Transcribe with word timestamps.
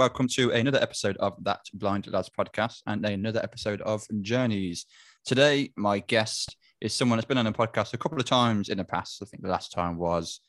Welcome 0.00 0.28
to 0.28 0.50
another 0.52 0.80
episode 0.80 1.18
of 1.18 1.34
That 1.44 1.60
Blind 1.74 2.06
Lads 2.06 2.30
podcast 2.30 2.80
and 2.86 3.04
another 3.04 3.40
episode 3.42 3.82
of 3.82 4.02
Journeys. 4.22 4.86
Today, 5.26 5.72
my 5.76 5.98
guest 5.98 6.56
is 6.80 6.94
someone 6.94 7.18
that's 7.18 7.26
been 7.26 7.36
on 7.36 7.46
a 7.46 7.52
podcast 7.52 7.92
a 7.92 7.98
couple 7.98 8.18
of 8.18 8.24
times 8.24 8.70
in 8.70 8.78
the 8.78 8.84
past. 8.84 9.20
I 9.22 9.26
think 9.26 9.42
the 9.42 9.50
last 9.50 9.72
time 9.72 9.98
was, 9.98 10.40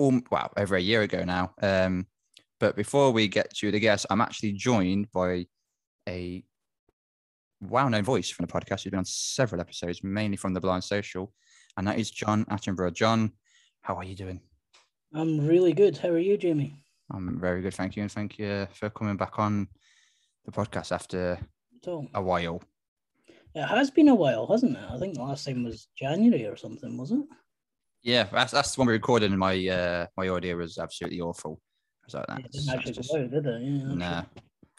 um, 0.00 0.24
wow, 0.32 0.50
over 0.56 0.74
a 0.74 0.80
year 0.80 1.02
ago 1.02 1.22
now. 1.22 1.54
Um, 1.62 2.08
but 2.58 2.74
before 2.74 3.12
we 3.12 3.28
get 3.28 3.54
to 3.58 3.70
the 3.70 3.78
guest, 3.78 4.06
I'm 4.10 4.20
actually 4.20 4.54
joined 4.54 5.12
by 5.12 5.46
a 6.08 6.42
well-known 7.60 8.02
voice 8.02 8.30
from 8.30 8.46
the 8.46 8.52
podcast 8.52 8.82
who's 8.82 8.90
been 8.90 8.98
on 8.98 9.04
several 9.04 9.60
episodes, 9.60 10.02
mainly 10.02 10.36
from 10.36 10.54
the 10.54 10.60
Blind 10.60 10.82
Social, 10.82 11.32
and 11.76 11.86
that 11.86 12.00
is 12.00 12.10
John 12.10 12.44
Attenborough. 12.46 12.92
John, 12.92 13.30
how 13.82 13.94
are 13.94 14.04
you 14.04 14.16
doing? 14.16 14.40
I'm 15.14 15.46
really 15.46 15.72
good. 15.72 15.98
How 15.98 16.08
are 16.08 16.18
you, 16.18 16.36
Jamie? 16.36 16.81
I'm 17.12 17.38
very 17.38 17.62
good, 17.62 17.74
thank 17.74 17.96
you, 17.96 18.02
and 18.02 18.10
thank 18.10 18.38
you 18.38 18.66
for 18.72 18.90
coming 18.90 19.16
back 19.16 19.38
on 19.38 19.68
the 20.44 20.52
podcast 20.52 20.92
after 20.92 21.38
So 21.84 22.06
a 22.14 22.22
while. 22.22 22.62
it 23.54 23.64
has 23.66 23.90
been 23.90 24.08
a 24.08 24.14
while, 24.14 24.46
hasn't 24.46 24.76
it? 24.76 24.84
I 24.90 24.98
think 24.98 25.14
the 25.14 25.22
last 25.22 25.46
time 25.46 25.64
was 25.64 25.88
January 25.96 26.46
or 26.46 26.56
something, 26.56 26.96
was 26.96 27.12
it? 27.12 27.20
Yeah, 28.02 28.24
that's 28.32 28.52
that's 28.52 28.74
the 28.74 28.80
one 28.80 28.88
we 28.88 28.94
recorded, 28.94 29.30
and 29.30 29.38
my 29.38 29.54
uh, 29.68 30.06
my 30.16 30.28
audio 30.28 30.56
was 30.56 30.78
absolutely 30.78 31.20
awful. 31.20 31.60
Was 32.04 32.14
like, 32.14 32.26
It 32.44 32.50
didn't 32.50 32.70
actually 32.74 32.92
just, 32.94 33.12
go 33.12 33.20
out, 33.22 33.30
did 33.30 33.46
it? 33.46 33.62
Yeah. 33.62 33.94
nah. 33.94 34.14
right. 34.16 34.26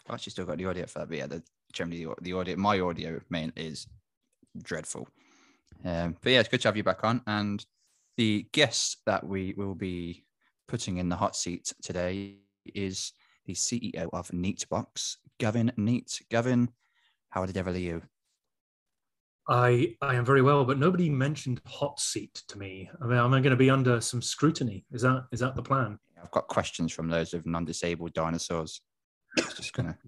I've 0.06 0.14
actually 0.14 0.32
still 0.32 0.44
got 0.44 0.58
the 0.58 0.66
audio 0.66 0.86
for 0.86 0.98
that, 0.98 1.08
but 1.08 1.16
yeah, 1.16 1.26
the 1.26 1.42
generally 1.72 2.04
the, 2.04 2.14
the 2.20 2.32
audio, 2.34 2.56
my 2.56 2.80
audio 2.80 3.20
main 3.30 3.52
is 3.56 3.86
dreadful. 4.62 5.08
Um, 5.84 6.16
but 6.22 6.32
yeah, 6.32 6.40
it's 6.40 6.48
good 6.48 6.60
to 6.62 6.68
have 6.68 6.76
you 6.76 6.84
back 6.84 7.02
on, 7.04 7.22
and 7.26 7.64
the 8.16 8.46
guest 8.52 8.98
that 9.06 9.26
we 9.26 9.54
will 9.56 9.74
be 9.74 10.23
putting 10.68 10.98
in 10.98 11.08
the 11.08 11.16
hot 11.16 11.36
seat 11.36 11.72
today 11.82 12.36
is 12.74 13.12
the 13.46 13.54
CEO 13.54 14.08
of 14.12 14.28
Neatbox, 14.28 15.16
Gavin 15.38 15.72
Neat. 15.76 16.22
Gavin, 16.30 16.70
how 17.30 17.44
the 17.46 17.52
devil 17.52 17.74
are 17.74 17.78
you? 17.78 18.02
I 19.48 19.94
I 20.00 20.14
am 20.14 20.24
very 20.24 20.40
well, 20.40 20.64
but 20.64 20.78
nobody 20.78 21.10
mentioned 21.10 21.60
hot 21.66 22.00
seat 22.00 22.42
to 22.48 22.58
me. 22.58 22.88
I 23.02 23.06
mean, 23.06 23.18
am 23.18 23.34
I 23.34 23.40
going 23.40 23.50
to 23.50 23.56
be 23.56 23.68
under 23.68 24.00
some 24.00 24.22
scrutiny? 24.22 24.86
Is 24.90 25.02
that 25.02 25.26
is 25.32 25.40
that 25.40 25.54
the 25.54 25.62
plan? 25.62 25.98
I've 26.22 26.30
got 26.30 26.48
questions 26.48 26.92
from 26.92 27.08
those 27.08 27.34
of 27.34 27.44
non-disabled 27.44 28.14
dinosaurs. 28.14 28.80
It's 29.36 29.54
just 29.54 29.72
gonna. 29.74 29.98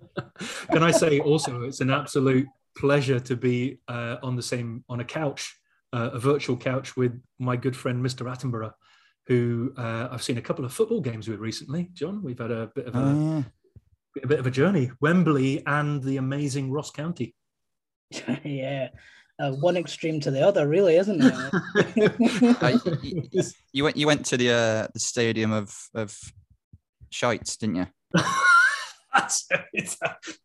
Can 0.72 0.82
I 0.82 0.90
say 0.90 1.20
also, 1.20 1.62
it's 1.62 1.80
an 1.80 1.90
absolute 1.90 2.48
pleasure 2.76 3.20
to 3.20 3.36
be 3.36 3.78
uh, 3.86 4.16
on 4.22 4.34
the 4.34 4.42
same 4.42 4.84
on 4.88 4.98
a 5.00 5.04
couch, 5.04 5.56
uh, 5.92 6.10
a 6.12 6.18
virtual 6.18 6.56
couch 6.56 6.96
with 6.96 7.20
my 7.38 7.56
good 7.56 7.76
friend 7.76 8.04
Mr. 8.04 8.26
Attenborough, 8.26 8.72
who 9.26 9.72
uh, 9.76 10.08
I've 10.10 10.22
seen 10.22 10.38
a 10.38 10.42
couple 10.42 10.64
of 10.64 10.72
football 10.72 11.00
games 11.00 11.28
with 11.28 11.38
recently. 11.40 11.88
John, 11.92 12.22
we've 12.22 12.38
had 12.38 12.50
a 12.50 12.70
bit 12.74 12.86
of 12.86 12.94
a, 12.94 12.98
Uh, 12.98 13.42
a 14.22 14.26
bit 14.26 14.38
of 14.40 14.46
a 14.46 14.50
journey. 14.50 14.90
Wembley 15.00 15.62
and 15.66 16.02
the 16.02 16.16
amazing 16.16 16.70
Ross 16.72 16.90
County. 16.90 17.34
yeah. 18.44 18.88
Uh, 19.38 19.52
one 19.52 19.76
extreme 19.76 20.20
to 20.20 20.30
the 20.30 20.46
other, 20.46 20.68
really, 20.68 20.96
isn't 20.96 21.22
it? 21.22 21.32
I- 22.60 23.42
you 23.72 23.84
went. 23.84 23.96
You 23.96 24.06
went 24.06 24.26
to 24.26 24.36
the 24.36 24.50
uh, 24.50 24.88
the 24.92 25.00
stadium 25.00 25.52
of 25.52 25.74
of 25.94 26.18
shites, 27.10 27.56
didn't 27.56 27.76
you? 27.76 27.86
That's 29.14 29.48
it's, 29.72 29.96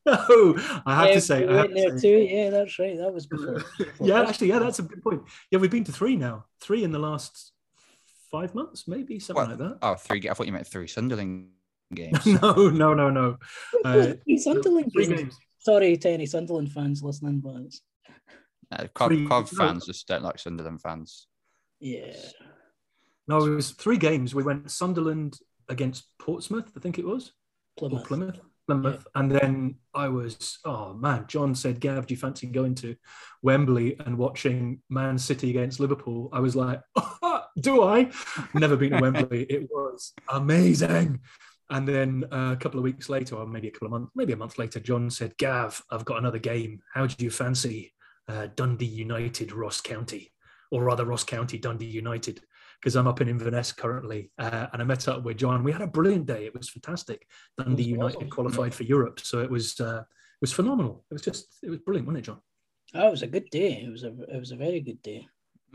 no, 0.07 0.55
I 0.87 0.95
have 0.95 1.07
yeah, 1.09 1.13
to 1.13 1.21
say, 1.21 1.45
we 1.45 1.53
I 1.53 1.57
have 1.57 1.65
went 1.65 1.75
to 1.75 1.81
there 1.81 1.97
say- 1.97 2.01
too. 2.27 2.33
Yeah, 2.33 2.49
that's 2.51 2.79
right. 2.79 2.97
That 2.97 3.13
was 3.13 3.25
before. 3.27 3.63
before 3.77 4.07
yeah, 4.07 4.21
actually, 4.23 4.47
yeah, 4.49 4.59
that's 4.59 4.79
a 4.79 4.83
good 4.83 5.03
point. 5.03 5.21
Yeah, 5.51 5.59
we've 5.59 5.69
been 5.69 5.83
to 5.83 5.91
three 5.91 6.15
now, 6.15 6.45
three 6.61 6.83
in 6.83 6.91
the 6.91 6.99
last 6.99 7.51
five 8.35 8.53
months, 8.55 8.87
maybe 8.87 9.19
something 9.19 9.41
What? 9.49 9.49
like 9.49 9.59
that. 9.59 9.77
Oh, 9.81 9.95
three. 9.95 10.29
I 10.29 10.33
thought 10.33 10.45
you 10.47 10.51
meant 10.53 10.67
three 10.67 10.87
Sunderland 10.87 11.49
games. 11.93 12.25
no, 12.41 12.51
no, 12.69 12.93
no, 12.93 13.09
no. 13.09 13.37
Uh, 13.83 14.13
Three 14.23 14.37
Sunderland 14.37 14.91
three 14.93 15.07
games. 15.07 15.21
games. 15.21 15.37
Sorry 15.59 15.97
to 15.97 16.09
any 16.09 16.25
Sunderland 16.25 16.71
fans 16.71 17.01
listening, 17.01 17.39
but 17.39 17.55
it's, 17.65 17.81
Uh, 18.71 18.87
Cov, 18.93 19.09
Three- 19.09 19.27
Cov 19.27 19.51
no. 19.53 19.57
fans 19.57 19.85
just 19.85 20.07
don't 20.07 20.23
like 20.23 20.39
Sunderland 20.39 20.81
fans. 20.81 21.27
yeah. 21.79 22.13
No, 23.27 23.37
it 23.43 23.49
was 23.49 23.71
three 23.71 23.97
games. 23.97 24.35
We 24.35 24.43
went 24.43 24.69
Sunderland 24.69 25.39
against 25.67 26.03
Portsmouth, 26.19 26.71
I 26.77 26.79
think 26.79 26.99
it 26.99 27.05
was, 27.05 27.31
or 27.77 27.89
Plymouth. 27.89 28.07
Plymouth. 28.07 28.39
Plymouth, 28.67 29.07
and 29.15 29.31
then 29.31 29.75
I 29.93 30.07
was, 30.09 30.57
oh 30.65 30.93
man, 30.93 31.25
John 31.27 31.53
said, 31.55 31.79
Gav, 31.79 32.05
do 32.07 32.13
you 32.15 32.19
fancy 32.19 32.47
going 32.47 32.73
to 32.75 32.95
Wembley 33.43 33.95
and 33.99 34.17
watching 34.17 34.81
Man 34.89 35.17
City 35.19 35.49
against 35.51 35.79
Liverpool? 35.79 36.29
I 36.33 36.39
was 36.39 36.55
like, 36.55 36.81
do 37.59 37.83
I? 37.83 38.11
Never 38.53 38.75
been 38.75 38.91
to 38.91 39.01
Wembley. 39.01 39.43
It 39.43 39.69
was 39.71 40.13
amazing. 40.29 41.19
And 41.69 41.87
then 41.87 42.25
uh, 42.31 42.51
a 42.53 42.57
couple 42.57 42.79
of 42.79 42.83
weeks 42.83 43.09
later, 43.09 43.35
or 43.35 43.47
maybe 43.47 43.69
a 43.69 43.71
couple 43.71 43.87
of 43.87 43.91
months, 43.91 44.11
maybe 44.15 44.33
a 44.33 44.37
month 44.37 44.59
later, 44.59 44.79
John 44.79 45.09
said, 45.09 45.35
Gav, 45.37 45.81
I've 45.89 46.05
got 46.05 46.19
another 46.19 46.37
game. 46.37 46.81
How 46.93 47.07
do 47.07 47.23
you 47.23 47.31
fancy 47.31 47.93
uh, 48.27 48.47
Dundee 48.55 48.85
United, 48.85 49.51
Ross 49.51 49.81
County? 49.81 50.31
Or 50.71 50.83
rather, 50.83 51.05
Ross 51.05 51.23
County, 51.23 51.57
Dundee 51.57 51.85
United, 51.85 52.41
because 52.79 52.95
I'm 52.95 53.07
up 53.07 53.21
in 53.21 53.29
Inverness 53.29 53.71
currently. 53.71 54.31
Uh, 54.37 54.67
and 54.73 54.81
I 54.81 54.85
met 54.85 55.07
up 55.07 55.23
with 55.23 55.37
John. 55.37 55.63
We 55.63 55.71
had 55.71 55.81
a 55.81 55.87
brilliant 55.87 56.25
day. 56.25 56.45
It 56.45 56.55
was 56.55 56.69
fantastic. 56.69 57.25
Dundee 57.57 57.83
was 57.83 57.87
United 57.89 58.17
awesome. 58.17 58.29
qualified 58.29 58.73
for 58.73 58.83
Europe. 58.83 59.19
So 59.21 59.39
it 59.39 59.49
was 59.49 59.79
uh, 59.79 60.01
it 60.01 60.41
was 60.41 60.51
phenomenal. 60.51 61.05
It 61.09 61.13
was 61.13 61.21
just, 61.21 61.59
it 61.63 61.69
was 61.69 61.79
brilliant, 61.79 62.07
wasn't 62.07 62.23
it, 62.23 62.25
John? 62.25 62.41
That 62.93 63.09
was 63.09 63.21
a 63.21 63.27
good 63.27 63.49
day. 63.49 63.83
It 63.85 63.91
was 63.91 64.03
a 64.03 64.13
it 64.29 64.39
was 64.39 64.51
a 64.51 64.55
very 64.55 64.81
good 64.81 65.01
day. 65.01 65.27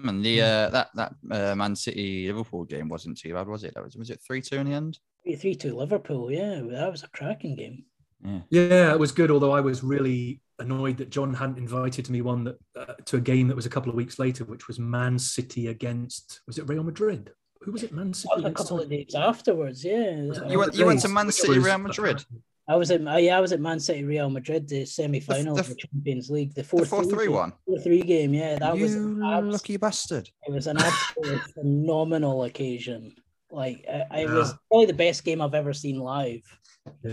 And 0.08 0.24
the 0.24 0.40
uh, 0.42 0.68
that 0.70 0.88
that 0.94 1.14
uh, 1.30 1.54
Man 1.54 1.74
City 1.76 2.26
Liverpool 2.28 2.64
game 2.64 2.88
wasn't 2.88 3.18
too 3.18 3.34
bad, 3.34 3.46
was 3.48 3.64
it? 3.64 3.74
That 3.74 3.84
was 3.84 3.96
was 3.96 4.10
it 4.10 4.20
three 4.26 4.40
two 4.40 4.56
in 4.56 4.68
the 4.68 4.74
end? 4.74 4.98
Three 5.38 5.54
two 5.54 5.76
Liverpool. 5.76 6.30
Yeah, 6.30 6.60
that 6.70 6.90
was 6.90 7.02
a 7.02 7.08
cracking 7.08 7.56
game. 7.56 7.84
Yeah. 8.24 8.40
Yeah, 8.50 8.92
it 8.92 8.98
was 8.98 9.12
good. 9.12 9.30
Although 9.30 9.52
I 9.52 9.60
was 9.60 9.82
really 9.82 10.40
annoyed 10.58 10.98
that 10.98 11.08
John 11.10 11.32
hadn't 11.32 11.56
invited 11.58 12.10
me 12.10 12.20
one 12.20 12.44
that 12.44 12.58
uh, 12.76 12.94
to 13.06 13.16
a 13.16 13.20
game 13.20 13.48
that 13.48 13.56
was 13.56 13.64
a 13.66 13.70
couple 13.70 13.88
of 13.90 13.96
weeks 13.96 14.18
later, 14.18 14.44
which 14.44 14.68
was 14.68 14.78
Man 14.78 15.18
City 15.18 15.68
against 15.68 16.40
was 16.46 16.58
it 16.58 16.68
Real 16.68 16.82
Madrid? 16.82 17.32
Who 17.62 17.72
was 17.72 17.82
it? 17.82 17.92
Man 17.92 18.12
City 18.14 18.28
That 18.30 18.36
was 18.36 18.44
a 18.44 18.46
against 18.48 18.62
couple 18.68 18.82
of 18.82 18.88
days 18.90 19.14
afterwards. 19.14 19.84
Yeah, 19.84 20.32
You 20.48 20.58
went 20.58 20.74
you 20.74 20.86
went 20.86 21.00
to 21.00 21.08
Man 21.08 21.30
City 21.32 21.56
was- 21.58 21.64
Real 21.64 21.78
Madrid. 21.78 22.24
I 22.68 22.76
was 22.76 22.90
at 22.90 23.00
yeah, 23.22 23.36
I 23.36 23.40
was 23.40 23.52
at 23.52 23.60
Man 23.60 23.80
City 23.80 24.04
Real 24.04 24.30
Madrid, 24.30 24.68
the 24.68 24.84
semi-final 24.84 25.54
The- 25.56 25.60
of 25.60 25.68
the 25.68 25.74
the- 25.74 25.80
Champions 25.80 26.30
League, 26.30 26.54
the 26.54 26.62
The 26.62 26.68
four 26.68 26.84
four 26.84 27.04
three 27.04 27.28
one. 27.28 27.52
Four 27.66 27.78
three 27.80 28.02
game. 28.02 28.32
Yeah, 28.32 28.58
that 28.58 28.78
was 28.78 28.94
You 28.94 29.22
an 29.22 29.24
abs- 29.24 29.52
lucky 29.52 29.76
bastard. 29.76 30.28
it 30.46 30.52
was 30.52 30.66
an 30.68 30.78
absolutely 30.78 31.38
phenomenal 31.54 32.44
occasion. 32.44 33.14
Like 33.50 33.84
I, 34.12 34.20
it 34.22 34.30
was 34.30 34.54
probably 34.70 34.86
the 34.86 34.92
best 34.94 35.24
game 35.24 35.40
I've 35.40 35.54
ever 35.54 35.72
seen 35.72 35.98
live. 35.98 36.42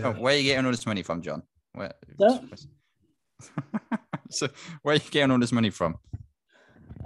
Oh, 0.03 0.11
where 0.13 0.35
are 0.35 0.37
you 0.37 0.43
getting 0.43 0.65
all 0.65 0.71
this 0.71 0.85
money 0.85 1.01
from, 1.01 1.21
John? 1.23 1.41
Where? 1.73 1.93
That- 2.19 2.43
so 4.29 4.47
where 4.83 4.93
are 4.93 4.97
you 4.97 5.09
getting 5.11 5.31
all 5.31 5.39
this 5.39 5.51
money 5.51 5.69
from? 5.71 5.95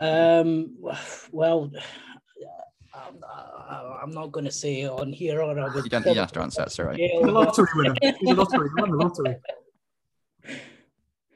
Um, 0.02 0.75
well, 1.31 1.72
I'm, 2.94 3.24
I'm 4.03 4.12
not 4.12 4.31
going 4.31 4.46
to 4.46 4.52
say 4.52 4.81
it 4.81 4.90
on 4.90 5.13
here, 5.13 5.41
or 5.41 5.59
I 5.59 5.74
would. 5.74 5.84
You 5.84 5.90
don't, 5.90 6.06
you 6.06 6.13
have 6.16 6.31
to 6.34 6.41
answer. 6.41 6.63
that, 6.63 6.79
all 6.79 6.85
right. 6.88 6.97
jail, 6.97 7.19
He's 7.19 7.22
a 7.29 7.31
lottery 7.31 7.67
winner. 7.76 7.96
He's 8.02 8.29
a 8.29 8.34
lottery. 8.34 8.70
He 8.76 8.82
won 8.82 8.91
the 8.91 8.97
lottery. 8.97 9.35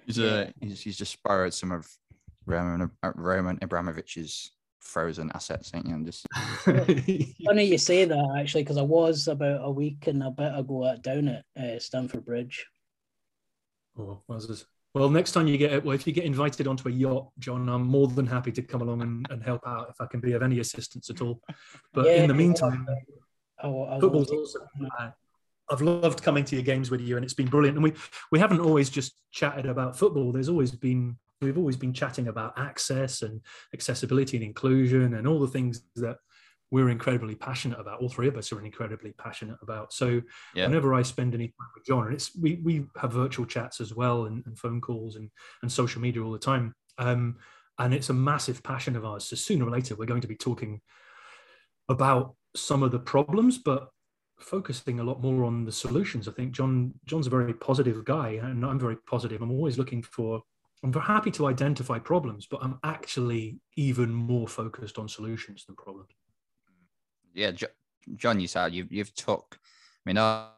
He's, 0.05 0.19
uh, 0.19 0.51
he's, 0.59 0.81
he's 0.81 0.97
just 0.97 1.21
borrowed 1.23 1.53
some 1.53 1.71
of 1.71 1.87
Roman 2.45 2.91
uh, 3.01 3.11
Roman 3.15 3.57
Abramovich's 3.59 4.51
frozen 4.79 5.31
assets, 5.33 5.71
ain't 5.73 5.87
you? 5.87 5.95
And 5.95 6.05
just 6.05 6.27
Funny 6.33 7.63
you 7.63 7.77
say 7.77 8.05
that 8.05 8.37
actually, 8.39 8.63
because 8.63 8.77
I 8.77 8.83
was 8.83 9.27
about 9.27 9.61
a 9.63 9.71
week 9.71 10.07
and 10.07 10.23
a 10.23 10.31
bit 10.31 10.57
ago 10.57 10.85
at, 10.85 11.01
down 11.01 11.27
at 11.27 11.45
uh, 11.61 11.79
Stamford 11.79 12.25
Bridge. 12.25 12.65
Oh, 13.97 14.21
wowzers. 14.29 14.65
Well, 14.95 15.09
next 15.09 15.33
time 15.33 15.45
you 15.45 15.57
get 15.57 15.83
well, 15.83 15.93
if 15.93 16.07
you 16.07 16.13
get 16.13 16.23
invited 16.23 16.67
onto 16.67 16.87
a 16.87 16.91
yacht, 16.91 17.27
John, 17.37 17.67
I'm 17.67 17.85
more 17.85 18.07
than 18.07 18.25
happy 18.25 18.53
to 18.53 18.61
come 18.61 18.81
along 18.81 19.01
and, 19.01 19.27
and 19.29 19.43
help 19.43 19.67
out 19.67 19.89
if 19.89 19.99
I 19.99 20.05
can 20.05 20.21
be 20.21 20.31
of 20.31 20.41
any 20.41 20.59
assistance 20.59 21.09
at 21.09 21.19
all. 21.21 21.41
But 21.93 22.05
Yeah, 22.05 22.23
in 22.23 22.29
the 22.29 22.33
meantime, 22.33 22.87
I, 23.61 23.67
will- 23.67 23.87
I 23.89 23.93
will 23.95 23.99
football's 23.99 24.31
awesome. 24.31 24.61
Uh, 24.97 25.09
I've 25.69 25.81
loved 25.81 26.23
coming 26.23 26.45
to 26.45 26.55
your 26.55 26.63
games 26.63 26.89
with 26.91 27.01
you, 27.01 27.17
and 27.17 27.25
it's 27.25 27.33
been 27.33 27.49
brilliant. 27.49 27.75
And 27.75 27.83
we 27.83 27.91
we 28.31 28.39
haven't 28.39 28.61
always 28.61 28.89
just 28.89 29.19
chatted 29.31 29.65
about 29.65 29.97
football. 29.97 30.31
There's 30.31 30.47
always 30.47 30.71
been 30.71 31.17
we've 31.41 31.57
always 31.57 31.75
been 31.75 31.91
chatting 31.91 32.29
about 32.29 32.57
access 32.57 33.21
and 33.21 33.41
accessibility 33.73 34.37
and 34.37 34.45
inclusion 34.45 35.15
and 35.15 35.27
all 35.27 35.39
the 35.41 35.47
things 35.47 35.81
that 35.97 36.15
we're 36.71 36.89
incredibly 36.89 37.35
passionate 37.35 37.79
about. 37.79 38.01
All 38.01 38.09
three 38.09 38.27
of 38.27 38.37
us 38.37 38.51
are 38.51 38.63
incredibly 38.63 39.13
passionate 39.13 39.57
about. 39.61 39.93
So 39.93 40.21
Yeah. 40.53 40.67
whenever 40.67 40.93
I 40.93 41.03
spend 41.03 41.33
any 41.33 41.47
time 41.47 41.67
with 41.75 41.85
John, 41.85 42.05
and 42.05 42.13
it's 42.13 42.35
we 42.35 42.55
we 42.63 42.85
have 42.97 43.13
virtual 43.13 43.45
chats 43.45 43.79
as 43.79 43.93
well 43.93 44.25
and, 44.25 44.43
and 44.45 44.57
phone 44.57 44.81
calls 44.81 45.15
and 45.15 45.29
and 45.61 45.71
social 45.71 46.01
media 46.01 46.23
all 46.23 46.31
the 46.31 46.39
time. 46.39 46.73
Um, 46.97 47.37
and 47.77 47.93
it's 47.93 48.09
a 48.09 48.13
massive 48.13 48.63
passion 48.63 48.95
of 48.95 49.05
ours. 49.05 49.25
So 49.25 49.35
sooner 49.35 49.65
or 49.65 49.71
later, 49.71 49.95
we're 49.95 50.05
going 50.05 50.21
to 50.21 50.27
be 50.27 50.35
talking 50.35 50.81
about 51.89 52.35
some 52.55 52.83
of 52.83 52.91
the 52.91 52.99
problems, 52.99 53.57
but 53.57 53.89
focusing 54.39 54.99
a 54.99 55.03
lot 55.03 55.21
more 55.21 55.43
on 55.45 55.65
the 55.65 55.71
solutions. 55.71 56.27
I 56.27 56.31
think 56.31 56.51
John 56.51 56.93
John's 57.05 57.27
a 57.27 57.29
very 57.29 57.53
positive 57.53 58.03
guy, 58.05 58.39
and 58.41 58.65
I'm 58.65 58.79
very 58.79 58.97
positive. 59.07 59.41
I'm 59.41 59.51
always 59.51 59.77
looking 59.77 60.01
for. 60.03 60.41
I'm 60.83 60.91
very 60.91 61.05
happy 61.05 61.31
to 61.31 61.47
identify 61.47 61.99
problems, 61.99 62.47
but 62.47 62.61
I'm 62.61 62.79
actually 62.83 63.59
even 63.75 64.13
more 64.13 64.47
focused 64.47 64.99
on 64.99 65.07
solutions 65.07 65.65
than 65.65 65.75
problems. 65.75 66.09
Yeah, 67.35 67.51
John, 68.15 68.39
you 68.39 68.47
said 68.47 68.73
you've 68.73 68.91
you've 68.91 69.13
took. 69.13 69.59
I 70.05 70.09
mean, 70.09 70.17
I, 70.17 70.51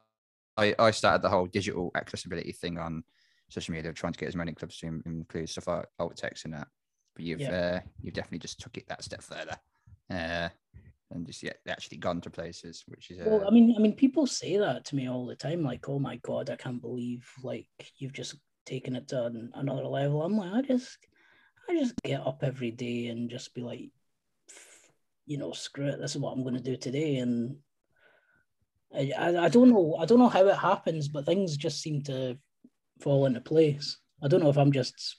I, 0.57 0.91
started 0.91 1.21
the 1.21 1.29
whole 1.29 1.47
digital 1.47 1.91
accessibility 1.95 2.51
thing 2.51 2.77
on 2.77 3.03
social 3.49 3.73
media, 3.73 3.93
trying 3.93 4.13
to 4.13 4.19
get 4.19 4.27
as 4.27 4.35
many 4.35 4.53
clubs 4.53 4.77
to 4.79 5.01
include 5.05 5.49
stuff 5.49 5.67
like 5.67 5.85
alt 5.99 6.17
text 6.17 6.45
and 6.45 6.53
that. 6.53 6.67
But 7.15 7.25
you've 7.25 7.41
Yeah. 7.41 7.51
uh, 7.51 7.79
you've 8.01 8.13
definitely 8.13 8.39
just 8.39 8.59
took 8.59 8.77
it 8.77 8.87
that 8.87 9.03
step 9.03 9.23
further, 9.23 9.57
uh, 10.11 10.49
and 11.11 11.25
just 11.25 11.41
yeah, 11.41 11.53
actually 11.67 11.97
gone 11.97 12.21
to 12.21 12.29
places, 12.29 12.83
which 12.87 13.11
is 13.11 13.19
uh, 13.19 13.23
Well, 13.25 13.47
I 13.47 13.51
mean, 13.51 13.73
I 13.75 13.79
mean, 13.79 13.95
people 13.95 14.27
say 14.27 14.57
that 14.57 14.85
to 14.85 14.95
me 14.95 15.09
all 15.09 15.25
the 15.25 15.35
time. 15.35 15.63
Like, 15.63 15.89
"Oh 15.89 15.99
my 15.99 16.17
god, 16.17 16.49
I 16.49 16.55
can't 16.57 16.81
believe 16.81 17.27
like 17.43 17.67
you've 17.97 18.13
just 18.13 18.35
taken 18.65 18.95
it 18.95 19.07
to 19.09 19.25
an, 19.25 19.51
another 19.55 19.87
level." 19.87 20.21
I'm 20.21 20.37
like, 20.37 20.51
I 20.53 20.61
just, 20.61 20.97
I 21.67 21.75
just 21.75 21.95
get 22.03 22.21
up 22.21 22.43
every 22.43 22.71
day 22.71 23.07
and 23.07 23.29
just 23.29 23.55
be 23.55 23.61
like, 23.61 23.79
"F- 23.79 23.96
you 25.27 25.37
know, 25.37 25.51
screw 25.51 25.87
it. 25.87 25.99
This 25.99 26.15
is 26.15 26.21
what 26.21 26.31
I'm 26.31 26.41
going 26.41 26.55
to 26.55 26.61
do 26.61 26.75
today, 26.75 27.17
and 27.17 27.57
I, 28.95 29.11
I, 29.17 29.45
I 29.45 29.49
don't 29.49 29.69
know, 29.69 29.97
I 29.99 30.05
don't 30.05 30.19
know 30.19 30.29
how 30.29 30.47
it 30.47 30.57
happens, 30.57 31.07
but 31.07 31.25
things 31.25 31.57
just 31.57 31.81
seem 31.81 32.01
to 32.03 32.37
fall 33.01 33.25
into 33.25 33.41
place. 33.41 33.97
I 34.23 34.27
don't 34.27 34.41
know 34.41 34.49
if 34.49 34.57
I'm 34.57 34.71
just 34.71 35.17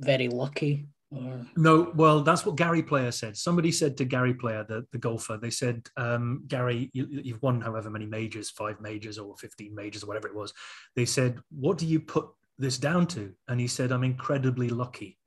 very 0.00 0.28
lucky 0.28 0.88
or 1.10 1.46
No, 1.56 1.92
well, 1.94 2.22
that's 2.22 2.44
what 2.44 2.56
Gary 2.56 2.82
Player 2.82 3.10
said. 3.10 3.36
Somebody 3.36 3.72
said 3.72 3.96
to 3.96 4.04
Gary 4.04 4.34
Player, 4.34 4.64
the, 4.68 4.84
the 4.92 4.98
golfer, 4.98 5.38
they 5.40 5.50
said, 5.50 5.88
um, 5.96 6.44
Gary, 6.48 6.90
you, 6.92 7.06
you've 7.10 7.42
won 7.42 7.60
however 7.60 7.90
many 7.90 8.06
majors, 8.06 8.50
five 8.50 8.80
majors 8.80 9.18
or 9.18 9.36
15 9.38 9.74
majors 9.74 10.02
or 10.04 10.06
whatever 10.06 10.28
it 10.28 10.34
was. 10.34 10.52
They 10.96 11.06
said, 11.06 11.40
What 11.50 11.78
do 11.78 11.86
you 11.86 12.00
put 12.00 12.28
this 12.58 12.78
down 12.78 13.06
to? 13.08 13.32
And 13.48 13.60
he 13.60 13.68
said, 13.68 13.90
I'm 13.90 14.04
incredibly 14.04 14.68
lucky. 14.68 15.18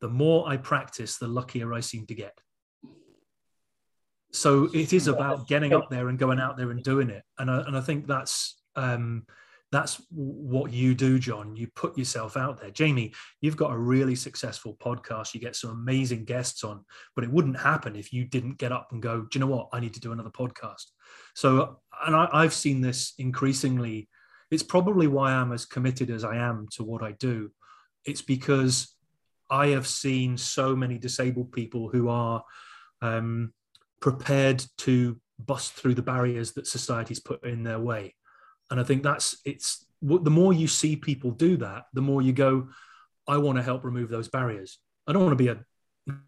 The 0.00 0.08
more 0.08 0.46
I 0.46 0.58
practice, 0.58 1.16
the 1.16 1.28
luckier 1.28 1.72
I 1.72 1.80
seem 1.80 2.06
to 2.06 2.14
get. 2.14 2.38
So 4.34 4.68
it 4.74 4.92
is 4.92 5.06
about 5.06 5.46
getting 5.46 5.72
up 5.72 5.88
there 5.90 6.08
and 6.08 6.18
going 6.18 6.40
out 6.40 6.56
there 6.56 6.72
and 6.72 6.82
doing 6.82 7.08
it. 7.08 7.22
And 7.38 7.48
I, 7.48 7.60
and 7.60 7.76
I 7.76 7.80
think 7.80 8.08
that's 8.08 8.60
um, 8.74 9.26
that's 9.70 10.02
what 10.10 10.72
you 10.72 10.94
do, 10.94 11.20
John. 11.20 11.54
You 11.54 11.68
put 11.74 11.96
yourself 11.96 12.36
out 12.36 12.60
there. 12.60 12.70
Jamie, 12.70 13.12
you've 13.40 13.56
got 13.56 13.72
a 13.72 13.78
really 13.78 14.16
successful 14.16 14.76
podcast. 14.80 15.34
You 15.34 15.40
get 15.40 15.54
some 15.54 15.70
amazing 15.70 16.24
guests 16.24 16.64
on, 16.64 16.84
but 17.14 17.24
it 17.24 17.30
wouldn't 17.30 17.58
happen 17.58 17.94
if 17.96 18.12
you 18.12 18.24
didn't 18.24 18.58
get 18.58 18.72
up 18.72 18.88
and 18.90 19.00
go, 19.00 19.22
do 19.22 19.28
you 19.34 19.40
know 19.40 19.50
what? 19.50 19.68
I 19.72 19.80
need 19.80 19.94
to 19.94 20.00
do 20.00 20.12
another 20.12 20.30
podcast. 20.30 20.84
So, 21.34 21.80
and 22.06 22.14
I, 22.14 22.28
I've 22.32 22.54
seen 22.54 22.80
this 22.80 23.14
increasingly. 23.18 24.08
It's 24.50 24.62
probably 24.62 25.06
why 25.06 25.32
I'm 25.32 25.52
as 25.52 25.64
committed 25.64 26.10
as 26.10 26.24
I 26.24 26.36
am 26.36 26.66
to 26.72 26.84
what 26.84 27.02
I 27.02 27.12
do. 27.12 27.50
It's 28.04 28.22
because 28.22 28.94
I 29.48 29.68
have 29.68 29.86
seen 29.86 30.36
so 30.36 30.74
many 30.74 30.98
disabled 30.98 31.52
people 31.52 31.88
who 31.88 32.08
are 32.08 32.44
um, 33.00 33.52
prepared 34.04 34.62
to 34.76 35.18
bust 35.38 35.72
through 35.72 35.94
the 35.94 36.02
barriers 36.02 36.52
that 36.52 36.66
society's 36.66 37.20
put 37.20 37.42
in 37.42 37.62
their 37.62 37.78
way. 37.78 38.14
And 38.70 38.78
i 38.78 38.84
think 38.84 39.02
that's 39.02 39.38
it's 39.46 39.86
the 40.02 40.30
more 40.30 40.52
you 40.52 40.68
see 40.68 40.94
people 40.96 41.30
do 41.30 41.56
that 41.56 41.84
the 41.94 42.02
more 42.02 42.20
you 42.20 42.34
go 42.34 42.68
i 43.26 43.38
want 43.38 43.56
to 43.56 43.62
help 43.62 43.82
remove 43.82 44.10
those 44.10 44.28
barriers. 44.28 44.78
I 45.06 45.12
don't 45.12 45.22
want 45.22 45.38
to 45.38 45.44
be 45.44 45.48
a 45.48 45.64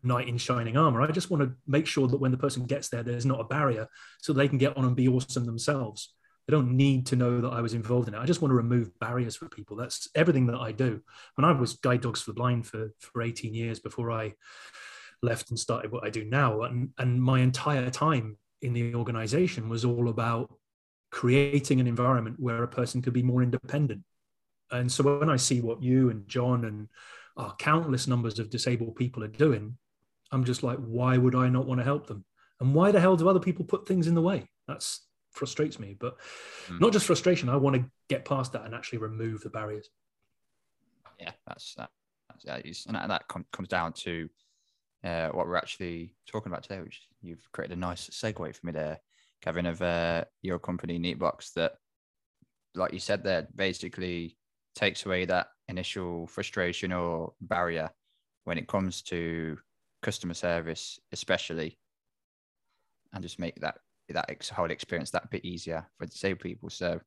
knight 0.02 0.28
in 0.28 0.38
shining 0.38 0.78
armor. 0.78 1.02
I 1.02 1.10
just 1.10 1.30
want 1.30 1.42
to 1.42 1.52
make 1.66 1.86
sure 1.86 2.08
that 2.08 2.16
when 2.16 2.30
the 2.30 2.38
person 2.38 2.64
gets 2.64 2.88
there 2.88 3.02
there's 3.02 3.26
not 3.26 3.40
a 3.40 3.44
barrier 3.56 3.88
so 4.22 4.32
they 4.32 4.48
can 4.48 4.56
get 4.56 4.74
on 4.78 4.86
and 4.86 4.96
be 4.96 5.08
awesome 5.08 5.44
themselves. 5.44 6.14
They 6.46 6.52
don't 6.52 6.78
need 6.78 7.04
to 7.08 7.16
know 7.16 7.42
that 7.42 7.52
i 7.58 7.60
was 7.60 7.74
involved 7.74 8.08
in 8.08 8.14
it. 8.14 8.22
I 8.24 8.24
just 8.24 8.40
want 8.40 8.52
to 8.52 8.62
remove 8.64 8.98
barriers 9.00 9.36
for 9.36 9.50
people. 9.50 9.76
That's 9.76 10.08
everything 10.14 10.46
that 10.46 10.62
i 10.68 10.72
do. 10.72 11.02
When 11.34 11.44
i 11.44 11.52
was 11.52 11.74
guide 11.74 12.00
dogs 12.00 12.22
for 12.22 12.30
the 12.30 12.40
blind 12.40 12.66
for 12.66 12.94
for 13.00 13.20
18 13.20 13.52
years 13.52 13.80
before 13.80 14.10
i 14.10 14.32
left 15.30 15.50
and 15.50 15.58
started 15.58 15.90
what 15.92 16.04
i 16.04 16.10
do 16.18 16.24
now 16.24 16.62
and 16.62 16.90
and 16.98 17.22
my 17.22 17.38
entire 17.40 17.90
time 17.90 18.36
in 18.62 18.72
the 18.72 18.94
organization 18.94 19.68
was 19.68 19.84
all 19.84 20.08
about 20.08 20.46
creating 21.10 21.80
an 21.80 21.86
environment 21.86 22.36
where 22.38 22.62
a 22.62 22.68
person 22.68 23.00
could 23.02 23.12
be 23.12 23.22
more 23.22 23.42
independent. 23.42 24.02
And 24.70 24.90
so 24.90 25.18
when 25.18 25.30
I 25.30 25.36
see 25.36 25.60
what 25.60 25.82
you 25.82 26.10
and 26.10 26.26
John 26.26 26.64
and 26.64 26.88
our 27.36 27.54
countless 27.56 28.06
numbers 28.06 28.38
of 28.38 28.50
disabled 28.50 28.96
people 28.96 29.22
are 29.22 29.28
doing, 29.28 29.76
I'm 30.32 30.44
just 30.44 30.62
like, 30.62 30.78
why 30.78 31.16
would 31.16 31.34
I 31.34 31.48
not 31.48 31.66
want 31.66 31.80
to 31.80 31.84
help 31.84 32.06
them? 32.06 32.24
And 32.60 32.74
why 32.74 32.90
the 32.90 33.00
hell 33.00 33.16
do 33.16 33.28
other 33.28 33.40
people 33.40 33.64
put 33.64 33.86
things 33.86 34.06
in 34.06 34.14
the 34.14 34.22
way? 34.22 34.48
That's 34.66 35.06
frustrates 35.30 35.78
me. 35.78 35.96
But 35.98 36.16
Mm. 36.68 36.80
not 36.80 36.92
just 36.92 37.06
frustration, 37.06 37.48
I 37.48 37.56
want 37.56 37.76
to 37.76 37.84
get 38.08 38.24
past 38.24 38.52
that 38.52 38.64
and 38.64 38.74
actually 38.74 38.98
remove 38.98 39.42
the 39.42 39.50
barriers. 39.50 39.88
yeah, 41.20 41.32
that's 41.46 41.74
that. 41.74 41.90
That's, 42.28 42.44
that 42.44 42.66
is, 42.66 42.84
and 42.86 42.96
that, 42.96 43.08
that 43.08 43.28
com- 43.28 43.46
comes 43.52 43.68
down 43.68 43.92
to 44.04 44.28
uh, 45.04 45.28
what 45.28 45.46
we're 45.46 45.56
actually 45.56 46.14
talking 46.26 46.50
about 46.50 46.62
today, 46.62 46.80
which 46.80 47.02
you've 47.22 47.50
created 47.52 47.76
a 47.76 47.80
nice 47.80 48.08
segue 48.10 48.54
for 48.54 48.66
me 48.66 48.72
there, 48.72 48.98
Gavin, 49.42 49.66
of 49.66 49.82
uh, 49.82 50.24
your 50.42 50.58
company 50.58 50.98
Neatbox 50.98 51.52
that, 51.54 51.74
like 52.74 52.92
you 52.92 52.98
said 52.98 53.22
there, 53.22 53.46
basically 53.54 54.36
takes 54.74 55.06
away 55.06 55.24
that 55.24 55.48
initial 55.68 56.26
frustration 56.26 56.92
or 56.92 57.32
barrier 57.40 57.90
when 58.44 58.58
it 58.58 58.68
comes 58.68 59.02
to 59.02 59.58
customer 60.02 60.34
service, 60.34 60.98
especially, 61.12 61.78
and 63.12 63.22
just 63.22 63.38
make 63.38 63.60
that 63.60 63.78
that 64.08 64.30
whole 64.54 64.70
experience 64.70 65.10
that 65.10 65.30
bit 65.30 65.44
easier 65.44 65.84
for 65.98 66.06
disabled 66.06 66.40
people. 66.40 66.70
So, 66.70 67.00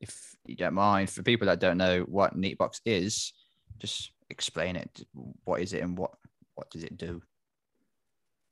if 0.00 0.36
you 0.44 0.56
don't 0.56 0.74
mind, 0.74 1.10
for 1.10 1.22
people 1.22 1.46
that 1.46 1.60
don't 1.60 1.78
know 1.78 2.00
what 2.02 2.36
Neatbox 2.36 2.80
is, 2.84 3.32
just 3.78 4.12
explain 4.30 4.76
it. 4.76 5.02
What 5.44 5.60
is 5.60 5.72
it 5.72 5.82
and 5.82 5.96
what 5.96 6.12
what 6.54 6.70
does 6.70 6.84
it 6.84 6.96
do? 6.96 7.22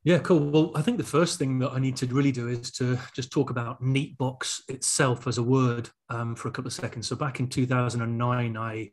Yeah, 0.03 0.19
cool. 0.19 0.51
Well, 0.51 0.73
I 0.75 0.81
think 0.81 0.97
the 0.97 1.05
first 1.05 1.39
thing 1.39 1.59
that 1.59 1.73
I 1.73 1.79
need 1.79 1.97
to 1.97 2.07
really 2.07 2.33
do 2.33 2.49
is 2.49 2.71
to 2.73 2.99
just 3.15 3.31
talk 3.31 3.51
about 3.51 3.83
Neatbox 3.83 4.63
itself 4.69 5.27
as 5.27 5.37
a 5.37 5.43
word 5.43 5.91
um, 6.09 6.35
for 6.35 6.49
a 6.49 6.51
couple 6.51 6.69
of 6.69 6.73
seconds. 6.73 7.07
So 7.07 7.17
back 7.17 7.39
in 7.39 7.49
2009, 7.49 8.57
I 8.57 8.91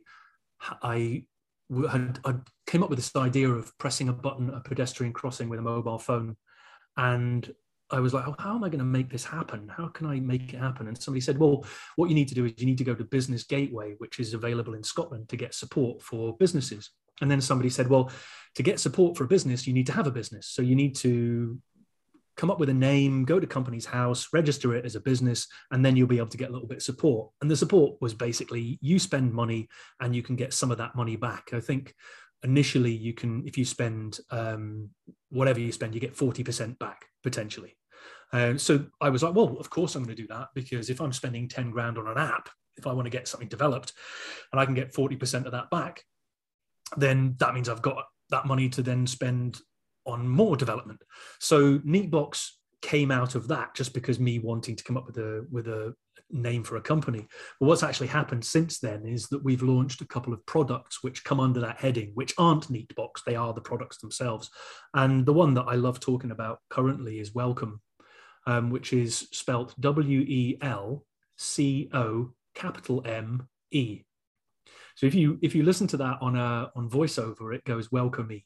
had 0.59 2.19
I 2.25 2.35
came 2.65 2.83
up 2.83 2.89
with 2.89 2.99
this 2.99 3.15
idea 3.15 3.49
of 3.49 3.77
pressing 3.77 4.09
a 4.09 4.13
button 4.13 4.49
at 4.49 4.55
a 4.55 4.59
pedestrian 4.61 5.13
crossing 5.13 5.47
with 5.47 5.59
a 5.59 5.63
mobile 5.63 5.99
phone, 5.99 6.35
and 6.97 7.53
I 7.89 8.01
was 8.01 8.13
like, 8.13 8.27
oh, 8.27 8.35
how 8.37 8.55
am 8.55 8.65
I 8.65 8.69
going 8.69 8.79
to 8.79 8.85
make 8.85 9.09
this 9.09 9.23
happen? 9.23 9.69
How 9.69 9.87
can 9.87 10.07
I 10.07 10.19
make 10.19 10.53
it 10.53 10.59
happen? 10.59 10.89
And 10.89 11.01
somebody 11.01 11.21
said, 11.21 11.37
well, 11.37 11.65
what 11.95 12.09
you 12.09 12.15
need 12.15 12.27
to 12.27 12.35
do 12.35 12.45
is 12.45 12.53
you 12.57 12.65
need 12.65 12.77
to 12.79 12.83
go 12.83 12.95
to 12.95 13.03
Business 13.05 13.43
Gateway, 13.43 13.95
which 13.99 14.19
is 14.19 14.33
available 14.33 14.73
in 14.73 14.83
Scotland 14.83 15.29
to 15.29 15.37
get 15.37 15.53
support 15.53 16.01
for 16.01 16.35
businesses. 16.35 16.91
And 17.21 17.29
then 17.29 17.41
somebody 17.41 17.69
said, 17.69 17.87
well, 17.87 18.11
to 18.55 18.63
get 18.63 18.79
support 18.79 19.17
for 19.17 19.23
a 19.23 19.27
business, 19.27 19.67
you 19.67 19.73
need 19.73 19.87
to 19.87 19.93
have 19.93 20.07
a 20.07 20.11
business. 20.11 20.47
So 20.47 20.61
you 20.61 20.75
need 20.75 20.95
to 20.97 21.59
come 22.37 22.51
up 22.51 22.59
with 22.59 22.69
a 22.69 22.73
name, 22.73 23.25
go 23.25 23.39
to 23.39 23.47
Companies 23.47 23.85
House, 23.85 24.27
register 24.31 24.75
it 24.75 24.85
as 24.85 24.95
a 24.95 24.99
business, 24.99 25.47
and 25.71 25.83
then 25.83 25.95
you'll 25.95 26.07
be 26.07 26.17
able 26.17 26.27
to 26.27 26.37
get 26.37 26.49
a 26.49 26.53
little 26.53 26.67
bit 26.67 26.77
of 26.77 26.83
support. 26.83 27.31
And 27.41 27.49
the 27.49 27.57
support 27.57 27.99
was 27.99 28.13
basically 28.13 28.77
you 28.81 28.99
spend 28.99 29.33
money 29.33 29.67
and 29.99 30.15
you 30.15 30.21
can 30.21 30.35
get 30.35 30.53
some 30.53 30.71
of 30.71 30.77
that 30.77 30.95
money 30.95 31.15
back. 31.15 31.49
I 31.53 31.59
think 31.59 31.93
initially 32.43 32.91
you 32.91 33.13
can, 33.13 33.43
if 33.47 33.57
you 33.57 33.65
spend 33.65 34.19
um, 34.29 34.89
whatever 35.29 35.59
you 35.59 35.71
spend, 35.71 35.95
you 35.95 35.99
get 35.99 36.15
40% 36.15 36.77
back 36.77 37.05
potentially. 37.23 37.75
Uh, 38.31 38.57
so 38.57 38.85
I 39.01 39.09
was 39.09 39.23
like, 39.23 39.33
well, 39.33 39.57
of 39.59 39.69
course 39.69 39.95
I'm 39.95 40.03
going 40.03 40.15
to 40.15 40.21
do 40.21 40.27
that 40.27 40.49
because 40.53 40.89
if 40.89 41.01
I'm 41.01 41.13
spending 41.13 41.49
10 41.49 41.71
grand 41.71 41.97
on 41.97 42.07
an 42.07 42.17
app, 42.17 42.49
if 42.77 42.85
I 42.85 42.93
want 42.93 43.07
to 43.07 43.11
get 43.11 43.27
something 43.27 43.47
developed 43.47 43.93
and 44.51 44.61
I 44.61 44.65
can 44.65 44.75
get 44.75 44.93
40% 44.93 45.45
of 45.45 45.53
that 45.53 45.71
back, 45.71 46.03
then 46.95 47.35
that 47.39 47.53
means 47.53 47.69
I've 47.69 47.81
got 47.81 48.05
that 48.29 48.45
money 48.45 48.69
to 48.69 48.81
then 48.81 49.07
spend 49.07 49.59
on 50.05 50.27
more 50.27 50.55
development. 50.55 51.01
So 51.39 51.79
Neatbox 51.79 52.49
came 52.81 53.11
out 53.11 53.35
of 53.35 53.47
that 53.47 53.75
just 53.75 53.93
because 53.93 54.19
me 54.19 54.39
wanting 54.39 54.75
to 54.75 54.83
come 54.83 54.97
up 54.97 55.05
with 55.05 55.17
a 55.17 55.45
with 55.51 55.67
a 55.67 55.93
name 56.29 56.63
for 56.63 56.77
a 56.77 56.81
company. 56.81 57.25
But 57.59 57.67
what's 57.67 57.83
actually 57.83 58.07
happened 58.07 58.43
since 58.43 58.79
then 58.79 59.05
is 59.05 59.27
that 59.27 59.43
we've 59.43 59.63
launched 59.63 60.01
a 60.01 60.07
couple 60.07 60.33
of 60.33 60.45
products 60.45 61.03
which 61.03 61.23
come 61.23 61.39
under 61.39 61.59
that 61.61 61.79
heading, 61.79 62.11
which 62.15 62.33
aren't 62.37 62.71
Neatbox, 62.71 63.23
they 63.25 63.35
are 63.35 63.53
the 63.53 63.61
products 63.61 63.99
themselves. 63.99 64.49
And 64.93 65.25
the 65.25 65.33
one 65.33 65.53
that 65.55 65.65
I 65.67 65.75
love 65.75 65.99
talking 65.99 66.31
about 66.31 66.59
currently 66.69 67.19
is 67.19 67.33
Welcome, 67.33 67.81
um, 68.45 68.69
which 68.69 68.93
is 68.93 69.27
spelt 69.31 69.79
W 69.79 70.19
E 70.19 70.57
L 70.61 71.05
C 71.37 71.89
O 71.93 72.33
capital 72.55 73.01
M 73.05 73.47
E. 73.71 74.03
So 74.97 75.05
if 75.05 75.13
you 75.13 75.37
if 75.43 75.53
you 75.53 75.61
listen 75.61 75.85
to 75.89 75.97
that 75.97 76.17
on 76.21 76.35
a 76.35 76.71
on 76.75 76.89
voiceover, 76.89 77.53
it 77.53 77.63
goes 77.65 77.91
welcome 77.91 78.27
me 78.27 78.45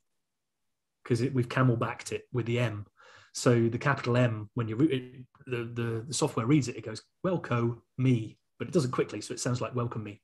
because 1.02 1.22
we've 1.32 1.48
camelbacked 1.48 2.12
it 2.12 2.24
with 2.34 2.46
the 2.46 2.60
M. 2.60 2.86
So 3.34 3.70
the 3.70 3.78
capital 3.78 4.18
M 4.18 4.50
when 4.54 4.68
you 4.68 4.78
it, 4.82 5.26
the, 5.48 5.64
the 5.74 6.06
the 6.10 6.14
software 6.14 6.46
reads 6.46 6.68
it, 6.68 6.76
it 6.76 6.84
goes 6.84 7.02
welcome 7.24 7.82
me, 7.98 8.38
but 8.60 8.68
it 8.68 8.74
does 8.74 8.84
it 8.84 8.92
quickly, 8.92 9.22
so 9.22 9.34
it 9.34 9.40
sounds 9.40 9.62
like 9.62 9.74
welcome 9.76 10.04
me. 10.04 10.22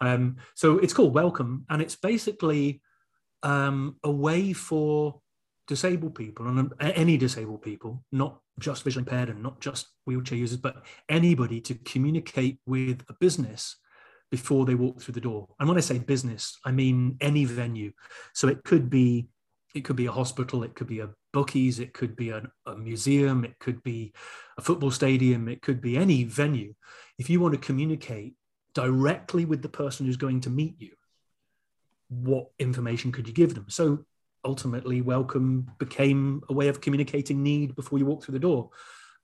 Um, 0.00 0.38
so 0.54 0.78
it's 0.78 0.94
called 0.94 1.12
welcome, 1.12 1.66
and 1.68 1.82
it's 1.82 1.94
basically 1.96 2.80
um, 3.42 3.96
a 4.02 4.10
way 4.10 4.54
for 4.54 5.20
disabled 5.68 6.14
people 6.14 6.48
and 6.48 6.72
any 6.80 7.18
disabled 7.18 7.60
people, 7.60 8.02
not 8.12 8.40
just 8.58 8.82
visually 8.82 9.02
impaired 9.02 9.28
and 9.28 9.42
not 9.42 9.60
just 9.60 9.88
wheelchair 10.06 10.38
users, 10.38 10.56
but 10.56 10.86
anybody 11.10 11.60
to 11.60 11.74
communicate 11.74 12.60
with 12.64 13.04
a 13.10 13.14
business 13.20 13.76
before 14.30 14.64
they 14.64 14.74
walk 14.74 15.00
through 15.00 15.14
the 15.14 15.20
door. 15.20 15.48
And 15.58 15.68
when 15.68 15.78
I 15.78 15.82
say 15.82 15.98
business, 15.98 16.58
I 16.64 16.70
mean 16.70 17.16
any 17.20 17.44
venue. 17.44 17.92
So 18.34 18.48
it 18.48 18.62
could 18.64 18.88
be 18.88 19.28
it 19.74 19.84
could 19.84 19.96
be 19.96 20.06
a 20.06 20.12
hospital, 20.12 20.64
it 20.64 20.74
could 20.74 20.88
be 20.88 20.98
a 20.98 21.10
bookies, 21.32 21.78
it 21.78 21.92
could 21.92 22.16
be 22.16 22.30
a, 22.30 22.42
a 22.66 22.76
museum, 22.76 23.44
it 23.44 23.56
could 23.60 23.80
be 23.84 24.12
a 24.58 24.62
football 24.62 24.90
stadium, 24.90 25.48
it 25.48 25.62
could 25.62 25.80
be 25.80 25.96
any 25.96 26.24
venue. 26.24 26.74
if 27.18 27.30
you 27.30 27.38
want 27.38 27.54
to 27.54 27.60
communicate 27.60 28.34
directly 28.74 29.44
with 29.44 29.62
the 29.62 29.68
person 29.68 30.06
who's 30.06 30.16
going 30.16 30.40
to 30.40 30.50
meet 30.50 30.74
you, 30.80 30.90
what 32.08 32.50
information 32.58 33.12
could 33.12 33.28
you 33.28 33.34
give 33.34 33.54
them? 33.54 33.66
So 33.68 34.04
ultimately, 34.44 35.02
welcome 35.02 35.70
became 35.78 36.42
a 36.48 36.52
way 36.52 36.68
of 36.68 36.80
communicating 36.80 37.42
need 37.42 37.76
before 37.76 37.98
you 37.98 38.06
walk 38.06 38.24
through 38.24 38.32
the 38.32 38.40
door. 38.40 38.70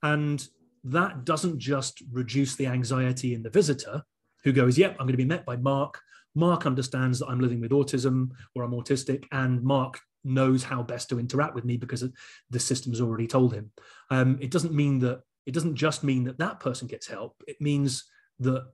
And 0.03 0.47
that 0.85 1.25
doesn't 1.25 1.59
just 1.59 2.03
reduce 2.13 2.55
the 2.55 2.67
anxiety 2.69 3.35
in 3.35 3.43
the 3.43 3.51
visitor 3.51 4.05
who 4.47 4.53
goes, 4.53 4.79
Yep, 4.79 4.93
I'm 4.93 5.07
going 5.07 5.13
to 5.13 5.19
be 5.19 5.25
met 5.25 5.45
by 5.45 5.57
Mark. 5.57 6.01
Mark 6.37 6.67
understands 6.67 7.19
that 7.19 7.27
I'm 7.27 7.41
living 7.41 7.61
with 7.61 7.73
autism 7.73 8.31
or 8.55 8.63
I'm 8.63 8.71
autistic, 8.71 9.25
and 9.33 9.61
Mark 9.63 9.99
knows 10.23 10.63
how 10.63 10.83
best 10.83 11.09
to 11.09 11.19
interact 11.19 11.55
with 11.55 11.65
me 11.65 11.77
because 11.77 12.05
the 12.51 12.61
system's 12.61 13.01
already 13.01 13.27
told 13.27 13.53
him. 13.53 13.73
Um, 14.11 14.39
it 14.41 14.53
doesn't 14.53 14.73
mean 14.73 15.01
that 15.01 15.23
it 15.47 15.53
doesn't 15.53 15.75
just 15.75 16.05
mean 16.05 16.25
that 16.25 16.39
that 16.39 16.61
person 16.61 16.87
gets 16.87 17.09
help. 17.09 17.43
It 17.47 17.61
means 17.61 18.05
that 18.41 18.67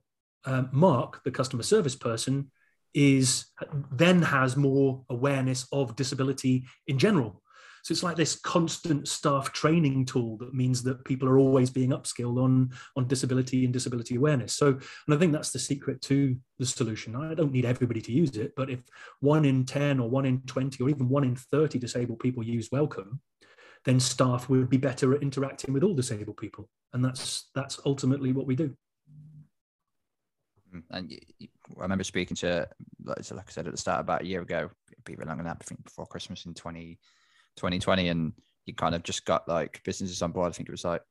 um, 0.45 0.69
Mark, 0.71 1.23
the 1.23 1.31
customer 1.31 1.63
service 1.63 1.95
person, 1.95 2.51
is 2.93 3.45
then 3.91 4.21
has 4.21 4.55
more 4.55 5.03
awareness 5.09 5.67
of 5.71 5.95
disability 5.95 6.65
in 6.85 6.99
general. 6.99 7.41
So 7.83 7.91
it's 7.91 8.03
like 8.03 8.15
this 8.15 8.39
constant 8.39 9.09
staff 9.09 9.51
training 9.51 10.05
tool 10.05 10.37
that 10.37 10.53
means 10.53 10.83
that 10.83 11.03
people 11.03 11.27
are 11.27 11.37
always 11.37 11.69
being 11.69 11.89
upskilled 11.89 12.41
on, 12.41 12.71
on 12.95 13.07
disability 13.07 13.65
and 13.65 13.73
disability 13.73 14.15
awareness. 14.15 14.55
So, 14.55 14.67
and 14.67 15.13
I 15.13 15.17
think 15.17 15.33
that's 15.33 15.51
the 15.51 15.59
secret 15.59 16.01
to 16.03 16.37
the 16.59 16.65
solution. 16.65 17.13
I 17.13 17.33
don't 17.33 17.51
need 17.51 17.65
everybody 17.65 18.01
to 18.01 18.11
use 18.13 18.37
it, 18.37 18.53
but 18.55 18.69
if 18.69 18.79
one 19.19 19.43
in 19.43 19.65
10 19.65 19.99
or 19.99 20.09
one 20.09 20.25
in 20.25 20.39
20 20.43 20.81
or 20.81 20.89
even 20.89 21.09
one 21.09 21.25
in 21.25 21.35
30 21.35 21.77
disabled 21.77 22.19
people 22.19 22.41
use 22.41 22.69
Welcome, 22.71 23.19
then 23.83 23.99
staff 23.99 24.47
would 24.47 24.69
be 24.69 24.77
better 24.77 25.13
at 25.13 25.21
interacting 25.21 25.73
with 25.73 25.83
all 25.83 25.93
disabled 25.93 26.37
people. 26.37 26.69
And 26.93 27.03
that's 27.03 27.49
that's 27.53 27.81
ultimately 27.85 28.31
what 28.31 28.47
we 28.47 28.55
do. 28.55 28.73
Mm, 30.73 30.83
and 30.91 31.19
I 31.41 31.47
remember 31.75 32.05
speaking 32.05 32.37
to, 32.37 32.65
like 33.03 33.19
I 33.19 33.51
said 33.51 33.67
at 33.67 33.73
the 33.73 33.77
start, 33.77 33.99
about 33.99 34.21
a 34.21 34.25
year 34.25 34.41
ago, 34.41 34.69
people 35.03 35.25
longer 35.25 35.43
than 35.43 35.49
that, 35.51 35.57
I 35.59 35.65
think 35.65 35.83
before 35.83 36.05
Christmas 36.05 36.45
in 36.45 36.53
20, 36.53 36.97
2020, 37.57 38.07
and 38.09 38.33
you 38.65 38.73
kind 38.73 38.95
of 38.95 39.03
just 39.03 39.25
got 39.25 39.47
like 39.47 39.81
businesses 39.83 40.21
on 40.21 40.31
board. 40.31 40.49
I 40.49 40.53
think 40.53 40.69
it 40.69 40.73
was 40.73 40.85
like 40.85 41.01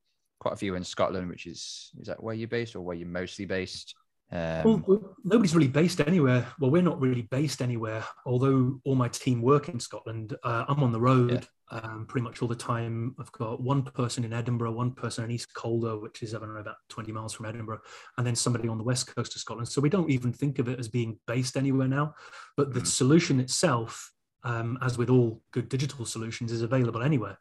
quite 0.40 0.54
a 0.54 0.56
few 0.56 0.74
in 0.74 0.84
Scotland, 0.84 1.28
which 1.28 1.46
is 1.46 1.90
is 2.00 2.08
that 2.08 2.22
where 2.22 2.34
you're 2.34 2.48
based 2.48 2.74
or 2.74 2.80
where 2.80 2.96
you're 2.96 3.08
mostly 3.08 3.44
based? 3.44 3.94
Um, 4.32 4.82
well, 4.86 5.14
nobody's 5.24 5.54
really 5.54 5.68
based 5.68 6.00
anywhere. 6.00 6.46
Well, 6.58 6.70
we're 6.70 6.80
not 6.80 7.00
really 7.00 7.22
based 7.22 7.60
anywhere. 7.60 8.02
Although 8.24 8.80
all 8.84 8.94
my 8.94 9.08
team 9.08 9.42
work 9.42 9.68
in 9.68 9.78
Scotland, 9.78 10.34
uh, 10.42 10.64
I'm 10.68 10.82
on 10.82 10.90
the 10.90 11.00
road 11.00 11.46
yeah. 11.70 11.78
um, 11.78 12.06
pretty 12.08 12.24
much 12.24 12.40
all 12.40 12.48
the 12.48 12.54
time. 12.54 13.14
I've 13.20 13.30
got 13.32 13.62
one 13.62 13.82
person 13.82 14.24
in 14.24 14.32
Edinburgh, 14.32 14.72
one 14.72 14.92
person 14.92 15.24
in 15.24 15.30
East 15.30 15.52
Calder, 15.52 15.98
which 15.98 16.22
is 16.22 16.34
I 16.34 16.38
don't 16.38 16.54
know 16.54 16.60
about 16.60 16.76
20 16.88 17.12
miles 17.12 17.34
from 17.34 17.44
Edinburgh, 17.44 17.80
and 18.16 18.26
then 18.26 18.34
somebody 18.34 18.68
on 18.68 18.78
the 18.78 18.84
west 18.84 19.14
coast 19.14 19.34
of 19.34 19.40
Scotland. 19.42 19.68
So 19.68 19.82
we 19.82 19.90
don't 19.90 20.10
even 20.10 20.32
think 20.32 20.58
of 20.58 20.66
it 20.66 20.80
as 20.80 20.88
being 20.88 21.18
based 21.26 21.58
anywhere 21.58 21.88
now. 21.88 22.14
But 22.56 22.72
the 22.72 22.80
mm. 22.80 22.86
solution 22.86 23.38
itself, 23.38 24.10
um, 24.44 24.78
as 24.82 24.98
with 24.98 25.10
all 25.10 25.42
good 25.52 25.68
digital 25.68 26.04
solutions, 26.04 26.52
is 26.52 26.62
available 26.62 27.02
anywhere. 27.02 27.38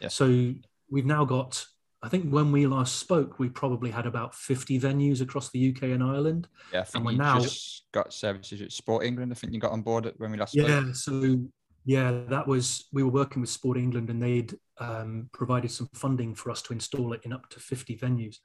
Yeah. 0.00 0.08
So 0.08 0.54
we've 0.90 1.06
now 1.06 1.24
got 1.24 1.64
I 2.04 2.08
think 2.08 2.30
when 2.30 2.52
we 2.52 2.66
last 2.66 2.96
spoke, 2.96 3.38
we 3.38 3.48
probably 3.48 3.90
had 3.90 4.04
about 4.04 4.34
50 4.34 4.78
venues 4.78 5.22
across 5.22 5.48
the 5.50 5.70
UK 5.70 5.84
and 5.84 6.02
Ireland. 6.02 6.48
Yeah, 6.70 6.80
I 6.80 6.84
think 6.84 6.96
and 6.96 7.06
we're 7.06 7.12
now 7.12 7.40
just 7.40 7.86
got 7.92 8.12
services 8.12 8.60
at 8.60 8.72
Sport 8.72 9.06
England. 9.06 9.32
I 9.32 9.36
think 9.36 9.54
you 9.54 9.58
got 9.58 9.72
on 9.72 9.80
board 9.80 10.12
when 10.18 10.30
we 10.30 10.36
last 10.36 10.52
spoke. 10.52 10.68
Yeah, 10.68 10.92
so 10.92 11.40
yeah, 11.86 12.20
that 12.28 12.46
was 12.46 12.88
we 12.92 13.02
were 13.02 13.10
working 13.10 13.40
with 13.40 13.48
Sport 13.48 13.78
England 13.78 14.10
and 14.10 14.22
they'd 14.22 14.54
um, 14.78 15.30
provided 15.32 15.70
some 15.70 15.88
funding 15.94 16.34
for 16.34 16.50
us 16.50 16.60
to 16.62 16.74
install 16.74 17.14
it 17.14 17.22
in 17.24 17.32
up 17.32 17.48
to 17.50 17.58
50 17.58 17.96
venues. 17.96 18.36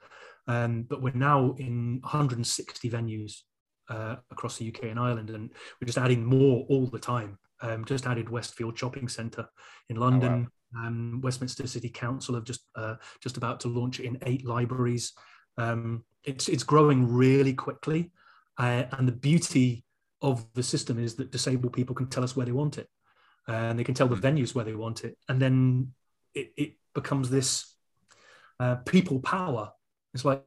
Um, 0.48 0.84
but 0.84 1.02
we're 1.02 1.14
now 1.14 1.54
in 1.58 2.00
160 2.02 2.90
venues 2.90 3.42
uh, 3.90 4.16
across 4.32 4.58
the 4.58 4.70
UK 4.70 4.86
and 4.86 5.00
Ireland, 5.00 5.32
and 5.32 5.52
we're 5.82 5.86
just 5.86 5.98
adding 5.98 6.24
more 6.24 6.66
all 6.70 6.88
the 6.88 7.00
time. 7.00 7.38
Um, 7.62 7.86
just 7.86 8.06
added 8.06 8.30
Westfield 8.30 8.78
Shopping 8.78 9.08
Centre 9.08 9.48
in 9.90 9.98
London. 9.98 10.32
Oh, 10.32 10.80
wow. 10.80 10.88
Um, 10.88 11.20
Westminster 11.24 11.68
City 11.68 11.90
Council 11.90 12.36
have 12.36 12.44
just 12.44 12.62
uh, 12.76 12.96
just 13.22 13.38
about 13.38 13.60
to 13.62 13.68
launch 13.68 14.00
it 14.00 14.06
in 14.06 14.20
eight 14.26 14.46
libraries. 14.46 15.14
Um, 15.58 16.04
it's 16.24 16.48
it's 16.48 16.64
growing 16.64 17.12
really 17.12 17.54
quickly, 17.54 18.12
uh, 18.58 18.84
and 18.92 19.08
the 19.08 19.14
beauty 19.14 19.84
of 20.22 20.46
the 20.54 20.64
system 20.64 21.04
is 21.04 21.16
that 21.16 21.32
disabled 21.32 21.74
people 21.74 21.96
can 21.96 22.08
tell 22.08 22.24
us 22.24 22.36
where 22.36 22.46
they 22.46 22.52
want 22.52 22.78
it, 22.78 22.88
and 23.48 23.80
they 23.80 23.84
can 23.84 23.96
tell 23.96 24.08
the 24.08 24.16
hmm. 24.16 24.26
venues 24.26 24.54
where 24.54 24.66
they 24.66 24.76
want 24.76 25.04
it, 25.04 25.18
and 25.28 25.42
then 25.42 25.92
it, 26.36 26.54
it 26.56 26.74
becomes 26.94 27.30
this 27.30 27.76
uh, 28.60 28.76
people 28.78 29.20
power. 29.20 29.72
It's 30.14 30.26
like 30.26 30.44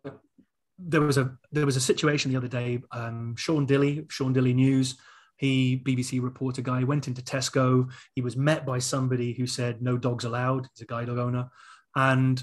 there 0.78 1.00
was 1.00 1.18
a 1.18 1.36
there 1.50 1.66
was 1.66 1.76
a 1.76 1.80
situation 1.80 2.30
the 2.30 2.36
other 2.36 2.48
day. 2.48 2.80
Um, 2.90 3.34
Sean 3.36 3.66
Dilley, 3.66 4.10
Sean 4.10 4.34
Dilley 4.34 4.54
News, 4.54 4.96
he 5.42 5.82
bbc 5.84 6.22
reporter 6.22 6.62
guy 6.62 6.84
went 6.84 7.08
into 7.08 7.20
tesco. 7.20 7.90
He 8.14 8.22
was 8.22 8.36
met 8.36 8.64
by 8.64 8.78
somebody 8.78 9.32
who 9.32 9.46
said 9.48 9.82
no 9.82 9.98
dogs 9.98 10.24
allowed. 10.24 10.68
He's 10.72 10.82
a 10.82 10.86
guide 10.86 11.08
dog 11.08 11.18
owner. 11.18 11.50
And 11.96 12.42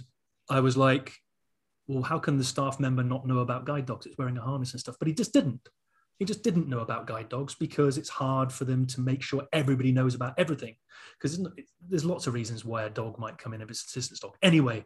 i 0.49 0.59
was 0.59 0.75
like 0.75 1.13
well 1.87 2.03
how 2.03 2.19
can 2.19 2.37
the 2.37 2.43
staff 2.43 2.79
member 2.79 3.01
not 3.01 3.25
know 3.25 3.39
about 3.39 3.65
guide 3.65 3.85
dogs? 3.85 4.05
It's 4.05 4.17
wearing 4.17 4.37
a 4.37 4.41
harness 4.41 4.73
and 4.73 4.81
stuff. 4.81 4.97
But 4.99 5.07
he 5.07 5.13
just 5.13 5.31
didn't. 5.31 5.69
He 6.19 6.25
just 6.25 6.43
didn't 6.43 6.67
know 6.67 6.79
about 6.79 7.07
guide 7.07 7.29
dogs 7.29 7.55
because 7.55 7.97
it's 7.97 8.09
hard 8.09 8.51
for 8.51 8.65
them 8.65 8.85
to 8.87 8.99
make 8.99 9.23
sure 9.23 9.47
everybody 9.53 9.93
knows 9.93 10.13
about 10.13 10.33
everything. 10.37 10.75
Because 11.17 11.41
there's 11.87 12.03
lots 12.03 12.27
of 12.27 12.33
reasons 12.33 12.65
why 12.65 12.83
a 12.83 12.89
dog 12.89 13.17
might 13.17 13.37
come 13.37 13.53
in 13.53 13.61
if 13.61 13.69
it's 13.69 13.85
assistance 13.85 14.19
dog 14.19 14.35
anyway 14.43 14.83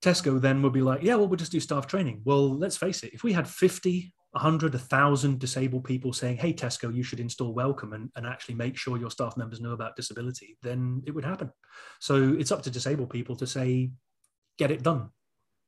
tesco 0.00 0.38
then 0.38 0.60
would 0.60 0.72
be 0.72 0.82
like 0.82 1.02
yeah 1.02 1.14
well 1.14 1.26
we'll 1.26 1.36
just 1.36 1.50
do 1.50 1.58
staff 1.58 1.88
training. 1.88 2.20
Well 2.24 2.56
let's 2.56 2.76
face 2.76 3.02
it 3.02 3.14
if 3.14 3.24
we 3.24 3.32
had 3.32 3.48
50 3.48 4.14
100, 4.34 4.74
1,000 4.74 5.38
disabled 5.38 5.84
people 5.84 6.12
saying, 6.12 6.36
hey, 6.36 6.52
Tesco, 6.52 6.92
you 6.92 7.04
should 7.04 7.20
install 7.20 7.52
Welcome 7.54 7.92
and, 7.92 8.10
and 8.16 8.26
actually 8.26 8.56
make 8.56 8.76
sure 8.76 8.98
your 8.98 9.10
staff 9.10 9.36
members 9.36 9.60
know 9.60 9.72
about 9.72 9.94
disability, 9.94 10.56
then 10.60 11.02
it 11.06 11.12
would 11.12 11.24
happen. 11.24 11.52
So 12.00 12.34
it's 12.36 12.50
up 12.50 12.62
to 12.62 12.70
disabled 12.70 13.10
people 13.10 13.36
to 13.36 13.46
say, 13.46 13.92
get 14.58 14.72
it 14.72 14.82
done. 14.82 15.10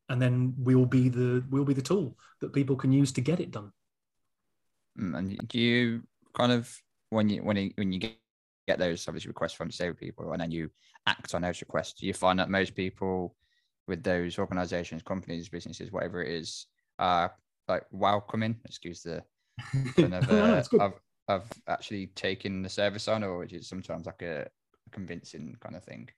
And 0.09 0.21
then 0.21 0.55
we'll 0.59 0.85
be 0.85 1.09
the 1.09 1.45
we'll 1.49 1.65
be 1.65 1.75
the 1.75 1.83
tool 1.83 2.17
that 2.41 2.53
people 2.53 2.75
can 2.75 2.91
use 2.91 3.13
to 3.13 3.21
get 3.21 3.39
it 3.39 3.53
done. 3.53 3.73
Mm, 4.99 5.17
and 5.17 5.49
do 5.49 5.61
you 5.61 6.03
kind 6.37 6.51
of 6.51 6.77
when 7.11 7.29
you 7.29 7.43
when 7.43 7.57
you 7.57 7.71
when 7.77 7.93
you 7.93 8.01
get, 8.01 8.79
those 8.79 9.07
obviously 9.07 9.29
requests 9.29 9.53
from 9.53 9.69
disabled 9.69 9.99
people 9.99 10.33
and 10.33 10.41
then 10.41 10.51
you 10.51 10.71
act 11.07 11.35
on 11.35 11.43
those 11.43 11.61
requests, 11.61 11.93
do 11.93 12.07
you 12.07 12.13
find 12.13 12.39
that 12.41 12.51
most 12.51 12.75
people 12.75 13.37
with 13.87 14.03
those 14.03 14.41
organizations, 14.41 15.03
companies, 15.03 15.49
businesses, 15.49 15.93
whatever 15.93 16.21
it 16.23 16.33
is, 16.33 16.67
are 16.99 17.33
like 17.69 17.85
welcoming, 17.91 18.57
excuse 18.65 19.03
the 19.03 19.23
of, 19.99 20.31
uh, 20.31 20.63
of, 20.81 20.95
of 21.29 21.53
actually 21.69 22.09
taking 22.09 22.63
the 22.63 22.69
service 22.69 23.09
on, 23.09 23.25
or 23.25 23.39
which 23.39 23.53
is 23.53 23.69
sometimes 23.69 24.07
like 24.07 24.23
a 24.23 24.49
convincing 24.93 25.57
kind 25.61 25.77
of 25.77 25.85
thing? 25.85 26.09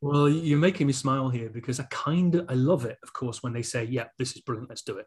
Well, 0.00 0.28
you're 0.28 0.58
making 0.58 0.86
me 0.86 0.92
smile 0.92 1.28
here 1.28 1.50
because 1.50 1.80
I 1.80 1.84
kind 1.90 2.36
of 2.36 2.46
I 2.48 2.54
love 2.54 2.84
it, 2.84 2.98
of 3.02 3.12
course, 3.12 3.42
when 3.42 3.52
they 3.52 3.62
say, 3.62 3.84
"Yeah, 3.84 4.06
this 4.18 4.36
is 4.36 4.42
brilliant, 4.42 4.68
let's 4.68 4.82
do 4.82 4.98
it." 4.98 5.06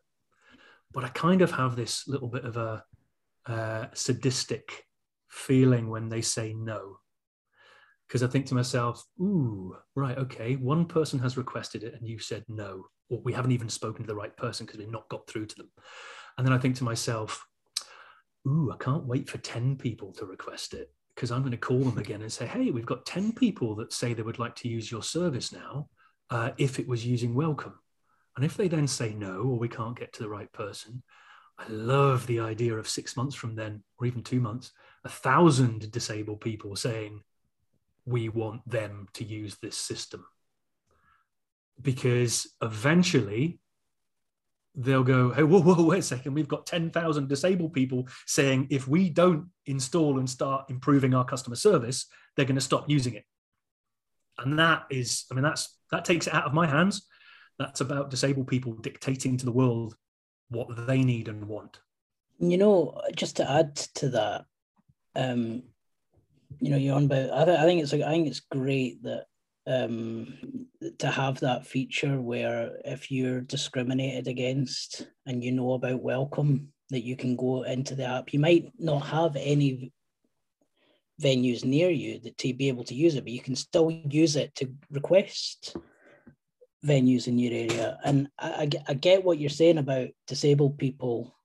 But 0.91 1.05
I 1.05 1.09
kind 1.09 1.41
of 1.41 1.51
have 1.51 1.75
this 1.75 2.07
little 2.07 2.27
bit 2.27 2.43
of 2.43 2.57
a 2.57 2.83
uh, 3.45 3.85
sadistic 3.93 4.85
feeling 5.29 5.89
when 5.89 6.09
they 6.09 6.21
say 6.21 6.53
no, 6.53 6.97
because 8.11 8.23
I 8.23 8.27
think 8.27 8.45
to 8.47 8.55
myself, 8.55 9.05
"Ooh, 9.21 9.77
right, 9.95 10.17
okay, 10.17 10.57
one 10.57 10.85
person 10.85 11.17
has 11.19 11.37
requested 11.37 11.83
it, 11.83 11.93
and 11.93 12.05
you 12.05 12.19
said 12.19 12.43
no 12.49 12.87
or 13.11 13.19
we 13.19 13.33
haven't 13.33 13.51
even 13.51 13.69
spoken 13.69 14.03
to 14.03 14.07
the 14.07 14.15
right 14.15 14.35
person 14.37 14.65
because 14.65 14.79
we've 14.79 14.89
not 14.89 15.09
got 15.09 15.27
through 15.27 15.45
to 15.45 15.55
them. 15.57 15.69
And 16.37 16.47
then 16.47 16.53
I 16.53 16.57
think 16.57 16.77
to 16.77 16.85
myself, 16.85 17.45
ooh, 18.47 18.71
I 18.73 18.81
can't 18.81 19.05
wait 19.05 19.29
for 19.29 19.37
10 19.37 19.75
people 19.75 20.13
to 20.13 20.25
request 20.25 20.73
it 20.73 20.91
because 21.13 21.29
I'm 21.29 21.41
going 21.41 21.51
to 21.51 21.57
call 21.57 21.79
them 21.79 21.97
again 21.97 22.21
and 22.21 22.31
say, 22.31 22.47
hey, 22.47 22.71
we've 22.71 22.85
got 22.85 23.05
10 23.05 23.33
people 23.33 23.75
that 23.75 23.91
say 23.91 24.13
they 24.13 24.21
would 24.23 24.39
like 24.39 24.55
to 24.57 24.69
use 24.69 24.89
your 24.89 25.03
service 25.03 25.51
now 25.51 25.89
uh, 26.29 26.51
if 26.57 26.79
it 26.79 26.87
was 26.87 27.05
using 27.05 27.35
Welcome. 27.35 27.77
And 28.37 28.45
if 28.45 28.55
they 28.55 28.69
then 28.69 28.87
say 28.87 29.13
no, 29.13 29.41
or 29.41 29.59
we 29.59 29.67
can't 29.67 29.99
get 29.99 30.13
to 30.13 30.23
the 30.23 30.29
right 30.29 30.51
person, 30.53 31.03
I 31.59 31.67
love 31.67 32.25
the 32.27 32.39
idea 32.39 32.75
of 32.75 32.87
six 32.87 33.17
months 33.17 33.35
from 33.35 33.55
then, 33.55 33.83
or 33.99 34.07
even 34.07 34.23
two 34.23 34.39
months, 34.39 34.71
a 35.03 35.09
thousand 35.09 35.91
disabled 35.91 36.39
people 36.39 36.77
saying, 36.77 37.21
we 38.05 38.29
want 38.29 38.67
them 38.69 39.07
to 39.13 39.23
use 39.23 39.57
this 39.61 39.77
system 39.77 40.25
because 41.81 42.47
eventually 42.61 43.59
they'll 44.75 45.03
go, 45.03 45.31
hey, 45.31 45.43
whoa, 45.43 45.61
whoa, 45.61 45.83
wait 45.83 45.99
a 45.99 46.03
second. 46.03 46.33
We've 46.33 46.47
got 46.47 46.65
10,000 46.65 47.27
disabled 47.27 47.73
people 47.73 48.07
saying 48.25 48.67
if 48.69 48.87
we 48.87 49.09
don't 49.09 49.47
install 49.65 50.19
and 50.19 50.29
start 50.29 50.69
improving 50.69 51.13
our 51.13 51.25
customer 51.25 51.55
service, 51.55 52.07
they're 52.35 52.45
going 52.45 52.55
to 52.55 52.61
stop 52.61 52.89
using 52.89 53.15
it. 53.15 53.25
And 54.37 54.57
that 54.59 54.83
is, 54.89 55.25
I 55.29 55.35
mean, 55.35 55.43
that's 55.43 55.77
that 55.91 56.05
takes 56.05 56.27
it 56.27 56.33
out 56.33 56.45
of 56.45 56.53
my 56.53 56.65
hands. 56.65 57.05
That's 57.59 57.81
about 57.81 58.09
disabled 58.09 58.47
people 58.47 58.73
dictating 58.73 59.37
to 59.37 59.45
the 59.45 59.51
world 59.51 59.95
what 60.49 60.87
they 60.87 61.03
need 61.03 61.27
and 61.27 61.45
want. 61.45 61.79
You 62.39 62.57
know, 62.57 63.01
just 63.15 63.37
to 63.37 63.49
add 63.49 63.75
to 63.75 64.09
that, 64.09 64.45
um, 65.15 65.63
you 66.59 66.69
know, 66.69 66.77
you're 66.77 66.95
on 66.95 67.05
about. 67.05 67.31
I, 67.31 67.45
th- 67.45 67.59
I 67.59 67.63
think 67.63 67.81
it's 67.81 67.91
like 67.91 68.01
I 68.01 68.11
think 68.11 68.27
it's 68.27 68.41
great 68.41 69.01
that 69.03 69.25
um, 69.67 70.67
to 70.99 71.07
have 71.07 71.39
that 71.39 71.65
feature 71.65 72.19
where 72.19 72.77
if 72.85 73.11
you're 73.11 73.41
discriminated 73.41 74.27
against 74.27 75.07
and 75.25 75.43
you 75.43 75.51
know 75.51 75.73
about 75.73 76.01
welcome 76.01 76.69
that 76.89 77.03
you 77.03 77.15
can 77.15 77.35
go 77.35 77.63
into 77.63 77.95
the 77.95 78.05
app 78.05 78.33
you 78.33 78.39
might 78.39 78.71
not 78.79 78.99
have 78.99 79.35
any 79.35 79.91
venues 81.21 81.63
near 81.63 81.89
you 81.89 82.19
that 82.19 82.37
to 82.37 82.53
be 82.53 82.67
able 82.67 82.83
to 82.83 82.95
use 82.95 83.15
it 83.15 83.23
but 83.23 83.31
you 83.31 83.39
can 83.39 83.55
still 83.55 83.91
use 84.09 84.35
it 84.35 84.53
to 84.55 84.73
request 84.89 85.75
venues 86.83 87.27
in 87.27 87.37
your 87.37 87.53
area 87.53 87.99
and 88.03 88.27
I, 88.39 88.67
I 88.87 88.93
get 88.95 89.23
what 89.23 89.37
you're 89.37 89.49
saying 89.51 89.77
about 89.77 90.07
disabled 90.25 90.79
people 90.79 91.35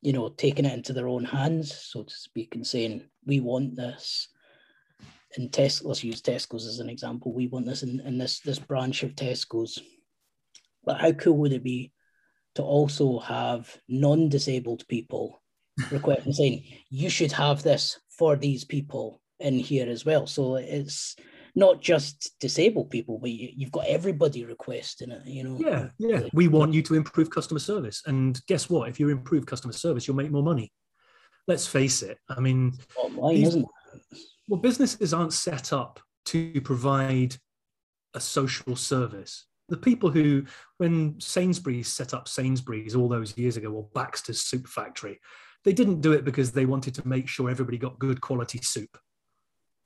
you 0.00 0.12
know 0.12 0.28
taking 0.28 0.64
it 0.64 0.72
into 0.72 0.92
their 0.92 1.08
own 1.08 1.24
hands 1.24 1.74
so 1.74 2.04
to 2.04 2.14
speak 2.14 2.54
and 2.54 2.64
saying 2.64 3.02
we 3.24 3.40
want 3.40 3.74
this 3.74 4.28
in 5.36 5.48
Tesco, 5.50 5.86
let's 5.86 6.04
use 6.04 6.22
Tesco's 6.22 6.66
as 6.66 6.78
an 6.78 6.88
example. 6.88 7.32
We 7.32 7.46
want 7.46 7.66
this 7.66 7.82
in, 7.82 8.00
in 8.00 8.18
this 8.18 8.40
this 8.40 8.58
branch 8.58 9.02
of 9.02 9.14
Tesco's. 9.14 9.78
But 10.84 11.00
how 11.00 11.12
cool 11.12 11.36
would 11.38 11.52
it 11.52 11.64
be 11.64 11.92
to 12.54 12.62
also 12.62 13.18
have 13.18 13.76
non-disabled 13.88 14.86
people 14.88 15.42
requesting 15.90 16.32
saying 16.32 16.64
you 16.90 17.10
should 17.10 17.32
have 17.32 17.62
this 17.62 18.00
for 18.08 18.36
these 18.36 18.64
people 18.64 19.20
in 19.40 19.58
here 19.58 19.88
as 19.88 20.04
well. 20.04 20.26
So 20.26 20.56
it's 20.56 21.16
not 21.54 21.80
just 21.80 22.34
disabled 22.40 22.90
people, 22.90 23.18
but 23.18 23.30
you, 23.30 23.64
have 23.64 23.72
got 23.72 23.86
everybody 23.86 24.44
requesting 24.44 25.10
it. 25.10 25.26
You 25.26 25.44
know. 25.44 25.58
Yeah, 25.58 25.88
yeah. 25.98 26.28
We 26.32 26.48
want 26.48 26.74
you 26.74 26.82
to 26.82 26.94
improve 26.94 27.30
customer 27.30 27.60
service, 27.60 28.02
and 28.06 28.40
guess 28.46 28.68
what? 28.68 28.88
If 28.88 29.00
you 29.00 29.08
improve 29.08 29.46
customer 29.46 29.72
service, 29.72 30.06
you'll 30.06 30.16
make 30.16 30.30
more 30.30 30.42
money. 30.42 30.72
Let's 31.46 31.66
face 31.66 32.02
it. 32.02 32.18
I 32.28 32.40
mean, 32.40 32.76
online, 32.96 33.34
these, 33.36 33.48
isn't 33.48 33.62
it? 33.62 33.68
Well, 34.48 34.60
businesses 34.60 35.12
aren't 35.12 35.32
set 35.32 35.72
up 35.72 36.00
to 36.26 36.60
provide 36.60 37.36
a 38.14 38.20
social 38.20 38.76
service. 38.76 39.46
The 39.68 39.76
people 39.76 40.10
who, 40.10 40.44
when 40.78 41.20
Sainsbury's 41.20 41.88
set 41.88 42.14
up 42.14 42.28
Sainsbury's 42.28 42.94
all 42.94 43.08
those 43.08 43.36
years 43.36 43.56
ago, 43.56 43.70
or 43.72 43.88
Baxter's 43.94 44.42
Soup 44.42 44.66
Factory, 44.66 45.20
they 45.64 45.72
didn't 45.72 46.00
do 46.00 46.12
it 46.12 46.24
because 46.24 46.52
they 46.52 46.66
wanted 46.66 46.94
to 46.94 47.08
make 47.08 47.28
sure 47.28 47.50
everybody 47.50 47.78
got 47.78 47.98
good 47.98 48.20
quality 48.20 48.60
soup. 48.62 48.96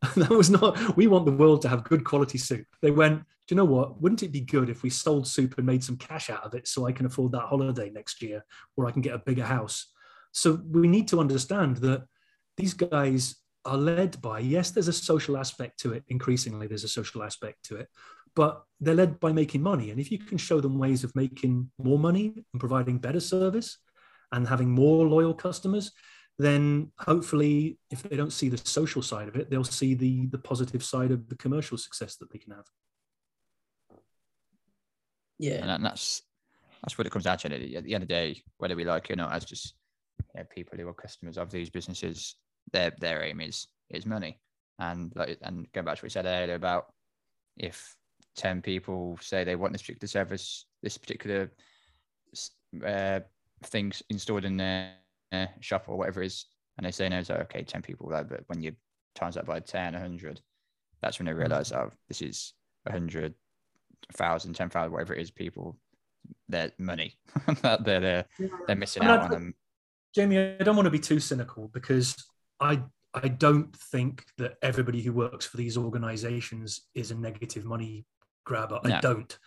that 0.17 0.31
was 0.31 0.51
not, 0.51 0.97
we 0.97 1.07
want 1.07 1.25
the 1.25 1.33
world 1.33 1.63
to 1.63 1.69
have 1.69 1.85
good 1.85 2.05
quality 2.05 2.39
soup. 2.39 2.67
They 2.83 2.91
went, 2.91 3.21
do 3.21 3.55
you 3.55 3.57
know 3.57 3.65
what? 3.65 4.01
Wouldn't 4.01 4.23
it 4.23 4.33
be 4.33 4.43
good 4.43 4.69
if 4.69 4.83
we 4.83 4.91
sold 4.91 5.27
soup 5.27 5.57
and 5.57 5.67
made 5.67 5.83
some 5.83 5.97
cash 5.97 6.31
out 6.31 6.45
of 6.45 6.55
it 6.55 6.69
so 6.69 6.87
I 6.87 6.93
can 6.93 7.07
afford 7.07 7.33
that 7.33 7.47
holiday 7.47 7.91
next 7.91 8.23
year 8.23 8.45
or 8.77 8.87
I 8.87 8.93
can 8.93 9.03
get 9.03 9.15
a 9.15 9.19
bigger 9.19 9.45
house? 9.45 9.87
So 10.33 10.61
we 10.71 10.87
need 10.87 11.09
to 11.09 11.21
understand 11.21 11.79
that 11.79 12.05
these 12.57 12.75
guys 12.75 13.37
are 13.65 13.77
led 13.77 14.21
by 14.23 14.39
yes 14.39 14.71
there's 14.71 14.89
a 14.89 14.93
social 14.93 15.37
aspect 15.37 15.79
to 15.81 15.93
it. 15.93 16.05
Increasingly 16.09 16.67
there's 16.67 16.85
a 16.85 16.89
social 16.89 17.23
aspect 17.23 17.65
to 17.65 17.77
it 17.77 17.89
but 18.37 18.63
they're 18.81 18.95
led 18.95 19.19
by 19.19 19.33
making 19.33 19.63
money. 19.63 19.91
And 19.91 19.99
if 19.99 20.11
you 20.11 20.19
can 20.19 20.39
show 20.39 20.61
them 20.61 20.79
ways 20.79 21.03
of 21.05 21.15
making 21.17 21.71
more 21.79 21.99
money 21.99 22.35
and 22.53 22.61
providing 22.61 22.99
better 22.99 23.21
service 23.21 23.79
and 24.33 24.47
having 24.47 24.71
more 24.71 25.07
loyal 25.07 25.35
customers 25.35 25.93
then 26.39 26.91
hopefully 26.99 27.79
if 27.91 28.03
they 28.03 28.17
don't 28.17 28.33
see 28.33 28.49
the 28.49 28.57
social 28.57 29.03
side 29.03 29.29
of 29.29 29.37
it 29.37 29.51
they'll 29.51 29.65
see 29.65 29.95
the 29.95 30.27
the 30.27 30.39
positive 30.39 30.83
side 30.83 31.11
of 31.11 31.29
the 31.29 31.37
commercial 31.37 31.77
success 31.77 32.17
that 32.17 32.31
they 32.33 32.39
can 32.39 32.53
have. 32.53 32.65
Yeah. 35.39 35.67
And 35.75 35.85
that's 35.85 36.23
that's 36.83 36.97
what 36.97 37.07
it 37.07 37.11
comes 37.11 37.25
down 37.25 37.39
to 37.39 37.75
at 37.77 37.85
the 37.85 37.95
end 37.95 38.03
of 38.03 38.09
the 38.09 38.15
day 38.15 38.43
whether 38.59 38.77
we 38.77 38.85
like 38.85 39.11
it 39.11 39.15
or 39.15 39.17
not 39.17 39.33
as 39.33 39.45
just 39.45 39.75
you 40.35 40.41
know, 40.41 40.47
people 40.55 40.79
who 40.79 40.89
are 40.89 40.95
customers 40.95 41.37
of 41.37 41.51
these 41.51 41.69
businesses 41.69 42.37
their 42.73 42.93
their 42.99 43.23
aim 43.23 43.41
is 43.41 43.67
is 43.91 44.07
money. 44.07 44.39
And 44.79 45.13
like 45.15 45.39
and 45.43 45.71
going 45.73 45.85
back 45.85 45.97
to 45.97 45.99
what 45.99 46.03
we 46.05 46.11
said 46.11 46.27
earlier 46.27 46.55
about 46.55 46.87
if 47.57 47.97
ten 48.37 48.63
people 48.63 49.19
say 49.21 49.45
they 49.45 49.57
want 49.57 49.73
this 49.73 49.83
particular 49.83 50.09
service, 50.09 50.67
this 50.83 50.97
particular 50.97 51.51
uh, 52.87 53.21
things 53.65 54.03
installed 54.09 54.45
in 54.45 54.57
their 54.57 54.93
uh, 55.33 55.47
shop 55.61 55.85
or 55.89 55.99
whatever 55.99 56.23
it 56.23 56.27
is, 56.27 56.47
and 56.79 56.87
they 56.87 56.91
say 56.91 57.09
no, 57.09 57.23
so 57.23 57.35
okay, 57.35 57.63
ten 57.63 57.83
people. 57.83 58.09
But 58.09 58.45
when 58.47 58.63
you 58.63 58.75
times 59.15 59.35
that 59.35 59.47
by 59.47 59.61
10, 59.61 59.93
100, 59.93 60.41
that's 61.01 61.19
when 61.19 61.27
they 61.27 61.33
mm-hmm. 61.33 61.41
realize, 61.41 61.73
oh, 61.73 61.91
this 62.09 62.23
is 62.23 62.55
100, 62.85 63.35
1,000, 64.13 64.55
10,000, 64.55 64.93
whatever 64.93 65.15
it 65.15 65.23
is, 65.23 65.31
people, 65.31 65.77
their 66.49 66.73
money 66.79 67.15
that 67.63 67.85
they're, 67.85 68.01
they're, 68.01 68.27
they're 68.67 68.77
missing 68.77 69.03
out 69.03 69.21
on 69.21 69.31
them. 69.31 69.55
Jamie, 70.15 70.39
I 70.39 70.65
don't 70.65 70.77
want 70.77 70.87
to 70.87 70.91
be 70.91 70.99
too 70.99 71.21
cynical 71.21 71.71
because 71.73 72.17
I 72.61 72.83
I 73.15 73.29
don't 73.29 73.75
think 73.75 74.25
that 74.39 74.55
everybody 74.63 75.03
who 75.03 75.13
works 75.13 75.45
for 75.45 75.57
these 75.57 75.77
organizations 75.77 76.83
is 76.95 77.11
a 77.11 77.17
negative 77.17 77.65
money 77.65 78.07
grabber. 78.45 78.81
No. 78.85 78.97
I 78.97 79.01
don't. 79.01 79.39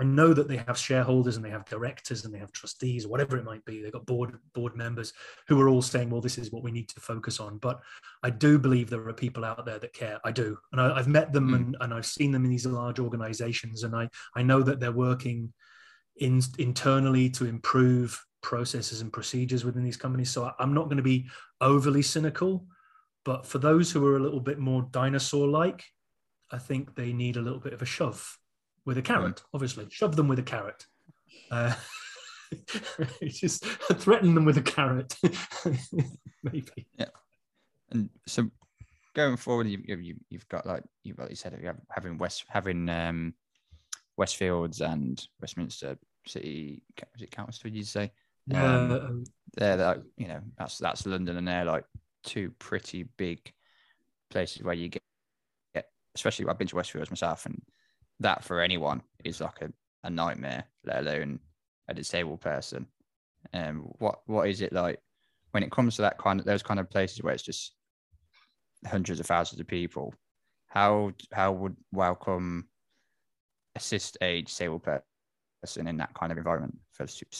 I 0.00 0.04
know 0.04 0.32
that 0.32 0.48
they 0.48 0.56
have 0.56 0.78
shareholders 0.78 1.36
and 1.36 1.44
they 1.44 1.50
have 1.50 1.66
directors 1.66 2.24
and 2.24 2.32
they 2.32 2.38
have 2.38 2.52
trustees, 2.52 3.06
whatever 3.06 3.36
it 3.36 3.44
might 3.44 3.62
be. 3.66 3.82
They've 3.82 3.92
got 3.92 4.06
board 4.06 4.38
board 4.54 4.74
members 4.74 5.12
who 5.46 5.60
are 5.60 5.68
all 5.68 5.82
saying, 5.82 6.08
"Well, 6.08 6.22
this 6.22 6.38
is 6.38 6.50
what 6.50 6.62
we 6.62 6.70
need 6.70 6.88
to 6.88 7.00
focus 7.00 7.38
on." 7.38 7.58
But 7.58 7.80
I 8.22 8.30
do 8.30 8.58
believe 8.58 8.88
there 8.88 9.06
are 9.06 9.12
people 9.12 9.44
out 9.44 9.62
there 9.66 9.78
that 9.78 9.92
care. 9.92 10.18
I 10.24 10.32
do, 10.32 10.56
and 10.72 10.80
I, 10.80 10.96
have 10.96 11.08
met 11.08 11.34
them 11.34 11.50
mm. 11.50 11.56
and, 11.56 11.76
and 11.82 11.92
I've 11.92 12.06
seen 12.06 12.32
them 12.32 12.46
in 12.46 12.50
these 12.50 12.64
large 12.64 12.98
organizations, 12.98 13.82
and 13.82 13.94
I 13.94 14.08
I 14.34 14.42
know 14.42 14.62
that 14.62 14.80
they're 14.80 14.90
working 14.90 15.52
in 16.16 16.40
internally 16.58 17.28
to 17.30 17.44
improve 17.44 18.24
processes 18.42 19.00
and 19.00 19.12
procedures 19.12 19.64
within 19.64 19.84
these 19.84 19.96
companies. 19.96 20.30
So 20.30 20.52
I'm 20.58 20.74
not 20.74 20.84
going 20.84 20.96
to 20.96 21.02
be 21.02 21.28
overly 21.60 22.02
cynical, 22.02 22.66
but 23.24 23.46
for 23.46 23.58
those 23.58 23.90
who 23.90 24.06
are 24.06 24.16
a 24.16 24.20
little 24.20 24.40
bit 24.40 24.58
more 24.58 24.88
dinosaur 24.90 25.46
like, 25.46 25.84
I 26.50 26.58
think 26.58 26.94
they 26.94 27.12
need 27.12 27.36
a 27.36 27.42
little 27.42 27.60
bit 27.60 27.72
of 27.72 27.82
a 27.82 27.86
shove 27.86 28.38
with 28.84 28.98
a 28.98 29.02
carrot, 29.02 29.36
mm. 29.36 29.42
obviously. 29.54 29.86
Shove 29.90 30.16
them 30.16 30.28
with 30.28 30.38
a 30.38 30.42
carrot. 30.42 30.84
Uh, 31.50 31.74
just 33.22 33.64
threaten 33.94 34.34
them 34.34 34.44
with 34.44 34.58
a 34.58 34.62
carrot, 34.62 35.14
maybe. 36.42 36.86
Yeah. 36.98 37.06
And 37.90 38.08
so 38.26 38.50
going 39.14 39.36
forward, 39.36 39.68
you, 39.68 39.80
you, 39.84 40.16
you've 40.28 40.48
got 40.48 40.66
like 40.66 40.82
you've 41.02 41.18
like 41.18 41.30
you 41.30 41.36
said, 41.36 41.58
having 41.90 42.18
West 42.18 42.44
having 42.48 42.88
um, 42.88 43.34
Westfields 44.18 44.80
and 44.80 45.26
Westminster 45.40 45.96
City. 46.26 46.82
Was 47.12 47.22
it 47.22 47.30
Council? 47.30 47.62
Did 47.64 47.76
you 47.76 47.84
say? 47.84 48.10
Yeah, 48.46 48.74
um, 48.74 48.92
um, 48.92 49.24
they're 49.56 49.76
like 49.76 50.02
you 50.16 50.28
know 50.28 50.40
that's 50.58 50.78
that's 50.78 51.06
London, 51.06 51.36
and 51.36 51.46
they're 51.46 51.64
like 51.64 51.84
two 52.24 52.50
pretty 52.58 53.04
big 53.16 53.52
places 54.30 54.62
where 54.62 54.74
you 54.74 54.88
get, 54.88 55.02
get 55.74 55.86
especially 56.14 56.46
I've 56.48 56.58
been 56.58 56.68
to 56.68 56.76
Westfields 56.76 57.10
myself, 57.10 57.46
and 57.46 57.60
that 58.20 58.44
for 58.44 58.60
anyone 58.60 59.02
is 59.24 59.40
like 59.40 59.60
a, 59.62 59.72
a 60.04 60.10
nightmare, 60.10 60.64
let 60.84 61.00
alone 61.00 61.40
a 61.88 61.94
disabled 61.94 62.40
person. 62.40 62.86
Um, 63.52 63.90
what 63.98 64.20
what 64.26 64.48
is 64.48 64.60
it 64.60 64.72
like 64.72 65.00
when 65.52 65.62
it 65.62 65.72
comes 65.72 65.96
to 65.96 66.02
that 66.02 66.18
kind 66.18 66.40
of 66.40 66.46
those 66.46 66.62
kind 66.62 66.78
of 66.78 66.90
places 66.90 67.22
where 67.22 67.34
it's 67.34 67.42
just 67.42 67.74
hundreds 68.86 69.20
of 69.20 69.26
thousands 69.26 69.60
of 69.60 69.66
people? 69.66 70.14
How 70.66 71.12
how 71.32 71.52
would 71.52 71.76
welcome 71.92 72.68
assist 73.74 74.18
a 74.20 74.42
disabled 74.42 74.82
person 74.82 75.02
in 75.76 75.96
that 75.98 76.14
kind 76.14 76.32
of 76.32 76.38
environment? 76.38 76.76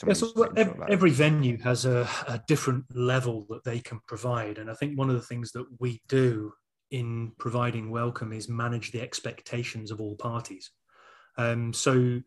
yeah, 0.06 0.14
so 0.14 0.42
every, 0.56 0.74
every, 0.88 1.10
venue 1.10 1.58
has 1.58 1.84
a, 1.84 2.08
a, 2.26 2.40
different 2.46 2.84
level 2.94 3.46
that 3.50 3.64
they 3.64 3.78
can 3.78 4.00
provide 4.06 4.58
and 4.58 4.70
i 4.70 4.74
think 4.74 4.98
one 4.98 5.10
of 5.10 5.16
the 5.16 5.22
things 5.22 5.52
that 5.52 5.66
we 5.78 6.00
do 6.08 6.52
in 6.90 7.32
providing 7.38 7.90
welcome 7.90 8.32
is 8.32 8.48
manage 8.48 8.90
the 8.92 9.00
expectations 9.00 9.90
of 9.90 10.00
all 10.00 10.16
parties 10.16 10.70
um, 11.36 11.72
so 11.72 12.20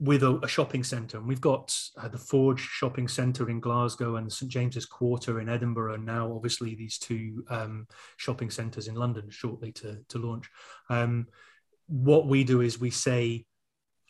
with 0.00 0.22
a, 0.22 0.38
a 0.44 0.48
shopping 0.48 0.84
centre 0.84 1.18
and 1.18 1.26
we've 1.26 1.40
got 1.40 1.76
uh, 2.00 2.08
the 2.08 2.18
forge 2.18 2.60
shopping 2.60 3.08
centre 3.08 3.50
in 3.50 3.58
glasgow 3.60 4.16
and 4.16 4.32
st 4.32 4.50
james's 4.50 4.86
quarter 4.86 5.40
in 5.40 5.48
edinburgh 5.48 5.94
and 5.94 6.06
now 6.06 6.32
obviously 6.32 6.74
these 6.74 6.98
two 6.98 7.44
um, 7.50 7.86
shopping 8.16 8.50
centres 8.50 8.88
in 8.88 8.94
london 8.94 9.28
shortly 9.28 9.72
to, 9.72 9.98
to 10.08 10.18
launch 10.18 10.48
um, 10.88 11.26
what 11.88 12.26
we 12.26 12.44
do 12.44 12.60
is 12.60 12.80
we 12.80 12.90
say 12.90 13.44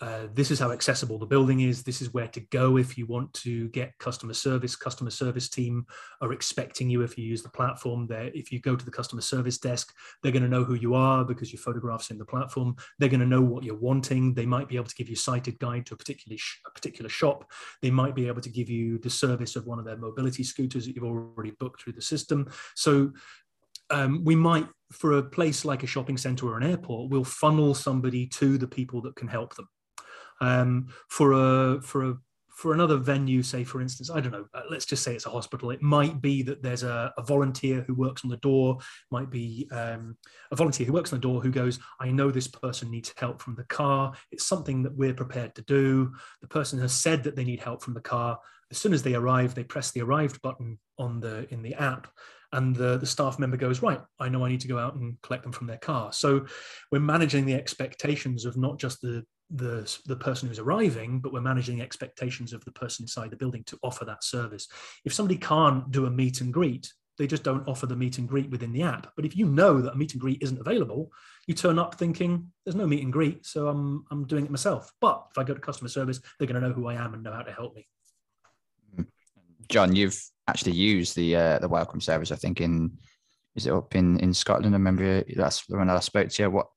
uh, 0.01 0.29
this 0.33 0.51
is 0.51 0.61
how 0.61 0.71
accessible 0.71 1.19
the 1.19 1.27
building 1.27 1.61
is. 1.61 1.83
This 1.83 2.01
is 2.01 2.15
where 2.15 2.29
to 2.29 2.41
go 2.41 2.77
if 2.77 2.97
you 2.97 3.07
want 3.07 3.33
to 3.35 3.69
get 3.71 3.99
customer 3.99 4.35
service. 4.35 4.77
Customer 4.77 5.11
service 5.11 5.49
team 5.49 5.87
are 6.21 6.33
expecting 6.33 6.89
you 6.89 7.03
if 7.03 7.19
you 7.19 7.25
use 7.25 7.43
the 7.43 7.49
platform. 7.49 8.07
If 8.11 8.53
you 8.53 8.61
go 8.61 8.77
to 8.77 8.85
the 8.85 8.93
customer 8.93 9.23
service 9.23 9.59
desk, 9.59 9.93
they're 10.23 10.33
going 10.33 10.45
to 10.45 10.49
know 10.49 10.63
who 10.63 10.75
you 10.75 10.95
are 10.95 11.25
because 11.25 11.53
your 11.53 11.61
photographs 11.61 12.11
in 12.11 12.19
the 12.19 12.25
platform. 12.25 12.77
They're 12.99 13.09
going 13.09 13.21
to 13.21 13.27
know 13.27 13.43
what 13.43 13.65
you're 13.65 13.75
wanting. 13.75 14.35
They 14.35 14.47
might 14.47 14.69
be 14.69 14.77
able 14.77 14.87
to 14.87 14.95
give 14.95 15.09
you 15.09 15.15
a 15.15 15.19
sighted 15.19 15.59
guide 15.59 15.87
to 15.87 15.95
a 15.95 15.97
particular 15.97 16.39
sh- 16.39 16.61
a 16.67 16.71
particular 16.71 17.09
shop. 17.09 17.51
They 17.83 17.91
might 17.91 18.15
be 18.15 18.29
able 18.29 18.43
to 18.43 18.51
give 18.51 18.69
you 18.69 18.99
the 18.99 19.11
service 19.11 19.57
of 19.57 19.67
one 19.67 19.81
of 19.81 19.85
their 19.85 19.97
mobility 19.97 20.45
scooters 20.45 20.87
that 20.87 20.95
you've 20.95 21.05
already 21.05 21.53
booked 21.59 21.83
through 21.83 21.95
the 21.95 22.03
system. 22.03 22.49
So 22.77 23.13
um, 23.91 24.23
we 24.25 24.37
might 24.37 24.69
for 24.93 25.19
a 25.19 25.23
place 25.23 25.65
like 25.65 25.83
a 25.83 25.87
shopping 25.87 26.17
center 26.17 26.47
or 26.47 26.57
an 26.57 26.63
airport, 26.63 27.11
we'll 27.11 27.25
funnel 27.25 27.75
somebody 27.75 28.27
to 28.27 28.57
the 28.57 28.67
people 28.67 29.03
that 29.03 29.17
can 29.17 29.29
help 29.29 29.55
them 29.57 29.69
um, 30.41 30.89
for 31.09 31.33
a 31.33 31.83
for 31.83 32.11
a 32.11 32.17
for 32.59 32.75
another 32.75 32.97
venue, 32.97 33.41
say 33.41 33.63
for 33.63 33.81
instance, 33.81 34.11
I 34.11 34.19
don't 34.19 34.33
know, 34.33 34.47
uh, 34.53 34.63
let's 34.69 34.85
just 34.85 35.05
say 35.05 35.15
it's 35.15 35.27
a 35.27 35.31
hospital. 35.31 35.71
It 35.71 35.81
might 35.81 36.21
be 36.21 36.43
that 36.43 36.61
there's 36.61 36.83
a, 36.83 37.15
a 37.17 37.23
volunteer 37.23 37.83
who 37.83 37.95
works 37.95 38.25
on 38.25 38.31
the 38.31 38.37
door, 38.39 38.79
might 39.13 39.31
be 39.31 39.69
um, 39.71 40.17
a 40.51 40.57
volunteer 40.57 40.85
who 40.85 40.93
works 40.93 41.13
on 41.13 41.21
the 41.21 41.23
door 41.23 41.41
who 41.41 41.53
goes, 41.53 41.79
I 42.01 42.11
know 42.11 42.33
this 42.33 42.49
person 42.49 42.91
needs 42.91 43.15
help 43.17 43.41
from 43.41 43.55
the 43.55 43.63
car. 43.63 44.13
It's 44.33 44.49
something 44.49 44.83
that 44.83 44.97
we're 44.97 45.15
prepared 45.15 45.55
to 45.55 45.63
do. 45.63 46.13
The 46.41 46.49
person 46.49 46.81
has 46.81 46.93
said 46.93 47.23
that 47.23 47.37
they 47.37 47.45
need 47.45 47.61
help 47.61 47.81
from 47.81 47.95
the 47.95 48.01
car. 48.01 48.41
As 48.73 48.79
soon 48.79 48.93
as 48.93 49.05
they 49.05 49.15
arrive, 49.15 49.55
they 49.55 49.63
press 49.63 49.93
the 49.93 50.03
arrived 50.03 50.43
button 50.43 50.81
on 50.99 51.21
the 51.21 51.47
in 51.53 51.63
the 51.63 51.75
app 51.75 52.09
and 52.53 52.75
the, 52.75 52.99
the 52.99 53.07
staff 53.07 53.39
member 53.39 53.59
goes 53.59 53.83
right 53.83 54.01
i 54.19 54.29
know 54.29 54.43
i 54.43 54.49
need 54.49 54.61
to 54.61 54.69
go 54.69 54.79
out 54.79 54.95
and 54.95 55.21
collect 55.21 55.43
them 55.43 55.53
from 55.53 55.67
their 55.67 55.77
car 55.77 56.13
so 56.15 56.47
we're 56.91 56.99
managing 56.99 57.45
the 57.45 57.55
expectations 57.55 58.47
of 58.47 58.57
not 58.57 58.79
just 58.79 59.03
the 59.03 59.23
the, 59.51 59.99
the 60.07 60.17
person 60.17 60.49
who's 60.49 60.59
arriving, 60.59 61.21
but 61.21 61.33
we're 61.33 61.41
managing 61.41 61.81
expectations 61.81 62.53
of 62.53 62.65
the 62.65 62.73
person 62.73 63.05
inside 63.05 63.31
the 63.31 63.37
building 63.37 63.65
to 63.65 63.79
offer 63.83 64.05
that 64.05 64.25
service. 64.25 64.69
If 65.05 65.15
somebody 65.15 65.39
can't 65.39 65.91
do 65.91 66.07
a 66.07 66.11
meet 66.11 66.41
and 66.41 66.53
greet, 66.53 66.93
they 67.19 67.27
just 67.27 67.43
don't 67.43 67.67
offer 67.67 67.87
the 67.87 67.97
meet 67.97 68.19
and 68.19 68.29
greet 68.29 68.49
within 68.51 68.73
the 68.73 68.83
app. 68.83 69.13
But 69.17 69.25
if 69.25 69.37
you 69.37 69.47
know 69.47 69.81
that 69.81 69.93
a 69.93 69.97
meet 69.97 70.13
and 70.13 70.21
greet 70.21 70.43
isn't 70.43 70.61
available, 70.61 71.11
you 71.47 71.55
turn 71.55 71.79
up 71.79 71.97
thinking 71.97 72.51
there's 72.65 72.77
no 72.77 72.87
meet 72.87 73.03
and 73.03 73.13
greet, 73.13 73.45
so 73.45 73.69
I'm 73.69 74.05
I'm 74.11 74.25
doing 74.25 74.45
it 74.45 74.51
myself. 74.51 74.93
But 75.01 75.27
if 75.33 75.39
I 75.39 75.45
go 75.45 75.55
to 75.55 75.61
customer 75.61 75.89
service, 75.89 76.21
they're 76.39 76.47
going 76.47 76.61
to 76.61 76.67
know 76.67 76.75
who 76.75 76.87
I 76.87 76.95
am 76.95 77.15
and 77.15 77.23
know 77.23 77.33
how 77.33 77.43
to 77.43 77.53
help 77.53 77.75
me. 77.75 77.89
John, 79.69 79.95
you've 79.95 80.19
actually 80.47 80.73
used 80.73 81.17
the 81.17 81.37
uh, 81.37 81.59
the 81.59 81.69
welcome 81.69 82.01
service. 82.01 82.31
I 82.31 82.37
think 82.37 82.61
in 82.61 82.97
is 83.57 83.67
it 83.67 83.73
up 83.73 83.97
in 83.97 84.21
in 84.21 84.33
Scotland? 84.33 84.75
I 84.75 84.79
remember 84.79 85.25
that's 85.35 85.69
when 85.69 85.91
I 85.91 85.99
spoke 86.01 86.29
to 86.29 86.43
you. 86.43 86.51
What 86.51 86.69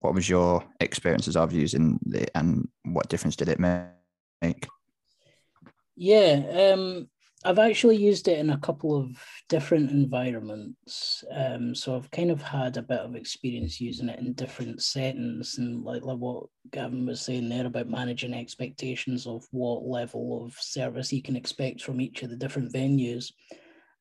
what 0.00 0.14
was 0.14 0.28
your 0.28 0.64
experiences 0.80 1.36
of 1.36 1.52
using 1.52 1.98
it 2.12 2.30
and 2.34 2.68
what 2.84 3.08
difference 3.08 3.36
did 3.36 3.48
it 3.48 3.60
make? 3.60 4.66
Yeah, 5.96 6.72
um, 6.72 7.08
I've 7.44 7.58
actually 7.58 7.96
used 7.96 8.28
it 8.28 8.38
in 8.38 8.50
a 8.50 8.58
couple 8.58 8.96
of 8.96 9.22
different 9.48 9.90
environments. 9.90 11.24
Um, 11.34 11.74
so 11.74 11.96
I've 11.96 12.10
kind 12.10 12.30
of 12.30 12.42
had 12.42 12.76
a 12.76 12.82
bit 12.82 13.00
of 13.00 13.16
experience 13.16 13.80
using 13.80 14.08
it 14.10 14.18
in 14.18 14.34
different 14.34 14.82
settings, 14.82 15.56
and 15.58 15.82
like, 15.82 16.02
like 16.02 16.18
what 16.18 16.46
Gavin 16.70 17.06
was 17.06 17.20
saying 17.20 17.48
there 17.48 17.66
about 17.66 17.88
managing 17.88 18.34
expectations 18.34 19.26
of 19.26 19.46
what 19.52 19.86
level 19.86 20.44
of 20.44 20.54
service 20.54 21.12
you 21.12 21.22
can 21.22 21.36
expect 21.36 21.82
from 21.82 22.00
each 22.00 22.22
of 22.22 22.30
the 22.30 22.36
different 22.36 22.72
venues. 22.72 23.32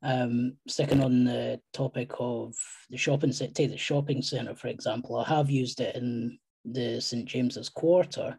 Um, 0.01 0.53
sticking 0.65 1.03
on 1.03 1.25
the 1.25 1.59
topic 1.73 2.11
of 2.19 2.55
the 2.89 2.97
shopping 2.97 3.33
center, 3.33 3.53
take 3.53 3.71
the 3.71 3.77
shopping 3.77 4.21
center 4.21 4.55
for 4.55 4.69
example. 4.69 5.17
I 5.17 5.27
have 5.27 5.49
used 5.49 5.81
it 5.81 5.95
in 5.95 6.39
the 6.63 7.01
St 7.01 7.25
James's 7.25 7.69
Quarter. 7.69 8.37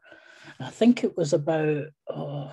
I 0.59 0.70
think 0.70 1.05
it 1.05 1.16
was 1.16 1.33
about 1.33 1.85
oh, 2.09 2.53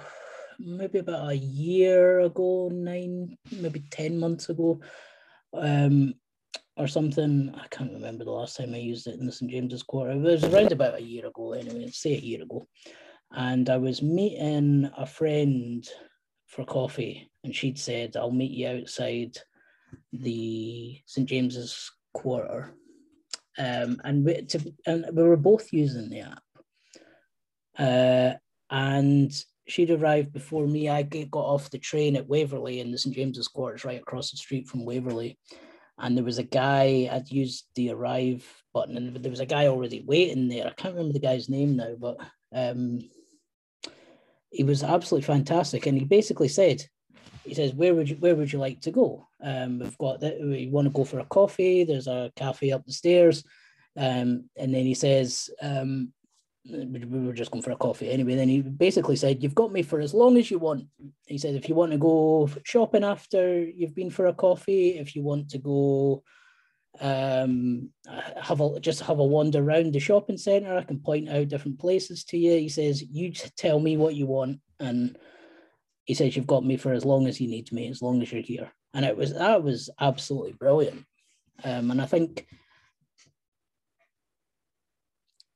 maybe 0.60 1.00
about 1.00 1.30
a 1.30 1.36
year 1.36 2.20
ago, 2.22 2.70
nine, 2.74 3.38
maybe 3.52 3.84
ten 3.92 4.20
months 4.20 4.50
ago, 4.50 4.80
um, 5.54 6.14
or 6.76 6.88
something. 6.88 7.54
I 7.56 7.68
can't 7.68 7.94
remember 7.94 8.26
the 8.26 8.32
last 8.32 8.58
time 8.58 8.74
I 8.74 8.80
used 8.80 9.08
it 9.08 9.20
in 9.20 9.26
the 9.26 9.32
St 9.32 9.50
James's 9.50 9.84
Quarter. 9.84 10.12
It 10.12 10.20
was 10.20 10.44
around 10.44 10.72
about 10.72 11.00
a 11.00 11.04
year 11.04 11.28
ago, 11.28 11.54
anyway. 11.54 11.90
Say 11.92 12.16
a 12.16 12.20
year 12.20 12.44
ago, 12.44 12.68
and 13.32 13.70
I 13.70 13.78
was 13.78 14.02
meeting 14.02 14.90
a 14.98 15.06
friend 15.06 15.88
for 16.48 16.66
coffee 16.66 17.30
and 17.48 17.56
she'd 17.56 17.80
said, 17.80 18.18
I'll 18.18 18.30
meet 18.30 18.52
you 18.52 18.68
outside 18.68 19.38
the 20.12 21.00
St. 21.06 21.30
James's 21.30 21.90
Quarter. 22.14 22.74
Um, 23.58 24.02
and, 24.04 24.26
we, 24.26 24.42
to, 24.42 24.74
and 24.86 25.06
we 25.14 25.24
were 25.24 25.38
both 25.38 25.72
using 25.72 26.10
the 26.10 26.20
app. 26.20 26.44
Uh, 27.80 28.34
and 28.70 29.32
she'd 29.66 29.92
arrived 29.92 30.34
before 30.34 30.68
me. 30.68 30.90
I 30.90 31.04
got 31.04 31.40
off 31.40 31.70
the 31.70 31.80
train 31.80 32.18
at 32.18 32.28
Waverley, 32.28 32.82
and 32.82 32.94
the 32.94 32.98
St. 32.98 33.16
James's 33.16 33.48
Quarter 33.48 33.78
is 33.78 33.86
right 33.86 34.02
across 34.02 34.32
the 34.32 34.38
street 34.38 34.68
from 34.68 34.84
Waverley. 34.84 35.40
And 35.98 36.18
there 36.18 36.26
was 36.26 36.38
a 36.38 36.44
guy, 36.44 37.10
I'd 37.10 37.32
used 37.32 37.66
the 37.76 37.92
arrive 37.92 38.46
button, 38.74 38.98
and 38.98 39.16
there 39.16 39.32
was 39.32 39.40
a 39.40 39.46
guy 39.46 39.68
already 39.68 40.04
waiting 40.06 40.50
there. 40.50 40.68
I 40.68 40.74
can't 40.74 40.96
remember 40.96 41.14
the 41.14 41.26
guy's 41.26 41.48
name 41.48 41.78
now, 41.78 41.96
but 41.98 42.18
um, 42.54 43.00
he 44.50 44.66
was 44.66 44.84
absolutely 44.84 45.26
fantastic. 45.26 45.86
And 45.86 45.98
he 45.98 46.04
basically 46.04 46.50
said, 46.50 46.84
he 47.48 47.54
says, 47.54 47.74
"Where 47.74 47.96
would 47.96 48.10
you 48.10 48.16
Where 48.18 48.36
would 48.36 48.52
you 48.52 48.60
like 48.60 48.82
to 48.82 48.92
go? 48.92 49.28
Um, 49.42 49.80
we've 49.80 49.98
got 49.98 50.20
that. 50.22 50.40
We 50.40 50.68
want 50.68 50.86
to 50.86 50.94
go 50.94 51.04
for 51.04 51.20
a 51.20 51.26
coffee. 51.26 51.84
There's 51.84 52.08
a 52.08 52.32
cafe 52.36 52.72
up 52.72 52.86
the 52.86 52.94
stairs." 52.94 53.44
Um, 53.96 54.50
and 54.56 54.74
then 54.74 54.86
he 54.86 54.94
says, 54.94 55.50
um, 55.62 56.14
"We 56.66 57.06
were 57.06 57.34
just 57.34 57.52
going 57.52 57.64
for 57.64 57.72
a 57.72 57.78
coffee 57.78 58.12
anyway." 58.12 58.36
Then 58.36 58.50
he 58.50 58.62
basically 58.62 59.16
said, 59.16 59.42
"You've 59.42 59.56
got 59.56 59.72
me 59.72 59.82
for 59.82 60.00
as 60.00 60.14
long 60.14 60.38
as 60.38 60.52
you 60.52 60.60
want." 60.60 60.86
He 61.26 61.38
said, 61.38 61.56
"If 61.56 61.70
you 61.70 61.76
want 61.76 61.92
to 61.94 61.98
go 61.98 62.50
shopping 62.64 63.04
after 63.04 63.64
you've 63.64 63.96
been 63.96 64.10
for 64.10 64.28
a 64.28 64.34
coffee, 64.34 64.98
if 64.98 65.16
you 65.16 65.24
want 65.24 65.50
to 65.50 65.58
go." 65.58 66.24
um 67.00 67.90
have 68.42 68.60
a 68.60 68.80
just 68.80 69.02
have 69.02 69.20
a 69.20 69.24
wander 69.24 69.62
around 69.62 69.94
the 69.94 70.00
shopping 70.00 70.38
center 70.38 70.76
i 70.76 70.82
can 70.82 71.00
point 71.00 71.30
out 71.30 71.48
different 71.48 71.78
places 71.80 72.24
to 72.24 72.38
you 72.38 72.54
he 72.54 72.70
says 72.70 73.04
you 73.04 73.32
tell 73.56 73.80
me 73.80 73.98
what 73.98 74.16
you 74.16 74.26
want 74.26 74.60
and 74.80 75.16
he 76.08 76.14
says 76.14 76.36
you've 76.36 76.48
got 76.48 76.66
me 76.66 76.78
for 76.78 76.94
as 76.94 77.04
long 77.04 77.28
as 77.28 77.40
you 77.40 77.50
need 77.50 77.72
me 77.72 77.90
as 77.90 78.02
long 78.02 78.22
as 78.22 78.32
you're 78.32 78.42
here. 78.42 78.72
And 78.94 79.06
it 79.06 79.16
was 79.16 79.34
that 79.34 79.62
was 79.62 79.90
absolutely 80.00 80.54
brilliant. 80.54 81.04
Um 81.64 81.92
and 81.92 82.02
i 82.02 82.06
think 82.06 82.48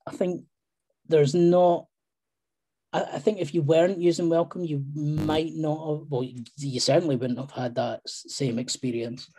i 0.08 0.12
think 0.12 0.44
there's 1.08 1.36
not 1.36 1.86
I, 2.92 3.04
I 3.04 3.20
think 3.20 3.40
if 3.40 3.54
you 3.54 3.62
weren't 3.62 4.00
using 4.00 4.30
welcome 4.30 4.64
you 4.66 4.84
might 4.96 5.54
not 5.54 5.80
have 5.90 6.08
well 6.10 6.24
you 6.58 6.80
certainly 6.80 7.16
wouldn't 7.16 7.40
have 7.40 7.52
had 7.52 7.76
that 7.76 8.02
same 8.08 8.60
experience. 8.60 9.30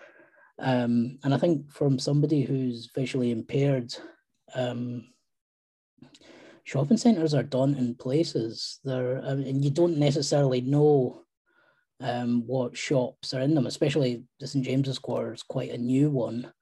Um, 0.59 1.19
and 1.25 1.35
I 1.35 1.39
think 1.39 1.73
from 1.73 1.99
somebody 1.99 2.43
who's 2.43 2.91
visually 2.95 3.33
impaired, 3.33 3.93
um, 4.55 5.12
shopping 6.65 6.97
centres 6.97 7.35
are 7.35 7.43
daunting 7.43 7.95
places. 7.95 8.79
They're, 8.85 9.23
I 9.25 9.35
mean, 9.35 9.47
and 9.49 9.65
you 9.65 9.71
don't 9.71 9.99
necessarily 9.99 10.61
know 10.61 11.23
um, 12.01 12.45
what 12.47 12.77
shops 12.77 13.35
are 13.35 13.41
in 13.41 13.55
them, 13.55 13.67
especially 13.67 14.25
the 14.41 14.47
St 14.47 14.65
James's 14.65 14.99
Quarter 14.99 15.35
is 15.35 15.43
quite 15.43 15.71
a 15.71 15.79
new 15.79 16.11
one. 16.11 16.53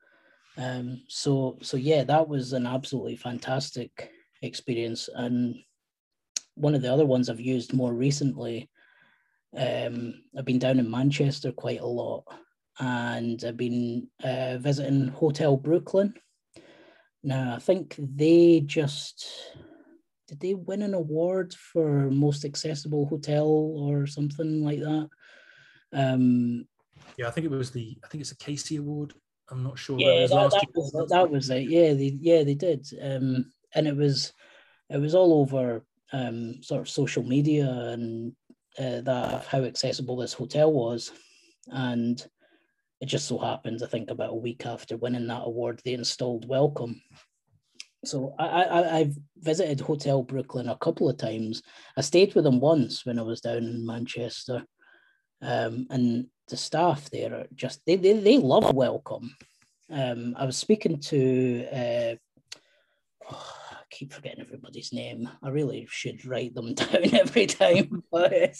Um, 0.56 1.02
so, 1.08 1.58
so 1.62 1.76
yeah, 1.76 2.04
that 2.04 2.28
was 2.28 2.52
an 2.52 2.66
absolutely 2.66 3.16
fantastic 3.16 4.10
experience. 4.42 5.08
And 5.14 5.56
one 6.54 6.74
of 6.74 6.82
the 6.82 6.92
other 6.92 7.06
ones 7.06 7.28
I've 7.28 7.40
used 7.40 7.72
more 7.72 7.92
recently, 7.92 8.68
um, 9.56 10.22
I've 10.36 10.44
been 10.44 10.58
down 10.58 10.78
in 10.78 10.90
Manchester 10.90 11.52
quite 11.52 11.80
a 11.80 11.86
lot 11.86 12.24
and 12.78 13.42
I've 13.44 13.56
been 13.56 14.08
uh, 14.22 14.58
visiting 14.58 15.08
Hotel 15.08 15.56
Brooklyn. 15.56 16.14
Now, 17.22 17.54
I 17.54 17.58
think 17.58 17.96
they 17.98 18.60
just 18.60 19.26
did 20.30 20.38
they 20.38 20.54
win 20.54 20.82
an 20.82 20.94
award 20.94 21.52
for 21.54 22.08
most 22.08 22.44
accessible 22.44 23.04
hotel 23.06 23.48
or 23.48 24.06
something 24.06 24.62
like 24.62 24.78
that. 24.78 25.08
Um, 25.92 26.68
yeah, 27.16 27.26
I 27.26 27.32
think 27.32 27.46
it 27.46 27.50
was 27.50 27.72
the 27.72 27.98
I 28.04 28.06
think 28.06 28.20
it's 28.20 28.30
a 28.30 28.36
Casey 28.36 28.76
Award. 28.76 29.12
I'm 29.50 29.64
not 29.64 29.76
sure. 29.76 29.98
Yeah, 29.98 30.28
that, 30.28 30.28
that, 30.28 30.66
was, 30.72 31.08
that 31.10 31.30
was 31.30 31.50
it. 31.50 31.68
Yeah, 31.68 31.94
they 31.94 32.16
yeah 32.20 32.44
they 32.44 32.54
did, 32.54 32.86
um, 33.02 33.52
and 33.74 33.88
it 33.88 33.96
was 33.96 34.32
it 34.88 34.98
was 34.98 35.16
all 35.16 35.40
over 35.40 35.84
um, 36.12 36.62
sort 36.62 36.82
of 36.82 36.88
social 36.88 37.24
media 37.24 37.68
and 37.68 38.32
uh, 38.78 39.00
that 39.00 39.46
how 39.46 39.64
accessible 39.64 40.16
this 40.16 40.32
hotel 40.32 40.72
was, 40.72 41.10
and 41.66 42.24
it 43.00 43.06
just 43.06 43.26
so 43.26 43.36
happens, 43.36 43.82
I 43.82 43.88
think, 43.88 44.10
about 44.10 44.30
a 44.30 44.36
week 44.36 44.64
after 44.64 44.96
winning 44.96 45.26
that 45.26 45.42
award, 45.44 45.80
they 45.84 45.94
installed 45.94 46.48
Welcome. 46.48 47.02
So 48.04 48.34
I, 48.38 48.46
I 48.46 48.96
I've 48.98 49.16
visited 49.38 49.80
Hotel 49.80 50.22
Brooklyn 50.22 50.68
a 50.68 50.76
couple 50.76 51.08
of 51.08 51.18
times. 51.18 51.62
I 51.96 52.00
stayed 52.00 52.34
with 52.34 52.44
them 52.44 52.60
once 52.60 53.04
when 53.04 53.18
I 53.18 53.22
was 53.22 53.40
down 53.40 53.58
in 53.58 53.86
Manchester, 53.86 54.64
um, 55.42 55.86
and 55.90 56.26
the 56.48 56.56
staff 56.56 57.10
there 57.10 57.34
are 57.34 57.46
just 57.54 57.82
they 57.86 57.96
they, 57.96 58.14
they 58.14 58.38
love 58.38 58.64
a 58.64 58.72
Welcome. 58.72 59.34
Um, 59.90 60.34
I 60.38 60.46
was 60.46 60.56
speaking 60.56 60.98
to 61.00 61.66
uh, 61.72 62.14
oh, 63.30 63.56
keep 63.90 64.12
forgetting 64.12 64.40
everybody's 64.40 64.92
name. 64.92 65.28
I 65.42 65.50
really 65.50 65.86
should 65.90 66.24
write 66.24 66.54
them 66.54 66.74
down 66.74 67.14
every 67.14 67.46
time. 67.46 68.02
but, 68.10 68.54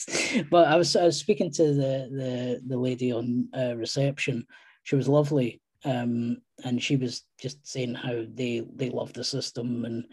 but 0.51 0.69
I 0.69 0.77
was 0.77 0.95
I 0.97 1.05
was 1.05 1.19
speaking 1.19 1.51
to 1.53 1.65
the 1.65 2.09
the 2.11 2.63
the 2.67 2.77
lady 2.77 3.13
on 3.13 3.49
uh, 3.57 3.75
reception. 3.77 4.47
She 4.83 4.97
was 4.97 5.09
lovely, 5.09 5.61
um, 5.85 6.43
and 6.65 6.83
she 6.83 6.97
was 6.97 7.25
just 7.41 7.67
saying 7.67 7.95
how 7.95 8.25
they 8.35 8.67
they 8.75 8.91
love 8.91 9.13
the 9.13 9.25
system, 9.25 9.85
and 9.85 10.05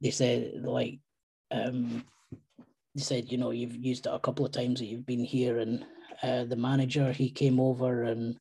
they 0.00 0.10
said 0.10 0.62
like 0.62 0.98
um, 1.50 2.04
they 2.94 3.02
said 3.02 3.30
you 3.30 3.38
know 3.38 3.50
you've 3.50 3.76
used 3.76 4.06
it 4.06 4.12
a 4.12 4.18
couple 4.20 4.46
of 4.46 4.52
times 4.52 4.80
that 4.80 4.86
you've 4.86 5.06
been 5.06 5.24
here, 5.24 5.58
and 5.58 5.84
uh, 6.22 6.44
the 6.44 6.56
manager 6.56 7.12
he 7.12 7.30
came 7.30 7.60
over 7.60 8.04
and 8.04 8.38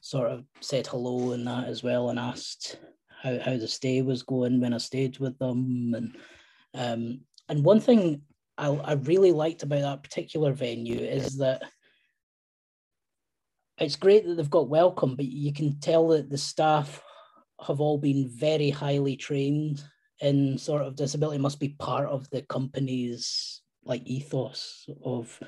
sort 0.00 0.30
of 0.30 0.44
said 0.60 0.86
hello 0.86 1.32
and 1.32 1.46
that 1.46 1.68
as 1.68 1.82
well, 1.82 2.10
and 2.10 2.18
asked 2.18 2.78
how, 3.22 3.38
how 3.38 3.56
the 3.56 3.68
stay 3.68 4.02
was 4.02 4.22
going 4.22 4.60
when 4.60 4.74
I 4.74 4.78
stayed 4.78 5.18
with 5.18 5.38
them. 5.38 5.94
And 5.94 6.16
um, 6.74 7.20
and 7.48 7.64
one 7.64 7.80
thing 7.80 8.22
I, 8.56 8.68
I 8.68 8.92
really 8.94 9.32
liked 9.32 9.62
about 9.62 9.80
that 9.80 10.02
particular 10.02 10.52
venue 10.52 10.98
is 10.98 11.38
that 11.38 11.62
it's 13.78 13.96
great 13.96 14.26
that 14.26 14.36
they've 14.36 14.50
got 14.50 14.68
welcome, 14.68 15.16
but 15.16 15.26
you 15.26 15.52
can 15.52 15.78
tell 15.80 16.08
that 16.08 16.30
the 16.30 16.38
staff 16.38 17.02
have 17.66 17.80
all 17.80 17.98
been 17.98 18.28
very 18.28 18.70
highly 18.70 19.16
trained 19.16 19.82
in 20.20 20.58
sort 20.58 20.82
of 20.82 20.96
disability. 20.96 21.38
Must 21.38 21.60
be 21.60 21.76
part 21.78 22.08
of 22.08 22.28
the 22.30 22.42
company's 22.42 23.62
like 23.84 24.02
ethos 24.06 24.88
of 25.04 25.38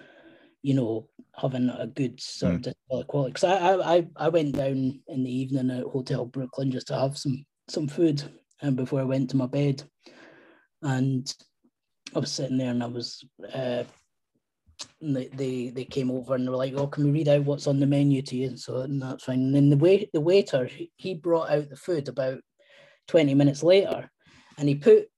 you 0.63 0.75
know 0.75 1.09
having 1.35 1.71
a 1.71 1.87
good 1.87 2.21
sort 2.21 2.53
mm. 2.53 2.57
of 2.57 2.63
disability 2.63 3.07
quality. 3.09 3.33
Because 3.33 3.45
I, 3.45 3.97
I 3.97 4.07
i 4.17 4.29
went 4.29 4.57
down 4.57 5.01
in 5.09 5.25
the 5.25 5.31
evening 5.31 5.71
at 5.71 5.85
hotel 5.85 6.27
brooklyn 6.27 6.71
just 6.71 6.89
to 6.89 6.99
have 6.99 7.17
some 7.17 7.47
some 7.69 7.89
food 7.89 8.23
and 8.61 8.71
um, 8.71 8.75
before 8.77 9.01
i 9.01 9.05
went 9.05 9.31
to 9.31 9.37
my 9.37 9.47
bed. 9.47 9.83
And 10.83 11.33
i 12.15 12.19
was 12.19 12.33
sitting 12.33 12.59
there 12.59 12.71
and 12.71 12.83
i 12.83 12.87
was 12.87 13.25
uh 13.55 13.85
they, 15.01 15.29
they 15.29 15.71
they 15.71 15.85
came 15.85 16.11
over 16.11 16.35
and 16.35 16.47
they 16.47 16.51
were 16.51 16.57
like, 16.57 16.75
"Oh, 16.75 16.87
can 16.87 17.05
we 17.05 17.11
read 17.11 17.29
out 17.29 17.45
what's 17.45 17.67
on 17.67 17.81
the 17.81 17.87
menu 17.87 18.23
to 18.23 18.37
you?" 18.37 18.49
And 18.49 18.59
so 18.59 18.79
and 18.79 19.01
that's 19.01 19.25
fine. 19.25 19.41
And 19.41 19.55
then 19.55 19.71
the 19.71 19.77
wait 19.77 20.11
the 20.13 20.21
waiter 20.21 20.69
he 20.97 21.15
brought 21.15 21.51
out 21.51 21.69
the 21.69 21.77
food 21.77 22.09
about 22.09 22.41
twenty 23.07 23.35
minutes 23.35 23.63
later, 23.63 24.11
and 24.59 24.69
he 24.69 24.75
put 24.75 25.09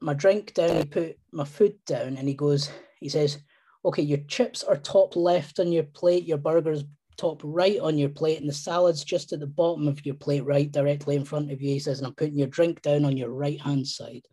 my 0.00 0.14
drink 0.14 0.54
down, 0.54 0.76
he 0.76 0.84
put 0.84 1.18
my 1.32 1.44
food 1.44 1.76
down, 1.86 2.16
and 2.16 2.28
he 2.28 2.34
goes, 2.34 2.70
he 3.00 3.08
says, 3.08 3.38
"Okay, 3.84 4.02
your 4.02 4.18
chips 4.28 4.64
are 4.64 4.76
top 4.76 5.14
left 5.16 5.60
on 5.60 5.72
your 5.72 5.84
plate, 5.84 6.24
your 6.24 6.38
burgers 6.38 6.84
top 7.16 7.40
right 7.44 7.80
on 7.80 7.98
your 7.98 8.08
plate, 8.08 8.40
and 8.40 8.48
the 8.48 8.54
salad's 8.54 9.04
just 9.04 9.32
at 9.32 9.40
the 9.40 9.46
bottom 9.46 9.88
of 9.88 10.06
your 10.06 10.14
plate, 10.14 10.44
right 10.44 10.70
directly 10.70 11.16
in 11.16 11.24
front 11.24 11.50
of 11.50 11.60
you." 11.60 11.70
He 11.70 11.80
says, 11.80 11.98
"And 11.98 12.06
I'm 12.06 12.14
putting 12.14 12.38
your 12.38 12.48
drink 12.48 12.80
down 12.80 13.04
on 13.04 13.16
your 13.16 13.30
right 13.30 13.60
hand 13.60 13.86
side." 13.86 14.26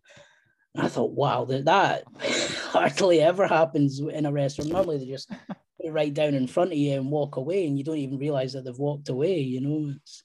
I 0.78 0.88
thought, 0.88 1.12
wow, 1.12 1.44
that, 1.46 1.64
that 1.64 2.04
hardly 2.70 3.20
ever 3.20 3.46
happens 3.46 4.00
in 4.00 4.26
a 4.26 4.32
restaurant. 4.32 4.70
Normally 4.70 4.98
they 4.98 5.06
just 5.06 5.30
put 5.48 5.56
it 5.80 5.92
right 5.92 6.12
down 6.12 6.34
in 6.34 6.46
front 6.46 6.72
of 6.72 6.78
you 6.78 6.94
and 6.94 7.10
walk 7.10 7.36
away, 7.36 7.66
and 7.66 7.78
you 7.78 7.84
don't 7.84 7.98
even 7.98 8.18
realize 8.18 8.52
that 8.52 8.64
they've 8.64 8.78
walked 8.78 9.08
away. 9.08 9.38
You 9.38 9.60
know, 9.60 9.94
it's... 9.96 10.24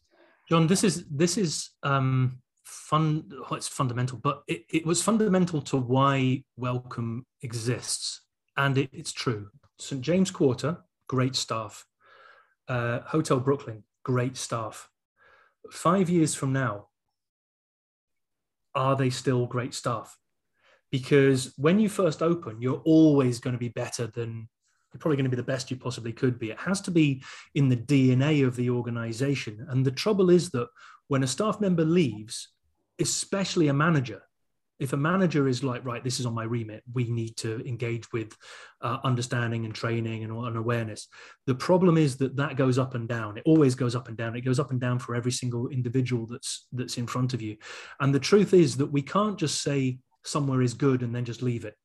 John, 0.50 0.68
this 0.68 0.84
is 0.84 1.06
this 1.10 1.38
is 1.38 1.70
um, 1.84 2.42
fun. 2.66 3.24
Well, 3.30 3.56
it's 3.56 3.68
fundamental, 3.68 4.18
but 4.18 4.44
it, 4.48 4.66
it 4.70 4.86
was 4.86 5.02
fundamental 5.02 5.62
to 5.64 5.78
why 5.78 6.44
Welcome 6.58 7.26
exists, 7.42 8.22
and 8.58 8.78
it, 8.78 8.90
it's 8.92 9.14
true. 9.14 9.50
St 9.80 10.02
James 10.02 10.32
Quarter, 10.32 10.78
great 11.08 11.36
staff. 11.36 11.86
Uh, 12.68 13.00
Hotel 13.02 13.40
Brooklyn, 13.40 13.84
great 14.04 14.38
staff. 14.38 14.90
Five 15.72 16.10
years 16.10 16.36
from 16.36 16.54
now, 16.54 16.88
are 18.74 18.96
they 18.96 19.10
still 19.10 19.46
great 19.46 19.74
staff? 19.74 20.18
Because 20.91 21.54
when 21.58 21.80
you 21.80 21.89
first 21.89 22.21
open, 22.21 22.62
you're 22.62 22.82
always 22.86 23.39
going 23.39 23.54
to 23.54 23.60
be 23.60 23.69
better 23.69 24.08
than 24.08 24.47
you're 24.93 24.99
probably 24.99 25.15
going 25.15 25.25
to 25.25 25.30
be 25.30 25.38
the 25.38 25.43
best 25.43 25.71
you 25.71 25.77
possibly 25.77 26.12
could 26.12 26.38
be. 26.38 26.51
It 26.51 26.60
has 26.60 26.82
to 26.82 26.91
be 26.91 27.23
in 27.56 27.69
the 27.69 27.77
DNA 27.77 28.45
of 28.45 28.56
the 28.58 28.69
organization. 28.69 29.65
And 29.69 29.86
the 29.86 29.91
trouble 29.91 30.30
is 30.30 30.49
that 30.51 30.67
when 31.08 31.23
a 31.23 31.27
staff 31.27 31.62
member 31.62 31.86
leaves, 31.86 32.49
especially 32.99 33.69
a 33.69 33.73
manager, 33.73 34.21
if 34.82 34.93
a 34.93 34.97
manager 34.97 35.47
is 35.47 35.63
like, 35.63 35.86
right, 35.86 36.04
this 36.04 36.19
is 36.19 36.25
on 36.25 36.34
my 36.34 36.43
remit, 36.43 36.84
we 36.91 37.04
need 37.04 37.38
to 37.38 37.65
engage 37.67 38.12
with 38.12 38.36
uh, 38.82 38.97
understanding 39.04 39.63
and 39.63 39.75
training 39.75 40.23
and, 40.23 40.34
and 40.34 40.58
awareness. 40.58 41.08
The 41.45 41.54
problem 41.54 41.97
is 41.97 42.17
that 42.17 42.36
that 42.38 42.56
goes 42.56 42.80
up 42.80 42.95
and 42.95 43.08
down. 43.08 43.38
It 43.38 43.43
always 43.45 43.75
goes 43.75 43.95
up 43.95 44.08
and 44.08 44.17
down. 44.17 44.36
It 44.36 44.41
goes 44.41 44.60
up 44.60 44.71
and 44.71 44.82
down 44.82 44.97
for 44.97 45.13
every 45.13 45.32
single 45.32 45.67
individual 45.67 46.25
that's 46.25 46.65
that's 46.73 46.97
in 46.97 47.06
front 47.06 47.36
of 47.36 47.43
you. 47.43 47.58
And 47.99 48.13
the 48.13 48.19
truth 48.19 48.56
is 48.56 48.75
that 48.77 48.91
we 48.91 49.04
can't 49.04 49.38
just 49.38 49.62
say 49.62 49.99
somewhere 50.24 50.62
is 50.62 50.74
good 50.74 51.02
and 51.04 51.14
then 51.16 51.26
just 51.26 51.42
leave 51.42 51.66
it. 51.66 51.76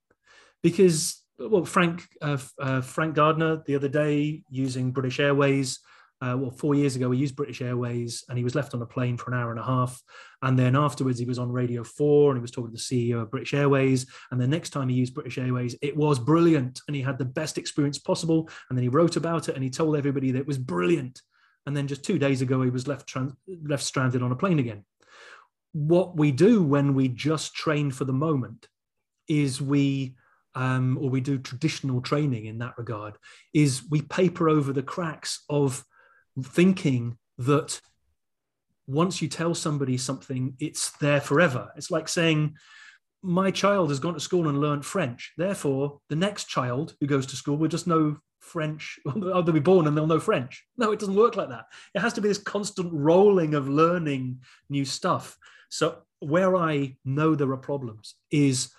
Because 0.63 1.23
well 1.39 1.65
frank 1.65 2.03
uh, 2.23 2.39
uh, 2.61 2.81
frank 2.81 3.15
gardner 3.15 3.63
the 3.67 3.75
other 3.75 3.89
day 3.89 4.43
using 4.49 4.91
british 4.91 5.21
airways 5.21 5.81
uh, 6.23 6.35
well 6.39 6.51
four 6.51 6.75
years 6.75 6.97
ago 6.97 7.11
he 7.11 7.21
used 7.21 7.37
british 7.37 7.61
airways 7.61 8.25
and 8.29 8.39
he 8.39 8.45
was 8.45 8.55
left 8.55 8.73
on 8.73 8.81
a 8.81 8.87
plane 8.87 9.19
for 9.19 9.31
an 9.31 9.39
hour 9.39 9.51
and 9.51 9.61
a 9.61 9.65
half. 9.65 10.03
And 10.41 10.59
then 10.59 10.75
afterwards 10.75 11.19
he 11.19 11.27
was 11.27 11.39
on 11.39 11.53
radio 11.53 11.85
4 11.85 12.31
and 12.31 12.39
he 12.39 12.43
was 12.43 12.51
talking 12.51 12.71
to 12.71 12.77
the 12.77 12.79
ceo 12.79 13.21
of 13.21 13.31
british 13.31 13.53
airways. 13.53 14.07
And 14.31 14.41
the 14.41 14.47
next 14.47 14.71
time 14.71 14.89
he 14.89 14.97
used 14.97 15.13
british 15.13 15.37
airways 15.37 15.77
it 15.83 15.95
was 15.95 16.19
brilliant 16.19 16.81
and 16.89 16.97
he 16.97 17.03
had 17.03 17.19
the 17.19 17.27
best 17.27 17.59
experience 17.59 17.99
possible. 17.99 18.49
And 18.71 18.79
then 18.79 18.83
he 18.83 18.89
wrote 18.89 19.17
about 19.17 19.51
it 19.51 19.57
and 19.57 19.63
he 19.63 19.69
told 19.69 19.95
everybody 19.95 20.31
that 20.31 20.41
it 20.41 20.47
was 20.47 20.59
brilliant. 20.59 21.21
And 21.67 21.77
then 21.77 21.87
just 21.87 22.03
two 22.03 22.19
days 22.19 22.41
ago 22.41 22.63
he 22.63 22.71
was 22.71 22.89
left 22.89 23.07
trans- 23.07 23.35
left 23.47 23.83
stranded 23.83 24.23
on 24.23 24.33
a 24.33 24.37
plane 24.37 24.59
again 24.59 24.85
what 25.77 26.17
we 26.17 26.33
do 26.33 26.63
when 26.63 26.95
we 26.95 27.07
just 27.07 27.55
train 27.55 27.91
for 27.91 28.07
the 28.07 28.13
moment 28.13 28.67
is 29.29 29.61
we 29.61 30.15
um, 30.55 30.97
or 30.99 31.11
we 31.11 31.21
do 31.21 31.37
traditional 31.37 32.01
training 32.01 32.47
in 32.47 32.57
that 32.59 32.79
regard 32.79 33.19
is 33.53 33.83
we 33.91 34.01
paper 34.01 34.49
over 34.49 34.73
the 34.73 34.83
cracks 34.83 35.45
of 35.51 35.85
thinking 36.43 37.19
that 37.37 37.79
once 38.87 39.21
you 39.21 39.29
tell 39.29 39.55
somebody 39.55 39.99
something 39.99 40.55
it's 40.61 40.93
there 40.93 41.21
forever. 41.21 41.71
It's 41.77 41.91
like 41.91 42.09
saying 42.09 42.55
my 43.23 43.51
child 43.51 43.91
has 43.91 44.01
gone 44.01 44.15
to 44.15 44.21
school 44.21 44.49
and 44.49 44.59
learned 44.59 44.87
french. 44.87 45.35
Therefore 45.37 46.01
the 46.09 46.17
next 46.17 46.45
child 46.49 46.95
who 47.01 47.07
goes 47.07 47.27
to 47.27 47.37
school 47.37 47.59
will 47.59 47.69
just 47.69 47.87
know 47.87 48.17
french 48.39 48.99
they'll 49.15 49.43
be 49.43 49.61
born 49.61 49.87
and 49.87 49.95
they'll 49.95 50.07
know 50.07 50.21
french. 50.21 50.65
No 50.79 50.93
it 50.93 51.01
doesn't 51.01 51.17
work 51.17 51.37
like 51.37 51.51
that. 51.51 51.67
It 51.95 52.01
has 52.01 52.15
to 52.15 52.23
be 52.23 52.29
this 52.29 52.39
constant 52.39 52.89
rolling 52.95 53.53
of 53.53 53.69
learning 53.69 54.41
new 54.71 54.87
stuff 54.87 55.37
so 55.69 55.99
where 56.21 56.57
I 56.57 56.97
know 57.05 57.35
there 57.35 57.51
are 57.53 57.57
problems 57.57 58.15
is 58.31 58.73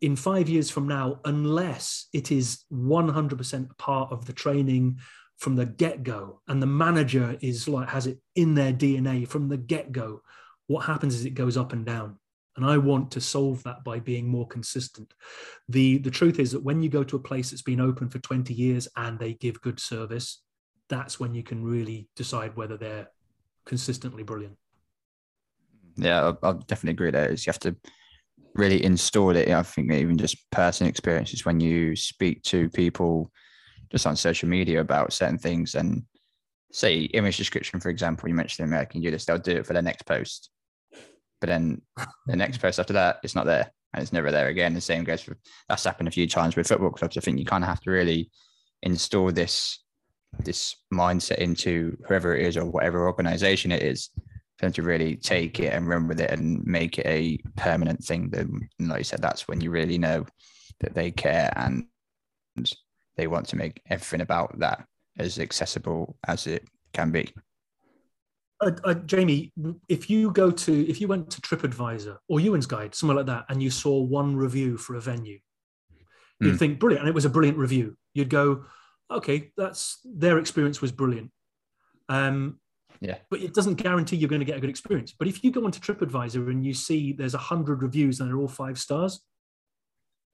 in 0.00 0.16
five 0.16 0.48
years 0.48 0.70
from 0.70 0.88
now, 0.88 1.20
unless 1.24 2.06
it 2.12 2.32
is 2.32 2.64
100% 2.72 3.78
part 3.78 4.12
of 4.12 4.26
the 4.26 4.32
training 4.32 4.98
from 5.36 5.56
the 5.56 5.66
get-go 5.66 6.40
and 6.48 6.62
the 6.62 6.66
manager 6.66 7.36
is 7.40 7.68
like 7.68 7.88
has 7.88 8.06
it 8.06 8.18
in 8.34 8.54
their 8.54 8.72
DNA 8.72 9.26
from 9.26 9.48
the 9.48 9.56
get-go, 9.56 10.22
what 10.66 10.86
happens 10.86 11.14
is 11.14 11.24
it 11.24 11.30
goes 11.30 11.56
up 11.56 11.72
and 11.72 11.84
down. 11.84 12.18
And 12.56 12.66
I 12.66 12.78
want 12.78 13.10
to 13.12 13.20
solve 13.20 13.62
that 13.62 13.84
by 13.84 14.00
being 14.00 14.26
more 14.28 14.46
consistent. 14.46 15.14
The, 15.68 15.98
the 15.98 16.10
truth 16.10 16.38
is 16.38 16.52
that 16.52 16.62
when 16.62 16.82
you 16.82 16.88
go 16.88 17.04
to 17.04 17.16
a 17.16 17.20
place 17.20 17.50
that's 17.50 17.62
been 17.62 17.80
open 17.80 18.10
for 18.10 18.18
20 18.18 18.52
years 18.52 18.88
and 18.96 19.18
they 19.18 19.34
give 19.34 19.60
good 19.62 19.80
service, 19.80 20.42
that's 20.88 21.20
when 21.20 21.34
you 21.34 21.42
can 21.42 21.64
really 21.64 22.08
decide 22.16 22.56
whether 22.56 22.76
they're 22.76 23.08
consistently 23.64 24.24
brilliant 24.24 24.56
yeah, 26.00 26.32
I, 26.42 26.48
I 26.48 26.52
definitely 26.52 26.92
agree 26.92 27.10
there. 27.10 27.30
Is 27.30 27.46
you 27.46 27.50
have 27.50 27.60
to 27.60 27.76
really 28.54 28.82
install 28.84 29.36
it. 29.36 29.48
I 29.48 29.62
think 29.62 29.92
even 29.92 30.18
just 30.18 30.50
personal 30.50 30.88
experiences 30.88 31.44
when 31.44 31.60
you 31.60 31.96
speak 31.96 32.42
to 32.44 32.68
people 32.70 33.30
just 33.90 34.06
on 34.06 34.16
social 34.16 34.48
media 34.48 34.80
about 34.80 35.12
certain 35.12 35.38
things 35.38 35.74
and 35.74 36.04
say 36.72 37.00
image 37.00 37.36
description, 37.36 37.80
for 37.80 37.88
example, 37.88 38.28
you 38.28 38.34
mentioned 38.34 38.66
American 38.66 39.02
Judas, 39.02 39.24
they'll 39.24 39.38
do 39.38 39.56
it 39.56 39.66
for 39.66 39.72
the 39.72 39.82
next 39.82 40.04
post. 40.04 40.50
But 41.40 41.48
then 41.48 41.82
the 42.26 42.36
next 42.36 42.58
post 42.58 42.78
after 42.78 42.92
that, 42.94 43.18
it's 43.22 43.34
not 43.34 43.46
there 43.46 43.70
and 43.94 44.02
it's 44.02 44.12
never 44.12 44.30
there 44.30 44.48
again. 44.48 44.74
The 44.74 44.80
same 44.80 45.04
goes 45.04 45.22
for 45.22 45.36
that's 45.68 45.84
happened 45.84 46.08
a 46.08 46.12
few 46.12 46.28
times 46.28 46.56
with 46.56 46.68
football 46.68 46.90
clubs. 46.90 47.16
I 47.16 47.20
think 47.20 47.38
you 47.38 47.44
kind 47.44 47.64
of 47.64 47.68
have 47.68 47.80
to 47.82 47.90
really 47.90 48.30
install 48.82 49.32
this 49.32 49.82
this 50.44 50.76
mindset 50.92 51.38
into 51.38 51.96
whoever 52.06 52.36
it 52.36 52.46
is 52.46 52.56
or 52.56 52.64
whatever 52.64 53.08
organization 53.08 53.72
it 53.72 53.82
is 53.82 54.10
for 54.60 54.66
them 54.66 54.72
to 54.74 54.82
really 54.82 55.16
take 55.16 55.58
it 55.58 55.72
and 55.72 55.88
run 55.88 56.06
with 56.06 56.20
it 56.20 56.30
and 56.30 56.62
make 56.66 56.98
it 56.98 57.06
a 57.06 57.38
permanent 57.56 58.04
thing. 58.04 58.28
Then, 58.28 58.68
like 58.78 58.98
you 58.98 59.04
said, 59.04 59.22
that's 59.22 59.48
when 59.48 59.62
you 59.62 59.70
really 59.70 59.96
know 59.96 60.26
that 60.80 60.94
they 60.94 61.10
care 61.10 61.50
and 61.56 61.86
they 63.16 63.26
want 63.26 63.48
to 63.48 63.56
make 63.56 63.80
everything 63.88 64.20
about 64.20 64.58
that 64.58 64.84
as 65.18 65.38
accessible 65.38 66.18
as 66.28 66.46
it 66.46 66.68
can 66.92 67.10
be. 67.10 67.32
Uh, 68.60 68.72
uh, 68.84 68.92
Jamie, 68.92 69.50
if 69.88 70.10
you 70.10 70.30
go 70.30 70.50
to 70.50 70.86
if 70.90 71.00
you 71.00 71.08
went 71.08 71.30
to 71.30 71.40
TripAdvisor 71.40 72.18
or 72.28 72.38
Euan's 72.38 72.66
Guide, 72.66 72.94
somewhere 72.94 73.16
like 73.16 73.26
that, 73.26 73.46
and 73.48 73.62
you 73.62 73.70
saw 73.70 73.98
one 73.98 74.36
review 74.36 74.76
for 74.76 74.96
a 74.96 75.00
venue, 75.00 75.38
you'd 76.38 76.56
mm. 76.56 76.58
think 76.58 76.78
brilliant, 76.78 77.00
and 77.00 77.08
it 77.08 77.14
was 77.14 77.24
a 77.24 77.30
brilliant 77.30 77.56
review. 77.56 77.96
You'd 78.12 78.28
go, 78.28 78.66
okay, 79.10 79.52
that's 79.56 80.00
their 80.04 80.38
experience 80.38 80.82
was 80.82 80.92
brilliant. 80.92 81.30
Um, 82.10 82.60
yeah. 83.00 83.16
But 83.30 83.40
it 83.40 83.54
doesn't 83.54 83.74
guarantee 83.74 84.16
you're 84.16 84.28
going 84.28 84.40
to 84.40 84.46
get 84.46 84.58
a 84.58 84.60
good 84.60 84.70
experience. 84.70 85.14
But 85.18 85.26
if 85.26 85.42
you 85.42 85.50
go 85.50 85.64
onto 85.64 85.80
TripAdvisor 85.80 86.50
and 86.50 86.64
you 86.64 86.74
see 86.74 87.12
there's 87.12 87.34
a 87.34 87.38
hundred 87.38 87.82
reviews 87.82 88.20
and 88.20 88.28
they're 88.28 88.38
all 88.38 88.48
five 88.48 88.78
stars, 88.78 89.20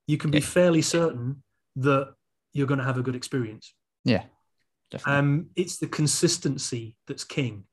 you 0.06 0.18
can 0.18 0.30
be 0.30 0.40
fairly 0.40 0.82
certain 0.82 1.42
that 1.76 2.14
you're 2.52 2.66
going 2.66 2.78
to 2.78 2.84
have 2.84 2.98
a 2.98 3.02
good 3.02 3.14
experience. 3.14 3.74
Yeah. 4.04 4.24
Definitely. 4.90 5.18
Um, 5.18 5.46
it's 5.56 5.78
the 5.78 5.86
consistency 5.86 6.96
that's 7.06 7.24
king. 7.24 7.64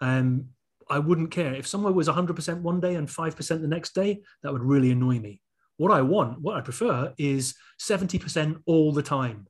Um, 0.00 0.46
I 0.88 0.98
wouldn't 0.98 1.30
care 1.30 1.54
if 1.54 1.66
someone 1.66 1.94
was 1.94 2.08
100% 2.08 2.60
one 2.62 2.80
day 2.80 2.96
and 2.96 3.08
5% 3.08 3.60
the 3.60 3.68
next 3.68 3.94
day. 3.94 4.22
That 4.42 4.52
would 4.52 4.62
really 4.62 4.90
annoy 4.90 5.20
me. 5.20 5.40
What 5.76 5.92
I 5.92 6.02
want, 6.02 6.40
what 6.40 6.56
I 6.56 6.60
prefer, 6.60 7.14
is 7.16 7.54
70% 7.80 8.62
all 8.66 8.92
the 8.92 9.02
time 9.02 9.46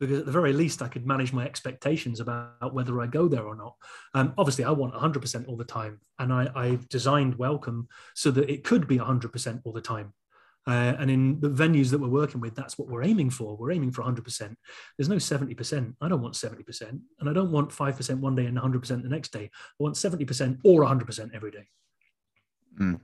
because 0.00 0.20
at 0.20 0.26
the 0.26 0.32
very 0.32 0.52
least 0.52 0.80
I 0.80 0.88
could 0.88 1.06
manage 1.06 1.32
my 1.32 1.44
expectations 1.44 2.20
about 2.20 2.74
whether 2.74 3.00
I 3.00 3.06
go 3.06 3.28
there 3.28 3.44
or 3.44 3.54
not. 3.54 3.76
Um, 4.14 4.32
obviously, 4.38 4.64
I 4.64 4.70
want 4.70 4.94
100% 4.94 5.46
all 5.46 5.56
the 5.56 5.64
time, 5.64 6.00
and 6.18 6.32
I, 6.32 6.48
I 6.56 6.78
designed 6.88 7.36
Welcome 7.36 7.86
so 8.14 8.30
that 8.30 8.50
it 8.50 8.64
could 8.64 8.88
be 8.88 8.98
100% 8.98 9.60
all 9.64 9.72
the 9.72 9.80
time. 9.80 10.14
Uh, 10.66 10.94
and 10.98 11.10
in 11.10 11.40
the 11.40 11.48
venues 11.48 11.90
that 11.90 11.98
we're 11.98 12.08
working 12.08 12.40
with, 12.40 12.54
that's 12.54 12.78
what 12.78 12.88
we're 12.88 13.02
aiming 13.02 13.30
for. 13.30 13.56
We're 13.56 13.72
aiming 13.72 13.92
for 13.92 14.02
100%. 14.02 14.54
There's 14.96 15.08
no 15.08 15.16
70%. 15.16 15.94
I 16.00 16.08
don't 16.08 16.20
want 16.20 16.34
70%. 16.34 17.00
And 17.18 17.28
I 17.28 17.32
don't 17.32 17.50
want 17.50 17.70
5% 17.70 18.18
one 18.20 18.36
day 18.36 18.46
and 18.46 18.58
100% 18.58 19.02
the 19.02 19.08
next 19.08 19.32
day. 19.32 19.44
I 19.44 19.82
want 19.82 19.96
70% 19.96 20.58
or 20.64 20.82
100% 20.82 21.34
every 21.34 21.50
day. 21.50 21.66
Mm. 22.78 23.00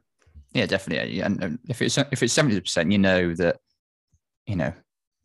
Yeah, 0.53 0.67
definitely. 0.67 1.21
And 1.21 1.59
if 1.69 1.83
it's 1.83 1.99
if 1.99 2.23
it's 2.23 2.37
70%, 2.37 2.93
you 2.93 2.99
know 2.99 3.35
that, 3.35 3.59
you 4.47 4.57
know, 4.57 4.73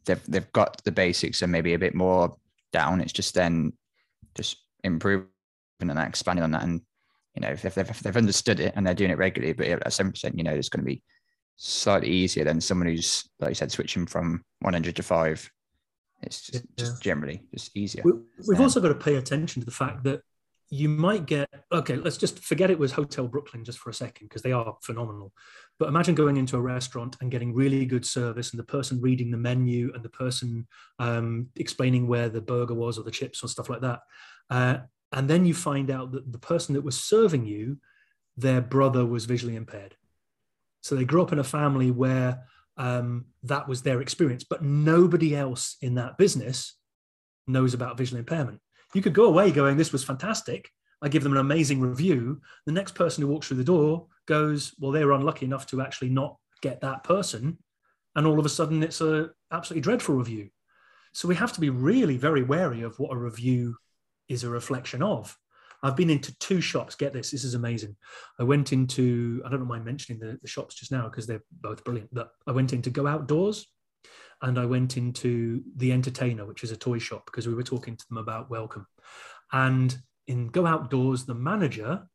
they've 0.06 0.24
they've 0.28 0.52
got 0.52 0.84
the 0.84 0.92
basics 0.92 1.42
and 1.42 1.52
maybe 1.52 1.74
a 1.74 1.80
bit 1.80 1.96
more 1.96 2.36
down. 2.72 3.02
It's 3.02 3.14
just 3.14 3.34
then 3.34 3.74
just 4.36 4.58
improving 4.84 5.28
and 5.80 6.00
expanding 6.00 6.44
on 6.44 6.52
that. 6.52 6.64
And 6.64 6.82
you 7.36 7.42
know, 7.42 7.50
if 7.50 7.62
they've, 7.62 7.78
if 7.78 8.00
they've 8.02 8.18
understood 8.18 8.60
it 8.60 8.74
and 8.76 8.86
they're 8.86 8.94
doing 8.94 9.12
it 9.12 9.18
regularly, 9.18 9.54
but 9.54 9.68
at 9.68 9.94
seven 9.94 10.12
percent, 10.12 10.38
you 10.38 10.44
know, 10.44 10.54
it's 10.54 10.70
going 10.70 10.84
to 10.84 10.90
be 10.90 11.02
slightly 11.56 12.10
easier 12.10 12.44
than 12.44 12.60
someone 12.60 12.88
who's 12.88 13.30
like 13.40 13.50
you 13.50 13.56
said 13.56 13.72
switching 13.72 14.06
from 14.06 14.44
100 14.62 14.96
to 14.96 15.04
five. 15.04 15.50
It's 16.24 16.42
just, 16.42 16.64
yeah. 16.64 16.86
just 16.86 17.02
generally 17.02 17.44
just 17.54 17.76
easier. 17.76 18.04
We, 18.04 18.56
have 18.56 18.62
also 18.62 18.80
got 18.80 18.90
to 18.90 18.96
pay 18.96 19.16
attention 19.16 19.62
to 19.62 19.66
the 19.66 19.72
fact 19.72 20.04
that 20.04 20.22
you 20.74 20.88
might 20.88 21.26
get 21.26 21.50
okay 21.74 21.98
let's 21.98 22.16
just 22.16 22.40
forget 22.40 22.72
it 22.72 22.80
was 22.80 22.94
hotel 22.94 23.28
brooklyn 23.28 23.66
just 23.66 23.78
for 23.78 23.90
a 23.90 23.94
second 23.94 24.28
because 24.28 24.42
they 24.42 24.54
are 24.54 24.78
phenomenal. 24.82 25.34
But 25.78 25.90
imagine 25.90 26.16
going 26.16 26.38
into 26.38 26.58
a 26.58 26.62
restaurant 26.62 27.18
and 27.20 27.30
getting 27.30 27.54
really 27.54 27.86
good 27.86 28.06
service 28.06 28.52
and 28.52 28.60
the 28.60 28.64
person 28.64 29.02
reading 29.02 29.32
the 29.32 29.38
menu 29.38 29.92
and 29.94 30.04
the 30.04 30.10
person 30.10 30.68
um, 30.98 31.48
explaining 31.58 32.08
where 32.08 32.30
the 32.30 32.40
burger 32.40 32.74
was 32.74 32.98
or 32.98 33.04
the 33.04 33.12
chips 33.12 33.44
or 33.44 33.48
stuff 33.48 33.70
like 33.70 33.82
that 33.82 34.00
uh, 34.50 34.78
and 35.12 35.30
then 35.30 35.46
you 35.46 35.54
find 35.54 35.92
out 35.92 36.14
that 36.14 36.32
the 36.32 36.40
person 36.40 36.74
that 36.74 36.84
was 36.84 37.00
serving 37.00 37.46
you 37.46 37.78
their 38.38 38.62
brother 38.62 39.06
was 39.06 39.26
visually 39.26 39.58
impaired. 39.58 39.96
So 40.82 40.96
they 40.96 41.04
grew 41.04 41.22
up 41.22 41.34
in 41.34 41.40
a 41.40 41.44
family 41.44 41.92
where 41.92 42.44
um, 42.78 43.26
that 43.44 43.68
was 43.68 43.82
their 43.82 44.02
experience 44.02 44.46
but 44.46 44.64
nobody 44.64 45.36
else 45.36 45.76
in 45.82 45.96
that 45.96 46.18
business 46.18 46.76
knows 47.46 47.74
about 47.74 47.98
visual 47.98 48.20
impairment 48.20 48.62
you 48.94 49.02
could 49.02 49.14
go 49.14 49.26
away 49.26 49.52
going, 49.52 49.78
This 49.78 49.92
was 49.92 50.04
fantastic. 50.04 50.70
I 51.02 51.10
give 51.10 51.24
them 51.24 51.32
an 51.32 51.40
amazing 51.40 51.82
review. 51.82 52.42
The 52.66 52.72
next 52.72 52.94
person 52.94 53.22
who 53.22 53.28
walks 53.28 53.48
through 53.48 53.58
the 53.58 53.64
door 53.64 54.08
goes, 54.28 54.74
Well, 54.80 54.92
they 54.92 55.06
were 55.06 55.14
unlucky 55.14 55.46
enough 55.46 55.68
to 55.68 55.82
actually 55.82 56.10
not 56.10 56.38
get 56.62 56.82
that 56.82 57.04
person. 57.04 57.58
And 58.16 58.28
all 58.28 58.40
of 58.40 58.46
a 58.46 58.50
sudden, 58.50 58.84
it's 58.84 59.02
a 59.02 59.30
absolutely 59.52 59.82
dreadful 59.82 60.16
review. 60.16 60.50
So 61.14 61.28
we 61.28 61.36
have 61.36 61.54
to 61.54 61.62
be 61.62 61.70
really 61.70 62.18
very 62.18 62.44
wary 62.44 62.82
of 62.82 62.98
what 63.00 63.14
a 63.14 63.18
review 63.18 63.76
is 64.30 64.44
a 64.44 64.50
reflection 64.50 65.02
of. 65.04 65.38
I've 65.84 65.96
been 65.96 66.10
into 66.10 66.38
two 66.38 66.62
shops. 66.62 66.96
Get 66.96 67.12
this, 67.12 67.32
this 67.32 67.44
is 67.44 67.56
amazing. 67.56 67.96
I 68.40 68.44
went 68.44 68.72
into, 68.72 69.42
I 69.46 69.50
don't 69.50 69.68
mind 69.68 69.84
mentioning 69.84 70.20
the, 70.20 70.38
the 70.42 70.48
shops 70.48 70.76
just 70.76 70.92
now 70.92 71.10
because 71.10 71.26
they're 71.26 71.44
both 71.52 71.84
brilliant, 71.84 72.14
but 72.14 72.32
I 72.46 72.52
went 72.52 72.72
into 72.72 72.90
Go 72.90 73.08
Outdoors 73.08 73.68
and 74.42 74.58
I 74.58 74.66
went 74.66 74.98
into 74.98 75.64
the 75.76 75.92
Entertainer, 75.92 76.46
which 76.46 76.64
is 76.64 76.72
a 76.72 76.78
toy 76.78 77.00
shop, 77.00 77.26
because 77.26 77.48
we 77.48 77.54
were 77.54 77.64
talking 77.64 77.96
to 77.96 78.08
them 78.10 78.18
about 78.18 78.50
Welcome. 78.50 78.88
And 79.52 79.96
in 80.28 80.48
Go 80.48 80.66
Outdoors, 80.66 81.26
the 81.26 81.36
manager 81.36 82.08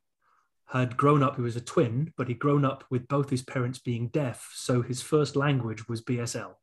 had 0.67 0.97
grown 0.97 1.23
up, 1.23 1.37
he 1.37 1.43
was 1.43 1.57
a 1.57 1.61
twin, 1.61 2.13
but 2.17 2.27
he'd 2.27 2.41
grown 2.41 2.65
up 2.65 2.85
with 2.91 3.07
both 3.07 3.31
his 3.31 3.43
parents 3.43 3.79
being 3.79 4.09
deaf. 4.09 4.51
So 4.55 4.83
his 4.83 5.01
first 5.01 5.37
language 5.37 5.89
was 5.89 6.03
BSL. 6.03 6.55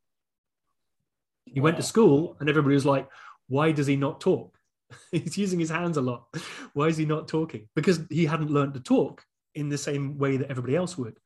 He 1.46 1.60
wow. 1.60 1.66
went 1.66 1.78
to 1.78 1.84
school, 1.84 2.36
and 2.40 2.50
everybody 2.50 2.76
was 2.76 2.86
like, 2.86 3.08
Why 3.48 3.72
does 3.72 3.88
he 3.88 3.96
not 3.96 4.20
talk? 4.20 4.58
He's 5.12 5.38
using 5.38 5.60
his 5.60 5.70
hands 5.70 5.98
a 5.98 6.02
lot. 6.02 6.26
Why 6.74 6.88
is 6.88 6.98
he 6.98 7.06
not 7.06 7.28
talking? 7.28 7.70
Because 7.76 8.02
he 8.10 8.26
hadn't 8.26 8.52
learned 8.52 8.74
to 8.74 8.80
talk 8.82 9.24
in 9.56 9.70
the 9.70 9.78
same 9.78 10.18
way 10.18 10.38
that 10.38 10.50
everybody 10.50 10.76
else 10.76 10.98
would. 10.98 11.18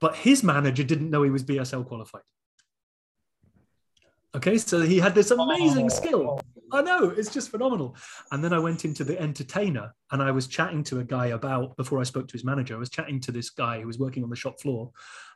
But 0.00 0.14
his 0.14 0.42
manager 0.42 0.84
didn't 0.84 1.10
know 1.10 1.22
he 1.22 1.30
was 1.30 1.42
BSL 1.42 1.86
qualified. 1.86 2.22
Okay, 4.36 4.58
so 4.58 4.82
he 4.82 4.98
had 4.98 5.14
this 5.14 5.30
amazing 5.30 5.86
oh. 5.86 5.88
skill. 5.88 6.40
I 6.70 6.82
know, 6.82 7.08
it's 7.08 7.32
just 7.32 7.50
phenomenal. 7.50 7.96
And 8.32 8.44
then 8.44 8.52
I 8.52 8.58
went 8.58 8.84
into 8.84 9.02
the 9.02 9.18
entertainer 9.18 9.94
and 10.12 10.22
I 10.22 10.30
was 10.30 10.46
chatting 10.46 10.84
to 10.84 10.98
a 10.98 11.04
guy 11.04 11.28
about, 11.28 11.74
before 11.78 12.00
I 12.00 12.02
spoke 12.02 12.28
to 12.28 12.32
his 12.32 12.44
manager, 12.44 12.74
I 12.74 12.78
was 12.78 12.90
chatting 12.90 13.18
to 13.20 13.32
this 13.32 13.48
guy 13.48 13.80
who 13.80 13.86
was 13.86 13.98
working 13.98 14.22
on 14.22 14.28
the 14.28 14.36
shop 14.36 14.60
floor. 14.60 14.90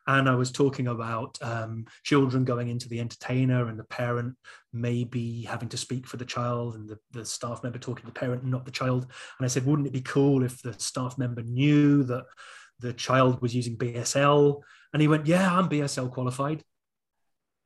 And 0.06 0.28
I 0.28 0.34
was 0.34 0.52
talking 0.52 0.88
about 0.88 1.38
um, 1.40 1.86
children 2.02 2.44
going 2.44 2.68
into 2.68 2.88
the 2.88 3.00
entertainer 3.00 3.68
and 3.68 3.78
the 3.78 3.84
parent 3.84 4.34
maybe 4.72 5.42
having 5.42 5.70
to 5.70 5.76
speak 5.78 6.06
for 6.06 6.18
the 6.18 6.24
child 6.26 6.74
and 6.74 6.86
the, 6.86 6.98
the 7.12 7.24
staff 7.24 7.62
member 7.62 7.78
talking 7.78 8.02
to 8.02 8.12
the 8.12 8.20
parent 8.20 8.42
and 8.42 8.50
not 8.50 8.66
the 8.66 8.70
child. 8.70 9.06
And 9.38 9.44
I 9.44 9.48
said, 9.48 9.64
wouldn't 9.64 9.88
it 9.88 9.94
be 9.94 10.02
cool 10.02 10.42
if 10.42 10.60
the 10.60 10.74
staff 10.74 11.16
member 11.16 11.42
knew 11.42 12.02
that 12.04 12.24
the 12.80 12.92
child 12.92 13.40
was 13.40 13.54
using 13.54 13.78
BSL? 13.78 14.60
And 14.92 15.00
he 15.00 15.08
went, 15.08 15.26
yeah, 15.26 15.56
I'm 15.56 15.70
BSL 15.70 16.10
qualified. 16.10 16.62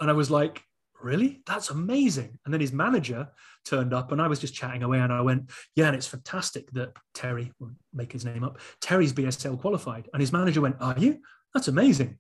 And 0.01 0.11
I 0.11 0.13
was 0.13 0.31
like, 0.31 0.63
really? 1.05 1.43
That's 1.47 1.71
amazing. 1.71 2.39
And 2.45 2.53
then 2.53 2.61
his 2.61 2.73
manager 2.73 3.29
turned 3.65 3.93
up 3.93 4.11
and 4.11 4.21
I 4.21 4.27
was 4.27 4.39
just 4.39 4.55
chatting 4.55 4.83
away 4.83 4.99
and 4.99 5.13
I 5.13 5.21
went, 5.21 5.51
yeah, 5.77 5.87
and 5.87 5.95
it's 5.95 6.07
fantastic 6.07 6.71
that 6.73 6.93
Terry, 7.13 7.53
will 7.61 7.73
make 7.93 8.13
his 8.13 8.25
name 8.25 8.43
up, 8.43 8.59
Terry's 8.81 9.13
BSL 9.13 9.61
qualified. 9.61 10.09
And 10.13 10.21
his 10.21 10.33
manager 10.33 10.61
went, 10.61 10.77
are 10.81 10.99
you? 10.99 11.21
That's 11.53 11.69
amazing. 11.69 12.19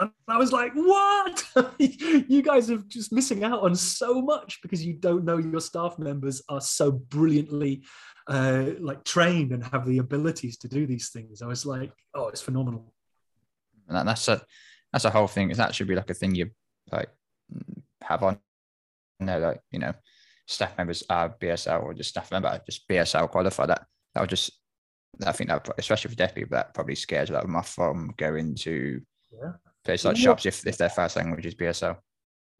And 0.00 0.10
I 0.28 0.38
was 0.38 0.52
like, 0.52 0.72
what? 0.74 1.44
you 1.78 2.42
guys 2.42 2.70
are 2.70 2.78
just 2.88 3.12
missing 3.12 3.44
out 3.44 3.60
on 3.60 3.76
so 3.76 4.22
much 4.22 4.60
because 4.62 4.84
you 4.84 4.94
don't 4.94 5.24
know 5.24 5.38
your 5.38 5.60
staff 5.60 5.98
members 5.98 6.42
are 6.48 6.60
so 6.60 6.90
brilliantly 6.90 7.82
uh, 8.26 8.70
like 8.80 9.04
trained 9.04 9.52
and 9.52 9.62
have 9.64 9.86
the 9.86 9.98
abilities 9.98 10.58
to 10.58 10.68
do 10.68 10.86
these 10.86 11.10
things. 11.10 11.42
I 11.42 11.46
was 11.46 11.66
like, 11.66 11.92
oh, 12.14 12.28
it's 12.28 12.40
phenomenal. 12.40 12.92
And 13.88 14.08
that's 14.08 14.28
a 14.28 14.42
that's 14.92 15.04
a 15.04 15.10
whole 15.10 15.26
thing. 15.26 15.48
That 15.50 15.74
should 15.74 15.88
be 15.88 15.94
like 15.94 16.10
a 16.10 16.14
thing 16.14 16.34
you 16.34 16.50
like 16.90 17.10
have 18.02 18.22
on 18.22 18.38
there, 19.20 19.38
like 19.38 19.60
you 19.70 19.78
know, 19.78 19.92
staff 20.46 20.76
members 20.76 21.02
are 21.08 21.34
BSL 21.40 21.82
or 21.82 21.94
just 21.94 22.10
staff 22.10 22.30
member 22.30 22.60
just 22.66 22.88
BSL 22.88 23.30
qualified. 23.30 23.70
That 23.70 23.86
that 24.14 24.20
would 24.20 24.30
just 24.30 24.52
I 25.24 25.32
think 25.32 25.50
that 25.50 25.68
especially 25.78 26.10
for 26.10 26.16
deaf 26.16 26.34
people 26.34 26.56
that 26.56 26.74
probably 26.74 26.94
scares 26.94 27.30
a 27.30 27.34
lot 27.34 27.42
of 27.42 27.48
them 27.48 27.56
off 27.56 27.74
from 27.74 28.14
going 28.16 28.54
to 28.56 29.00
yeah. 29.32 29.52
places 29.84 30.06
like 30.06 30.16
you 30.16 30.22
shops 30.22 30.46
if, 30.46 30.66
if 30.66 30.76
their 30.76 30.90
first 30.90 31.16
language 31.16 31.46
is 31.46 31.54
BSL. 31.54 31.96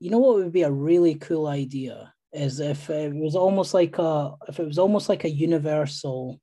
You 0.00 0.11
know 0.11 0.18
what 0.18 0.37
would 0.37 0.52
be 0.52 0.62
a 0.62 0.70
really 0.70 1.14
cool 1.16 1.46
idea 1.46 2.12
is 2.33 2.61
if 2.61 2.90
it 2.90 3.14
was 3.14 3.37
almost 3.37 3.74
like 3.74 3.98
a 3.98 4.35
if 4.48 4.59
it 4.59 4.66
was 4.66 4.78
almost 4.78 5.09
like 5.09 5.24
a 5.24 5.30
universal 5.30 6.40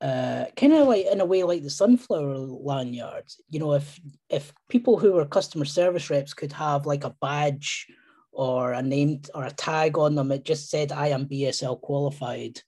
uh, 0.00 0.46
kind 0.56 0.72
of 0.72 0.88
like 0.88 1.06
in 1.06 1.20
a 1.20 1.24
way 1.24 1.42
like 1.42 1.62
the 1.62 1.70
sunflower 1.70 2.36
lanyards. 2.36 3.40
You 3.48 3.60
know, 3.60 3.72
if 3.74 4.00
if 4.28 4.52
people 4.68 4.98
who 4.98 5.16
are 5.18 5.26
customer 5.26 5.64
service 5.64 6.10
reps 6.10 6.34
could 6.34 6.52
have 6.52 6.86
like 6.86 7.04
a 7.04 7.14
badge 7.20 7.86
or 8.32 8.72
a 8.72 8.82
name 8.82 9.22
or 9.34 9.44
a 9.44 9.50
tag 9.50 9.96
on 9.96 10.14
them, 10.14 10.32
it 10.32 10.44
just 10.44 10.68
said 10.68 10.92
I 10.92 11.08
am 11.08 11.26
BSL 11.26 11.80
qualified 11.80 12.60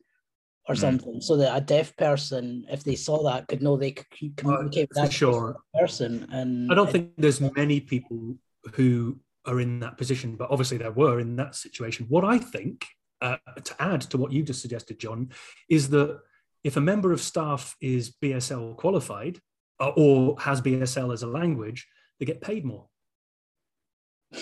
or 0.68 0.74
mm. 0.74 0.78
something, 0.78 1.20
so 1.20 1.36
that 1.36 1.56
a 1.56 1.60
deaf 1.60 1.96
person, 1.96 2.66
if 2.70 2.82
they 2.84 2.96
saw 2.96 3.22
that, 3.24 3.48
could 3.48 3.62
know 3.62 3.76
they 3.76 3.92
could 3.92 4.36
communicate 4.36 4.84
uh, 4.84 4.88
with 4.90 5.04
that 5.04 5.12
sure. 5.12 5.56
person. 5.78 6.26
And 6.32 6.70
I 6.70 6.74
don't 6.74 6.90
think 6.90 7.12
there's 7.16 7.40
many 7.40 7.80
people 7.80 8.36
who 8.74 9.18
are 9.44 9.60
in 9.60 9.80
that 9.80 9.96
position, 9.96 10.36
but 10.36 10.50
obviously 10.50 10.78
there 10.78 10.90
were 10.90 11.20
in 11.20 11.36
that 11.36 11.54
situation. 11.54 12.06
What 12.08 12.24
I 12.24 12.38
think, 12.38 12.84
uh, 13.20 13.36
to 13.62 13.74
add 13.80 14.00
to 14.02 14.18
what 14.18 14.32
you 14.32 14.42
just 14.42 14.60
suggested, 14.60 14.98
John, 14.98 15.30
is 15.68 15.88
that 15.90 16.20
if 16.66 16.76
a 16.76 16.80
member 16.80 17.12
of 17.12 17.20
staff 17.20 17.76
is 17.80 18.16
BSL 18.20 18.76
qualified 18.76 19.38
uh, 19.78 19.90
or 19.90 20.34
has 20.40 20.60
BSL 20.60 21.14
as 21.14 21.22
a 21.22 21.26
language, 21.28 21.86
they 22.18 22.26
get 22.26 22.40
paid 22.40 22.64
more. 22.64 22.88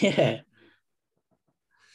Yeah. 0.00 0.40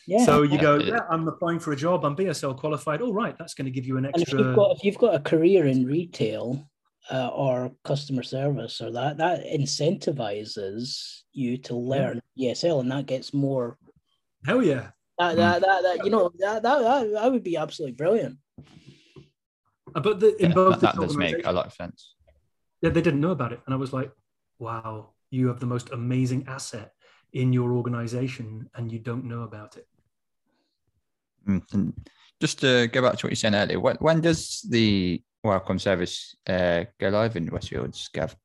Yeah. 0.06 0.26
So 0.26 0.44
you 0.44 0.60
go, 0.60 0.78
yeah, 0.78 1.02
I'm 1.10 1.28
applying 1.28 1.60
for 1.60 1.72
a 1.72 1.76
job. 1.76 2.06
I'm 2.06 2.16
BSL 2.16 2.58
qualified. 2.58 3.02
All 3.02 3.14
right, 3.14 3.36
that's 3.38 3.56
going 3.56 3.66
to 3.66 3.72
give 3.72 3.86
you 3.86 3.98
an 3.98 4.06
extra. 4.06 4.22
And 4.22 4.40
if 4.40 4.46
you've 4.46 4.56
got, 4.56 4.76
if 4.76 4.84
you've 4.84 4.98
got 4.98 5.16
a 5.16 5.20
career 5.20 5.66
in 5.66 5.86
retail 5.86 6.70
uh, 7.12 7.30
or 7.30 7.72
customer 7.84 8.24
service 8.24 8.82
or 8.82 8.92
that, 8.92 9.18
that 9.18 9.46
incentivizes 9.46 11.22
you 11.32 11.58
to 11.58 11.76
learn 11.76 12.22
yeah. 12.36 12.54
BSL, 12.54 12.82
and 12.82 12.92
that 12.92 13.08
gets 13.08 13.34
more. 13.34 13.78
Hell 14.46 14.64
yeah. 14.64 14.90
That, 15.18 15.36
that, 15.38 15.62
that, 15.62 15.82
that 15.84 16.06
you 16.06 16.12
know 16.12 16.32
that, 16.40 16.64
that 16.64 16.80
that 16.80 17.12
that 17.12 17.32
would 17.32 17.44
be 17.44 17.58
absolutely 17.58 17.96
brilliant. 17.96 18.38
Uh, 19.96 20.00
but 20.00 20.20
the, 20.20 20.36
in 20.42 20.50
yeah, 20.50 20.56
both 20.56 20.80
that, 20.80 20.96
that 20.96 21.02
does 21.02 21.18
make 21.18 21.46
a 21.46 21.52
lot 21.52 21.68
of 21.68 21.74
sense. 21.74 22.16
Yeah, 22.82 22.90
they 22.90 23.02
didn't 23.02 23.22
know 23.22 23.32
about 23.32 23.54
it, 23.54 23.62
and 23.66 23.74
I 23.74 23.78
was 23.78 23.94
like, 23.94 24.12
"Wow, 24.60 25.12
you 25.30 25.48
have 25.48 25.60
the 25.60 25.66
most 25.66 25.90
amazing 25.92 26.46
asset 26.48 26.94
in 27.34 27.54
your 27.54 27.74
organization, 27.74 28.70
and 28.76 28.92
you 28.92 29.00
don't 29.00 29.26
know 29.26 29.44
about 29.44 29.78
it." 29.78 29.88
Mm-hmm. 31.48 31.90
Just 32.40 32.60
to 32.62 32.88
go 32.88 33.02
back 33.02 33.18
to 33.18 33.26
what 33.26 33.32
you 33.32 33.36
said 33.36 33.54
earlier, 33.54 33.80
when, 33.80 33.98
when 33.98 34.22
does 34.22 34.66
the 34.70 35.22
welcome 35.44 35.80
service 35.80 36.36
uh, 36.48 36.86
go 37.00 37.10
live 37.10 37.36
in 37.36 37.50
Westfields, 37.50 38.12
Gav? 38.14 38.36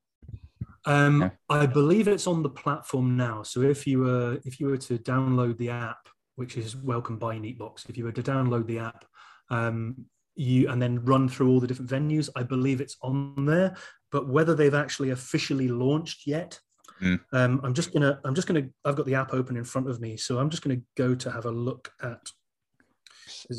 Um. 0.86 1.30
I 1.48 1.66
believe 1.66 2.08
it's 2.08 2.26
on 2.26 2.42
the 2.42 2.50
platform 2.50 3.16
now. 3.16 3.42
So 3.42 3.62
if 3.62 3.86
you 3.86 4.00
were 4.00 4.38
if 4.44 4.60
you 4.60 4.66
were 4.66 4.76
to 4.78 4.98
download 4.98 5.56
the 5.58 5.70
app, 5.70 6.08
which 6.36 6.56
is 6.56 6.76
Welcome 6.76 7.18
by 7.18 7.36
Neatbox, 7.36 7.88
if 7.88 7.96
you 7.96 8.04
were 8.04 8.12
to 8.12 8.22
download 8.22 8.66
the 8.66 8.80
app, 8.80 9.04
um, 9.50 10.06
you 10.34 10.68
and 10.68 10.80
then 10.80 11.04
run 11.04 11.28
through 11.28 11.50
all 11.50 11.60
the 11.60 11.66
different 11.66 11.90
venues. 11.90 12.28
I 12.36 12.42
believe 12.42 12.80
it's 12.80 12.96
on 13.02 13.46
there, 13.46 13.76
but 14.10 14.28
whether 14.28 14.54
they've 14.54 14.74
actually 14.74 15.10
officially 15.10 15.68
launched 15.68 16.26
yet, 16.26 16.60
Mm. 17.02 17.20
Um, 17.32 17.60
I'm 17.62 17.74
just 17.74 17.92
gonna, 17.92 18.20
I'm 18.24 18.34
just 18.34 18.46
gonna, 18.46 18.68
I've 18.84 18.96
got 18.96 19.06
the 19.06 19.14
app 19.14 19.32
open 19.34 19.56
in 19.56 19.64
front 19.64 19.88
of 19.88 20.00
me, 20.00 20.16
so 20.16 20.38
I'm 20.38 20.50
just 20.50 20.62
gonna 20.62 20.80
go 20.96 21.14
to 21.14 21.30
have 21.30 21.44
a 21.44 21.50
look 21.50 21.92
at. 22.02 22.20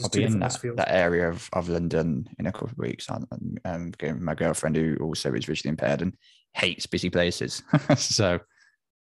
I'll 0.04 0.10
be 0.10 0.24
in 0.24 0.40
that, 0.40 0.58
that 0.78 0.92
area 0.92 1.30
of, 1.30 1.50
of 1.54 1.70
London 1.70 2.28
in 2.40 2.48
a 2.48 2.52
couple 2.52 2.70
of 2.70 2.78
weeks. 2.78 3.08
I'm, 3.10 3.28
I'm 3.66 3.92
going 3.98 4.16
with 4.16 4.24
my 4.24 4.36
girlfriend 4.36 4.76
who 4.76 4.96
also 5.02 5.34
is 5.34 5.46
visually 5.46 5.70
impaired 5.70 6.02
and 6.02 6.16
hates 6.54 6.86
busy 6.86 7.10
places. 7.10 7.64
so 7.98 8.40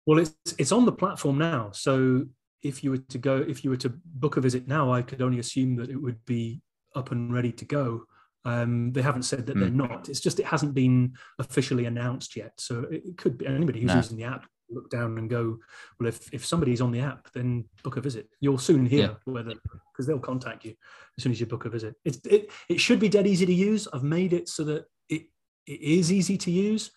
Well, 0.06 0.20
it's 0.20 0.34
it's 0.58 0.72
on 0.72 0.86
the 0.86 0.92
platform 0.92 1.38
now. 1.38 1.72
So 1.72 2.26
if 2.62 2.84
you 2.84 2.92
were 2.92 2.98
to 2.98 3.18
go, 3.18 3.38
if 3.48 3.64
you 3.64 3.70
were 3.70 3.78
to 3.78 3.94
book 4.06 4.38
a 4.38 4.42
visit 4.42 4.68
now, 4.68 4.92
I 4.92 5.02
could 5.02 5.22
only 5.22 5.40
assume 5.40 5.76
that 5.78 5.90
it 5.90 6.02
would 6.02 6.24
be 6.26 6.62
up 6.96 7.12
and 7.12 7.34
ready 7.34 7.52
to 7.52 7.66
go. 7.66 8.06
Um, 8.46 8.91
they 8.93 9.02
haven't 9.02 9.24
said 9.24 9.46
that 9.48 9.58
they're 9.58 9.70
Hmm. 9.70 9.78
not. 9.78 10.10
It's 10.10 10.20
just 10.20 10.39
it 10.39 10.46
hasn't 10.46 10.74
been 10.76 11.16
officially 11.39 11.86
announced 11.86 12.36
yet. 12.36 12.54
So 12.58 12.82
it, 12.91 13.04
it 13.06 13.18
could 13.18 13.38
be 13.39 13.48
anybody 13.48 13.82
who's 13.82 13.89
No. 13.91 13.96
using 13.98 14.18
the 14.18 14.24
app 14.24 14.46
look 14.70 14.89
down 14.89 15.18
and 15.18 15.30
go, 15.30 15.60
well, 16.00 16.08
if 16.10 16.32
if 16.34 16.46
somebody's 16.46 16.82
on 16.82 16.91
the 16.91 17.00
app, 17.00 17.32
then 17.34 17.66
book 17.84 17.98
a 17.98 18.02
visit. 18.02 18.30
You'll 18.39 18.58
soon 18.60 18.86
hear 18.86 19.18
whether 19.26 19.54
because 19.91 20.06
they'll 20.08 20.20
contact 20.20 20.64
you 20.66 20.76
as 21.18 21.24
soon 21.24 21.32
as 21.32 21.39
you 21.39 21.46
book 21.48 21.66
a 21.66 21.70
visit. 21.70 21.96
It's 22.06 22.20
it 22.26 22.52
it 22.70 22.80
should 22.80 23.00
be 23.00 23.10
dead 23.10 23.26
easy 23.28 23.46
to 23.48 23.54
use. 23.54 23.88
I've 23.93 24.04
made 24.04 24.32
it 24.34 24.48
so 24.48 24.64
that 24.66 24.86
it 25.10 25.24
it 25.66 25.82
is 25.82 26.12
easy 26.12 26.38
to 26.38 26.52
use. 26.52 26.91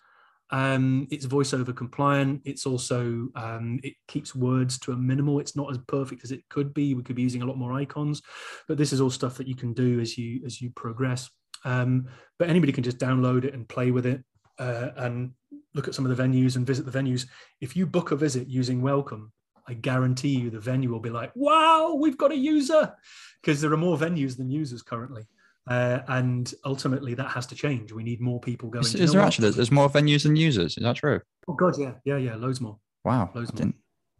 Um, 0.51 1.07
it's 1.11 1.25
voiceover 1.25 1.75
compliant. 1.75 2.41
It's 2.45 2.65
also 2.65 3.27
um, 3.35 3.79
it 3.83 3.93
keeps 4.07 4.33
words 4.33 4.79
to 4.79 4.91
a 4.91 4.97
minimal. 4.97 5.39
It's 5.39 5.55
not 5.55 5.69
as 5.71 5.77
perfect 5.87 6.23
as 6.23 6.31
it 6.31 6.47
could 6.49 6.73
be. 6.73 6.93
We 6.93 7.03
could 7.03 7.15
be 7.15 7.21
using 7.21 7.41
a 7.41 7.45
lot 7.45 7.57
more 7.57 7.73
icons, 7.73 8.21
but 8.67 8.77
this 8.77 8.93
is 8.93 9.01
all 9.01 9.09
stuff 9.09 9.37
that 9.37 9.47
you 9.47 9.55
can 9.55 9.73
do 9.73 9.99
as 9.99 10.17
you 10.17 10.41
as 10.45 10.61
you 10.61 10.71
progress. 10.71 11.29
Um, 11.65 12.07
but 12.37 12.49
anybody 12.49 12.71
can 12.71 12.83
just 12.83 12.97
download 12.97 13.43
it 13.43 13.53
and 13.53 13.67
play 13.67 13.91
with 13.91 14.05
it 14.05 14.23
uh, 14.57 14.89
and 14.95 15.31
look 15.73 15.87
at 15.87 15.95
some 15.95 16.05
of 16.05 16.15
the 16.15 16.21
venues 16.21 16.55
and 16.55 16.65
visit 16.65 16.85
the 16.85 16.97
venues. 16.97 17.27
If 17.61 17.75
you 17.75 17.85
book 17.85 18.11
a 18.11 18.15
visit 18.15 18.47
using 18.47 18.81
Welcome, 18.81 19.31
I 19.67 19.73
guarantee 19.73 20.29
you 20.29 20.49
the 20.49 20.59
venue 20.59 20.89
will 20.89 20.99
be 20.99 21.11
like, 21.11 21.31
"Wow, 21.35 21.93
we've 21.93 22.17
got 22.17 22.31
a 22.31 22.37
user," 22.37 22.93
because 23.41 23.61
there 23.61 23.71
are 23.71 23.77
more 23.77 23.97
venues 23.97 24.35
than 24.35 24.49
users 24.49 24.81
currently. 24.81 25.27
Uh, 25.69 25.99
and 26.07 26.53
ultimately, 26.65 27.13
that 27.13 27.29
has 27.29 27.45
to 27.47 27.55
change. 27.55 27.91
We 27.91 28.03
need 28.03 28.19
more 28.21 28.39
people 28.41 28.69
going. 28.69 28.83
is, 28.85 28.93
"Do 28.93 29.03
is 29.03 29.11
there 29.11 29.21
what? 29.21 29.27
actually 29.27 29.51
there's 29.51 29.71
more 29.71 29.89
venues 29.89 30.23
than 30.23 30.35
users? 30.35 30.75
Is 30.77 30.83
that 30.83 30.95
true? 30.95 31.21
Oh 31.47 31.53
God, 31.53 31.77
yeah, 31.77 31.93
yeah, 32.05 32.17
yeah, 32.17 32.35
loads 32.35 32.59
more. 32.59 32.79
Wow, 33.05 33.29
Loads 33.35 33.53
more. 33.53 33.57
didn't- 33.57 33.75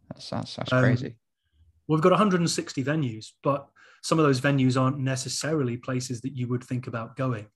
that's 0.08 0.30
that's, 0.30 0.56
that's 0.56 0.72
Um, 0.72 0.82
crazy. 0.82 1.16
We've 1.88 2.00
got 2.00 2.12
160 2.12 2.84
venues, 2.84 3.26
but 3.42 3.68
some 4.02 4.18
of 4.20 4.24
those 4.24 4.40
venues 4.40 4.80
aren't 4.80 4.98
necessarily 4.98 5.76
places 5.76 6.20
that 6.20 6.36
you 6.36 6.46
would 6.48 6.62
think 6.64 6.86
about 6.86 7.16
going. 7.16 7.46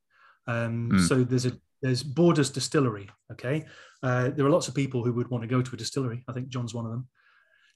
Um, 0.49 0.91
Hmm. 0.91 0.99
So 0.99 1.23
there's 1.25 1.47
a 1.47 1.53
there's 1.83 2.03
Borders 2.03 2.51
Distillery. 2.51 3.09
Okay, 3.33 3.65
uh, 4.03 4.31
there 4.31 4.45
are 4.47 4.51
lots 4.51 4.67
of 4.69 4.75
people 4.75 5.05
who 5.05 5.13
would 5.13 5.29
want 5.29 5.43
to 5.43 5.49
go 5.49 5.63
to 5.63 5.75
a 5.75 5.77
distillery. 5.79 6.25
I 6.29 6.33
think 6.33 6.49
John's 6.49 6.75
one 6.75 6.85
of 6.87 6.91
them. 6.91 7.07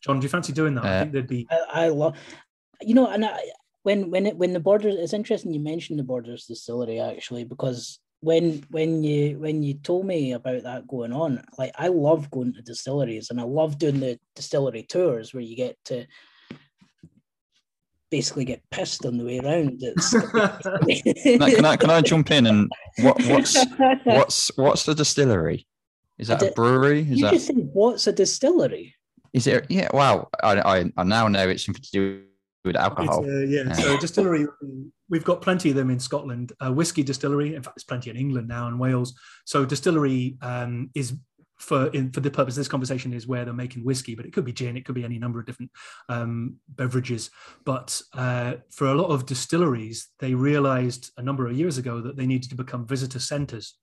John, 0.03 0.19
do 0.19 0.25
you 0.25 0.29
fancy 0.31 0.53
doing 0.53 0.75
that? 0.75 0.85
I 0.85 0.97
Uh, 0.97 1.01
think 1.01 1.13
there'd 1.13 1.27
be. 1.29 1.47
I, 1.51 1.85
I 1.85 1.89
love, 1.89 2.17
you 2.83 2.95
know, 2.95 3.07
and 3.09 3.25
I, 3.25 3.39
when 3.83 4.11
when 4.11 4.27
it 4.27 4.37
when 4.37 4.53
the 4.53 4.61
borders, 4.61 4.97
it's 4.97 5.13
interesting 5.13 5.55
you 5.55 5.61
mentioned 5.61 5.99
the 5.99 6.05
borders 6.05 6.47
distillery 6.47 7.01
actually 7.01 7.45
because 7.45 7.99
when 8.21 8.65
when 8.71 9.03
you 9.05 9.39
when 9.39 9.63
you 9.63 9.75
told 9.75 10.07
me 10.07 10.33
about 10.33 10.65
that 10.65 10.89
going 10.89 11.13
on, 11.13 11.43
like 11.57 11.73
I 11.77 11.89
love 11.89 12.31
going 12.31 12.53
to 12.55 12.63
distilleries 12.63 13.31
and 13.31 13.41
I 13.41 13.45
love 13.45 13.79
doing 13.79 14.01
the 14.01 14.19
distillery 14.35 14.83
tours 14.83 15.33
where 15.33 15.43
you 15.43 15.57
get 15.57 15.77
to 15.87 16.07
basically 18.11 18.45
get 18.45 18.63
pissed 18.71 19.05
on 19.05 19.19
the 19.19 19.25
way 19.25 19.39
around. 19.39 19.79
It's, 19.81 20.11
Can 21.23 21.43
I, 21.43 21.55
can 21.55 21.65
I 21.65 21.77
can 21.77 21.91
I 21.91 22.01
jump 22.01 22.31
in 22.31 22.47
and 22.47 22.71
what 23.01 23.23
what's 23.25 23.65
what's 24.05 24.51
what's 24.57 24.85
the 24.85 24.95
distillery? 24.95 25.67
Is 26.19 26.29
that 26.29 26.43
a 26.43 26.51
brewery? 26.51 27.03
Is 27.03 27.19
you 27.19 27.23
that 27.23 27.35
just 27.35 27.47
think 27.47 27.71
what's 27.73 28.07
a 28.09 28.13
distillery? 28.13 28.97
is 29.33 29.47
it? 29.47 29.67
Yeah. 29.69 29.89
Wow. 29.93 30.29
I, 30.43 30.79
I 30.79 30.93
I 30.97 31.05
now 31.05 31.29
know 31.29 31.49
it's 31.49 31.65
something 31.65 31.83
to 31.83 31.91
do 31.91 32.25
with 32.65 32.77
alcohol. 32.77 33.25
uh, 33.25 33.41
yeah, 33.41 33.63
Yeah. 33.67 33.73
so 33.73 33.99
distillery, 33.99 34.47
we've 35.09 35.25
got 35.25 35.41
plenty 35.43 35.71
of 35.71 35.77
them 35.77 35.91
in 35.91 35.99
Scotland. 35.99 36.53
Uh, 36.61 36.73
whiskey 36.73 37.03
distillery, 37.03 37.55
in 37.55 37.63
fact, 37.63 37.77
there's 37.77 37.85
plenty 37.85 38.11
in 38.11 38.17
England 38.17 38.49
now 38.49 38.69
and 38.69 38.79
Wales. 38.79 39.15
So 39.45 39.65
distillery 39.65 40.37
um, 40.43 40.91
is 40.95 41.15
for 41.59 41.89
in, 41.89 42.11
for 42.13 42.21
the 42.21 42.31
purpose 42.31 42.55
of 42.55 42.61
this 42.61 42.69
conversation 42.69 43.13
is 43.13 43.27
where 43.27 43.45
they're 43.45 43.55
making 43.55 43.85
whiskey, 43.85 44.15
but 44.15 44.25
it 44.25 44.33
could 44.33 44.45
be 44.45 44.53
gin, 44.53 44.77
it 44.77 44.85
could 44.85 44.95
be 44.95 45.05
any 45.05 45.19
number 45.19 45.41
of 45.41 45.47
different 45.47 45.71
um, 46.09 46.57
beverages. 46.69 47.31
But 47.65 48.01
uh, 48.15 48.55
for 48.71 48.89
a 48.89 48.95
lot 48.95 49.09
of 49.09 49.27
distilleries, 49.27 50.09
they 50.21 50.35
realised 50.35 51.11
a 51.17 51.23
number 51.23 51.47
of 51.47 51.57
years 51.57 51.79
ago 51.79 52.01
that 52.01 52.17
they 52.17 52.27
needed 52.27 52.51
to 52.51 52.57
become 52.57 52.87
visitor 52.87 53.19
centres. 53.19 53.75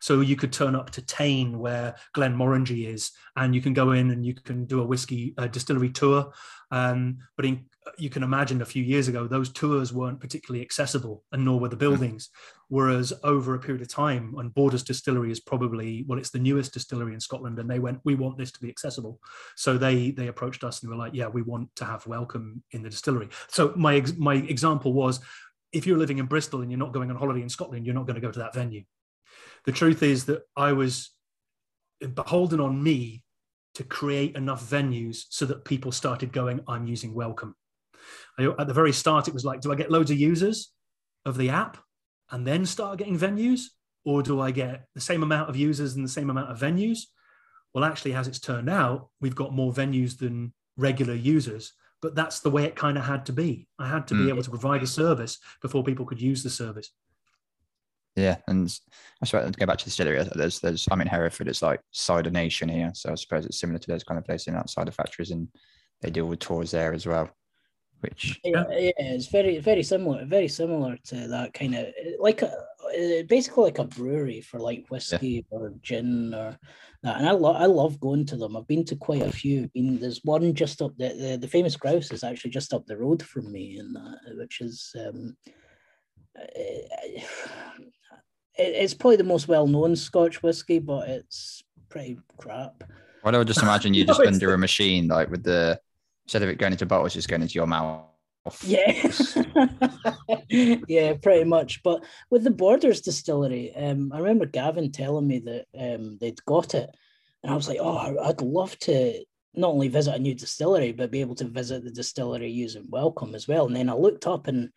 So 0.00 0.20
you 0.20 0.36
could 0.36 0.52
turn 0.52 0.74
up 0.74 0.90
to 0.90 1.02
Tain, 1.02 1.58
where 1.58 1.96
Glenmorangie 2.16 2.86
is, 2.86 3.10
and 3.36 3.54
you 3.54 3.60
can 3.60 3.74
go 3.74 3.92
in 3.92 4.10
and 4.10 4.24
you 4.24 4.34
can 4.34 4.64
do 4.64 4.80
a 4.80 4.86
whiskey 4.86 5.34
uh, 5.36 5.48
distillery 5.48 5.90
tour. 5.90 6.32
Um, 6.70 7.18
but 7.36 7.46
in, 7.46 7.66
you 7.96 8.10
can 8.10 8.22
imagine 8.22 8.60
a 8.60 8.66
few 8.66 8.82
years 8.82 9.08
ago, 9.08 9.26
those 9.26 9.52
tours 9.52 9.92
weren't 9.92 10.20
particularly 10.20 10.62
accessible, 10.62 11.24
and 11.32 11.44
nor 11.44 11.60
were 11.60 11.68
the 11.68 11.76
hmm. 11.76 11.80
buildings. 11.80 12.30
Whereas 12.68 13.12
over 13.24 13.54
a 13.54 13.58
period 13.58 13.82
of 13.82 13.88
time, 13.88 14.34
and 14.38 14.52
Borders 14.52 14.82
Distillery 14.82 15.30
is 15.30 15.40
probably 15.40 16.04
well, 16.06 16.18
it's 16.18 16.30
the 16.30 16.38
newest 16.38 16.74
distillery 16.74 17.14
in 17.14 17.20
Scotland, 17.20 17.58
and 17.58 17.70
they 17.70 17.78
went, 17.78 18.00
we 18.04 18.14
want 18.14 18.36
this 18.36 18.52
to 18.52 18.60
be 18.60 18.68
accessible. 18.68 19.20
So 19.56 19.78
they 19.78 20.10
they 20.10 20.28
approached 20.28 20.64
us 20.64 20.82
and 20.82 20.90
were 20.90 20.96
like, 20.96 21.14
yeah, 21.14 21.28
we 21.28 21.42
want 21.42 21.74
to 21.76 21.84
have 21.84 22.06
welcome 22.06 22.62
in 22.72 22.82
the 22.82 22.90
distillery. 22.90 23.28
So 23.48 23.72
my 23.76 23.96
ex- 23.96 24.16
my 24.16 24.34
example 24.34 24.92
was, 24.92 25.20
if 25.72 25.86
you're 25.86 25.98
living 25.98 26.18
in 26.18 26.26
Bristol 26.26 26.62
and 26.62 26.70
you're 26.70 26.78
not 26.78 26.92
going 26.92 27.10
on 27.10 27.16
holiday 27.16 27.42
in 27.42 27.48
Scotland, 27.48 27.86
you're 27.86 27.94
not 27.94 28.06
going 28.06 28.16
to 28.16 28.26
go 28.26 28.32
to 28.32 28.38
that 28.40 28.54
venue. 28.54 28.82
The 29.64 29.72
truth 29.72 30.02
is 30.02 30.24
that 30.26 30.42
I 30.56 30.72
was 30.72 31.10
beholden 32.14 32.60
on 32.60 32.82
me 32.82 33.24
to 33.74 33.84
create 33.84 34.36
enough 34.36 34.68
venues 34.68 35.24
so 35.28 35.46
that 35.46 35.64
people 35.64 35.92
started 35.92 36.32
going, 36.32 36.60
I'm 36.66 36.86
using 36.86 37.14
Welcome. 37.14 37.54
I, 38.38 38.44
at 38.58 38.66
the 38.66 38.74
very 38.74 38.92
start, 38.92 39.28
it 39.28 39.34
was 39.34 39.44
like, 39.44 39.60
do 39.60 39.72
I 39.72 39.76
get 39.76 39.90
loads 39.90 40.10
of 40.10 40.18
users 40.18 40.72
of 41.24 41.36
the 41.36 41.50
app 41.50 41.78
and 42.30 42.46
then 42.46 42.66
start 42.66 42.98
getting 42.98 43.18
venues? 43.18 43.62
Or 44.04 44.22
do 44.22 44.40
I 44.40 44.52
get 44.52 44.86
the 44.94 45.00
same 45.00 45.22
amount 45.22 45.50
of 45.50 45.56
users 45.56 45.94
and 45.94 46.04
the 46.04 46.08
same 46.10 46.30
amount 46.30 46.50
of 46.50 46.58
venues? 46.58 47.00
Well, 47.74 47.84
actually, 47.84 48.14
as 48.14 48.26
it's 48.26 48.40
turned 48.40 48.70
out, 48.70 49.08
we've 49.20 49.34
got 49.34 49.52
more 49.52 49.72
venues 49.72 50.18
than 50.18 50.54
regular 50.76 51.14
users, 51.14 51.74
but 52.00 52.14
that's 52.14 52.40
the 52.40 52.50
way 52.50 52.64
it 52.64 52.76
kind 52.76 52.96
of 52.96 53.04
had 53.04 53.26
to 53.26 53.32
be. 53.32 53.68
I 53.78 53.88
had 53.88 54.06
to 54.08 54.14
be 54.14 54.24
Mm. 54.24 54.28
able 54.30 54.42
to 54.44 54.50
provide 54.50 54.82
a 54.82 54.86
service 54.86 55.38
before 55.60 55.84
people 55.84 56.06
could 56.06 56.22
use 56.22 56.42
the 56.42 56.48
service. 56.48 56.90
Yeah, 58.16 58.38
and 58.48 58.72
I 59.22 59.26
suppose 59.26 59.50
to 59.52 59.58
go 59.58 59.66
back 59.66 59.78
to 59.78 59.84
the 59.84 59.90
distillery. 59.90 60.26
There's 60.34 60.60
there's 60.60 60.88
I'm 60.90 61.00
in 61.00 61.06
Hereford. 61.06 61.46
It's 61.48 61.62
like 61.62 61.80
cider 61.92 62.30
nation 62.30 62.68
here, 62.68 62.90
so 62.94 63.12
I 63.12 63.14
suppose 63.14 63.46
it's 63.46 63.60
similar 63.60 63.78
to 63.78 63.86
those 63.86 64.02
kind 64.04 64.18
of 64.18 64.24
places 64.24 64.48
in 64.48 64.56
outside 64.56 64.86
the 64.88 64.92
factories, 64.92 65.30
and 65.30 65.48
they 66.00 66.10
deal 66.10 66.26
with 66.26 66.40
tours 66.40 66.70
there 66.70 66.92
as 66.92 67.06
well. 67.06 67.30
Which 68.00 68.40
Yeah, 68.44 68.64
yeah, 68.70 68.92
it's 68.98 69.26
very, 69.26 69.58
very 69.58 69.82
similar, 69.82 70.24
very 70.24 70.48
similar 70.48 70.96
to 71.06 71.28
that 71.28 71.52
kind 71.52 71.74
of 71.74 71.86
like 72.20 72.42
a 72.42 72.52
uh, 72.88 73.22
basically 73.28 73.64
like 73.64 73.78
a 73.78 73.84
brewery 73.84 74.40
for 74.40 74.60
like 74.60 74.86
whiskey 74.88 75.44
or 75.50 75.74
gin 75.82 76.32
or 76.32 76.56
that. 77.02 77.18
And 77.18 77.28
I 77.28 77.32
love, 77.32 77.56
I 77.56 77.66
love 77.66 78.00
going 78.00 78.24
to 78.26 78.36
them. 78.36 78.56
I've 78.56 78.68
been 78.68 78.84
to 78.86 78.96
quite 78.96 79.22
a 79.22 79.32
few. 79.32 79.68
Been 79.74 79.98
there's 79.98 80.20
one 80.24 80.54
just 80.54 80.80
up 80.80 80.96
the 80.96 81.08
the, 81.08 81.38
the 81.40 81.48
famous 81.48 81.76
grouse 81.76 82.12
is 82.12 82.24
actually 82.24 82.50
just 82.50 82.72
up 82.72 82.86
the 82.86 82.96
road 82.96 83.22
from 83.22 83.52
me, 83.52 83.78
and 83.78 83.96
which 84.38 84.60
is 84.60 84.94
um, 85.06 85.36
it, 86.36 87.24
it's 88.54 88.94
probably 88.94 89.16
the 89.16 89.24
most 89.24 89.48
well 89.48 89.66
known 89.66 89.96
Scotch 89.96 90.42
whiskey, 90.42 90.78
but 90.78 91.08
it's 91.08 91.62
pretty 91.88 92.18
crap. 92.38 92.84
well, 93.24 93.34
I 93.34 93.38
would 93.38 93.48
just 93.48 93.62
imagine 93.64 93.92
you 93.92 94.04
just 94.04 94.20
it's- 94.20 94.34
under 94.34 94.54
a 94.54 94.58
machine, 94.58 95.08
like 95.08 95.30
with 95.30 95.42
the 95.42 95.80
instead 96.28 96.42
of 96.42 96.50
it 96.50 96.58
going 96.58 96.72
into 96.72 96.84
bottles, 96.84 97.14
just 97.14 97.26
going 97.26 97.40
into 97.40 97.54
your 97.54 97.66
mouth. 97.66 98.04
Yeah, 98.62 99.10
yeah, 100.86 101.14
pretty 101.14 101.44
much. 101.44 101.82
But 101.82 102.04
with 102.28 102.44
the 102.44 102.50
Borders 102.50 103.00
distillery, 103.00 103.74
um, 103.74 104.12
I 104.12 104.18
remember 104.18 104.44
Gavin 104.44 104.92
telling 104.92 105.26
me 105.26 105.38
that 105.38 105.64
um, 105.78 106.18
they'd 106.20 106.44
got 106.44 106.74
it, 106.74 106.90
and 107.42 107.50
I 107.50 107.56
was 107.56 107.66
like, 107.66 107.78
oh, 107.80 108.14
I'd 108.22 108.42
love 108.42 108.78
to 108.80 109.24
not 109.54 109.70
only 109.70 109.88
visit 109.88 110.16
a 110.16 110.18
new 110.18 110.34
distillery, 110.34 110.92
but 110.92 111.10
be 111.10 111.22
able 111.22 111.34
to 111.36 111.46
visit 111.46 111.82
the 111.82 111.90
distillery 111.90 112.50
using 112.50 112.86
Welcome 112.90 113.34
as 113.34 113.48
well. 113.48 113.66
And 113.66 113.74
then 113.74 113.88
I 113.88 113.94
looked 113.94 114.26
up 114.26 114.48
and 114.48 114.68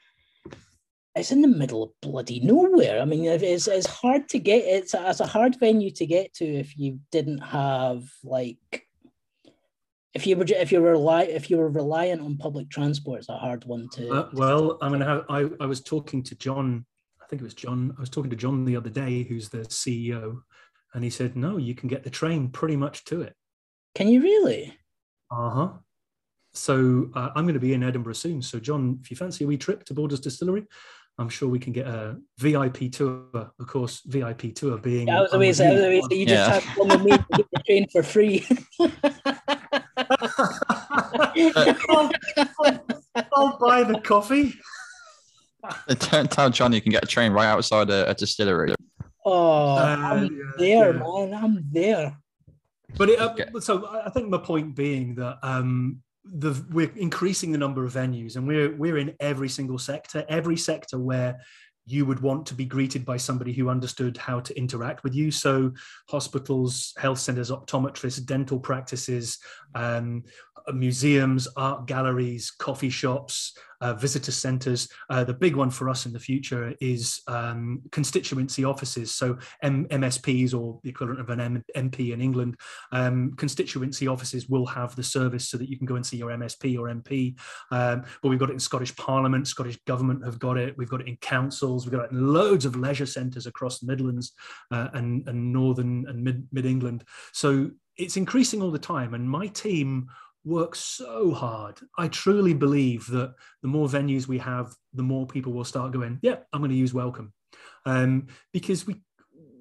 it's 1.15 1.33
in 1.33 1.41
the 1.41 1.49
middle 1.49 1.83
of 1.83 1.91
bloody 2.01 2.39
nowhere. 2.39 3.01
I 3.01 3.05
mean, 3.05 3.25
it's, 3.25 3.67
it's 3.67 3.87
hard 3.87 4.29
to 4.29 4.39
get. 4.39 4.63
It's 4.63 4.95
it's 4.97 5.19
a 5.19 5.27
hard 5.27 5.59
venue 5.59 5.91
to 5.91 6.05
get 6.05 6.33
to 6.35 6.45
if 6.45 6.77
you 6.77 7.01
didn't 7.11 7.39
have 7.39 8.09
like 8.23 8.87
if 10.13 10.27
you 10.27 10.35
were 10.35 10.45
if 10.47 10.71
you 10.71 10.81
were 10.81 10.91
rely 10.91 11.23
if 11.23 11.49
you 11.49 11.57
were 11.57 11.69
reliant 11.69 12.21
on 12.21 12.37
public 12.37 12.69
transport, 12.69 13.19
it's 13.19 13.29
a 13.29 13.37
hard 13.37 13.63
one 13.65 13.87
to. 13.93 14.09
Uh, 14.09 14.29
well, 14.33 14.77
I'm 14.81 14.91
gonna. 14.91 15.25
I, 15.29 15.49
I 15.59 15.65
was 15.65 15.81
talking 15.81 16.21
to 16.23 16.35
John. 16.35 16.85
I 17.21 17.25
think 17.27 17.41
it 17.41 17.45
was 17.45 17.53
John. 17.53 17.93
I 17.97 18.01
was 18.01 18.09
talking 18.09 18.29
to 18.29 18.35
John 18.35 18.65
the 18.65 18.75
other 18.75 18.89
day, 18.89 19.23
who's 19.23 19.49
the 19.49 19.59
CEO, 19.59 20.41
and 20.93 21.03
he 21.03 21.09
said, 21.09 21.35
"No, 21.37 21.57
you 21.57 21.75
can 21.75 21.87
get 21.87 22.03
the 22.03 22.09
train 22.09 22.49
pretty 22.49 22.75
much 22.75 23.05
to 23.05 23.21
it." 23.21 23.35
Can 23.95 24.07
you 24.09 24.21
really? 24.21 24.77
Uh 25.29 25.49
huh. 25.49 25.69
so 26.53 27.09
uh, 27.15 27.29
I'm 27.35 27.45
going 27.45 27.53
to 27.53 27.59
be 27.61 27.73
in 27.73 27.83
Edinburgh 27.83 28.13
soon. 28.15 28.41
So 28.41 28.59
John, 28.59 28.99
if 29.01 29.09
you 29.11 29.15
fancy 29.15 29.45
a 29.45 29.47
wee 29.47 29.57
trip 29.57 29.85
to 29.85 29.93
Borders 29.93 30.19
Distillery, 30.19 30.65
I'm 31.17 31.29
sure 31.29 31.47
we 31.47 31.59
can 31.59 31.71
get 31.71 31.87
a 31.87 32.17
VIP 32.37 32.91
tour. 32.91 33.23
Of 33.33 33.67
course, 33.67 34.01
VIP 34.05 34.53
tour 34.53 34.77
being. 34.77 35.07
Yeah, 35.07 35.19
I 35.19 35.21
was 35.21 35.31
amazing. 35.33 35.67
I 35.69 35.73
was 35.73 35.83
amazing. 35.83 36.11
You 36.11 36.25
just 36.25 36.49
Yeah. 36.49 36.53
have 36.59 36.63
to 36.63 36.69
come 36.75 36.87
with 36.89 37.03
me 37.03 37.11
to 37.11 37.25
get 37.37 37.47
the 37.53 37.63
train 37.65 37.87
for 37.89 38.03
free. 38.03 38.45
I'll, 40.37 42.11
I'll 43.35 43.57
buy 43.59 43.83
the 43.83 43.99
coffee. 44.03 44.53
Tell 45.99 46.25
tell 46.27 46.49
John 46.49 46.73
you 46.73 46.81
can 46.81 46.91
get 46.91 47.03
a 47.03 47.07
train 47.07 47.31
right 47.31 47.45
outside 47.47 47.89
a, 47.89 48.09
a 48.09 48.15
distillery. 48.15 48.73
oh, 49.25 49.75
Uh, 49.77 49.95
I'm 49.99 50.23
yeah, 50.25 50.29
there, 50.57 50.93
yeah. 50.95 50.99
man. 50.99 51.33
I'm 51.33 51.63
there. 51.71 52.17
But 52.97 53.09
it, 53.09 53.19
uh, 53.19 53.29
Okay. 53.31 53.45
so 53.59 53.85
I 53.85 54.07
I 54.07 54.09
think 54.09 54.29
my 54.29 54.39
point 54.39 54.75
being 54.75 55.15
that 55.15 55.37
um, 55.43 56.01
the 56.25 56.53
we're 56.71 56.91
increasing 56.95 57.51
the 57.51 57.57
number 57.57 57.85
of 57.85 57.93
venues, 57.93 58.35
and 58.35 58.47
we're 58.47 58.75
we're 58.75 58.97
in 58.97 59.15
every 59.19 59.49
single 59.49 59.77
sector, 59.79 60.25
every 60.27 60.57
sector 60.57 60.97
where 60.97 61.37
you 61.85 62.05
would 62.05 62.19
want 62.19 62.45
to 62.45 62.53
be 62.53 62.65
greeted 62.65 63.03
by 63.05 63.17
somebody 63.17 63.53
who 63.53 63.69
understood 63.69 64.17
how 64.17 64.39
to 64.39 64.57
interact 64.57 65.03
with 65.03 65.15
you. 65.15 65.31
So 65.31 65.73
hospitals, 66.07 66.93
health 66.97 67.19
centers, 67.19 67.51
optometrists, 67.51 68.23
dental 68.25 68.59
practices, 68.59 69.39
um, 69.73 70.23
museums, 70.73 71.47
art 71.55 71.87
galleries, 71.87 72.51
coffee 72.51 72.89
shops, 72.89 73.53
uh, 73.81 73.93
visitor 73.95 74.31
centres. 74.31 74.87
Uh, 75.09 75.23
the 75.23 75.33
big 75.33 75.55
one 75.55 75.69
for 75.69 75.89
us 75.89 76.05
in 76.05 76.13
the 76.13 76.19
future 76.19 76.73
is 76.79 77.21
um, 77.27 77.81
constituency 77.91 78.63
offices. 78.63 79.13
So 79.13 79.37
M- 79.61 79.87
MSPs 79.87 80.53
or 80.53 80.79
the 80.83 80.89
equivalent 80.89 81.19
of 81.19 81.29
an 81.29 81.39
M- 81.41 81.63
MP 81.75 82.13
in 82.13 82.21
England, 82.21 82.57
um, 82.91 83.33
constituency 83.35 84.07
offices 84.07 84.47
will 84.47 84.67
have 84.67 84.95
the 84.95 85.03
service 85.03 85.49
so 85.49 85.57
that 85.57 85.67
you 85.67 85.77
can 85.77 85.87
go 85.87 85.95
and 85.95 86.05
see 86.05 86.17
your 86.17 86.29
MSP 86.29 86.77
or 86.77 86.93
MP. 86.93 87.37
Um, 87.71 88.03
but 88.21 88.29
we've 88.29 88.39
got 88.39 88.49
it 88.49 88.53
in 88.53 88.59
Scottish 88.59 88.95
Parliament, 88.95 89.47
Scottish 89.47 89.79
Government 89.87 90.23
have 90.23 90.39
got 90.39 90.57
it. 90.57 90.77
We've 90.77 90.89
got 90.89 91.01
it 91.01 91.07
in 91.07 91.17
councils. 91.17 91.85
We've 91.85 91.93
got 91.93 92.05
it 92.05 92.11
in 92.11 92.33
loads 92.33 92.65
of 92.65 92.75
leisure 92.75 93.05
centres 93.05 93.47
across 93.47 93.79
the 93.79 93.87
Midlands 93.87 94.33
uh, 94.69 94.89
and, 94.93 95.27
and 95.27 95.51
Northern 95.51 96.05
and 96.07 96.23
Mid, 96.23 96.47
Mid 96.51 96.65
England. 96.65 97.03
So 97.33 97.71
it's 97.97 98.17
increasing 98.17 98.61
all 98.61 98.71
the 98.71 98.79
time. 98.79 99.13
And 99.13 99.29
my 99.29 99.47
team 99.47 100.07
works 100.43 100.79
so 100.79 101.31
hard. 101.31 101.79
I 101.97 102.07
truly 102.07 102.53
believe 102.53 103.07
that 103.07 103.35
the 103.61 103.67
more 103.67 103.87
venues 103.87 104.27
we 104.27 104.39
have, 104.39 104.73
the 104.93 105.03
more 105.03 105.27
people 105.27 105.53
will 105.53 105.63
start 105.63 105.91
going, 105.91 106.19
yeah, 106.21 106.37
I'm 106.51 106.61
going 106.61 106.71
to 106.71 106.77
use 106.77 106.93
Welcome. 106.93 107.33
Um, 107.85 108.27
because 108.53 108.85
we 108.85 109.01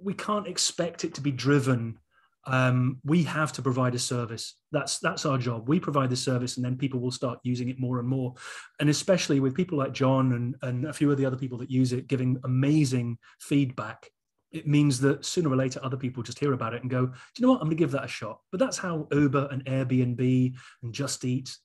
we 0.02 0.14
can't 0.14 0.46
expect 0.46 1.04
it 1.04 1.14
to 1.14 1.20
be 1.20 1.30
driven. 1.30 1.98
Um, 2.46 3.00
we 3.04 3.22
have 3.24 3.52
to 3.52 3.62
provide 3.62 3.94
a 3.94 3.98
service. 3.98 4.56
That's 4.72 4.98
that's 4.98 5.26
our 5.26 5.38
job. 5.38 5.68
We 5.68 5.78
provide 5.78 6.10
the 6.10 6.16
service, 6.16 6.56
and 6.56 6.64
then 6.64 6.76
people 6.76 7.00
will 7.00 7.10
start 7.10 7.38
using 7.42 7.68
it 7.68 7.78
more 7.78 7.98
and 7.98 8.08
more. 8.08 8.34
And 8.78 8.88
especially 8.88 9.40
with 9.40 9.54
people 9.54 9.76
like 9.76 9.92
John 9.92 10.32
and, 10.32 10.56
and 10.62 10.86
a 10.86 10.92
few 10.92 11.10
of 11.10 11.18
the 11.18 11.26
other 11.26 11.36
people 11.36 11.58
that 11.58 11.70
use 11.70 11.92
it, 11.92 12.08
giving 12.08 12.38
amazing 12.44 13.18
feedback 13.40 14.10
it 14.52 14.66
means 14.66 15.00
that 15.00 15.24
sooner 15.24 15.50
or 15.50 15.56
later 15.56 15.80
other 15.82 15.96
people 15.96 16.22
just 16.22 16.38
hear 16.38 16.52
about 16.52 16.74
it 16.74 16.82
and 16.82 16.90
go, 16.90 17.06
do 17.06 17.12
you 17.36 17.46
know 17.46 17.52
what? 17.52 17.60
I'm 17.60 17.68
going 17.68 17.76
to 17.76 17.82
give 17.82 17.92
that 17.92 18.04
a 18.04 18.08
shot. 18.08 18.40
But 18.50 18.60
that's 18.60 18.78
how 18.78 19.06
Uber 19.12 19.48
and 19.50 19.64
Airbnb 19.64 20.54
and 20.82 20.92
Just 20.92 21.24
Eat, 21.24 21.56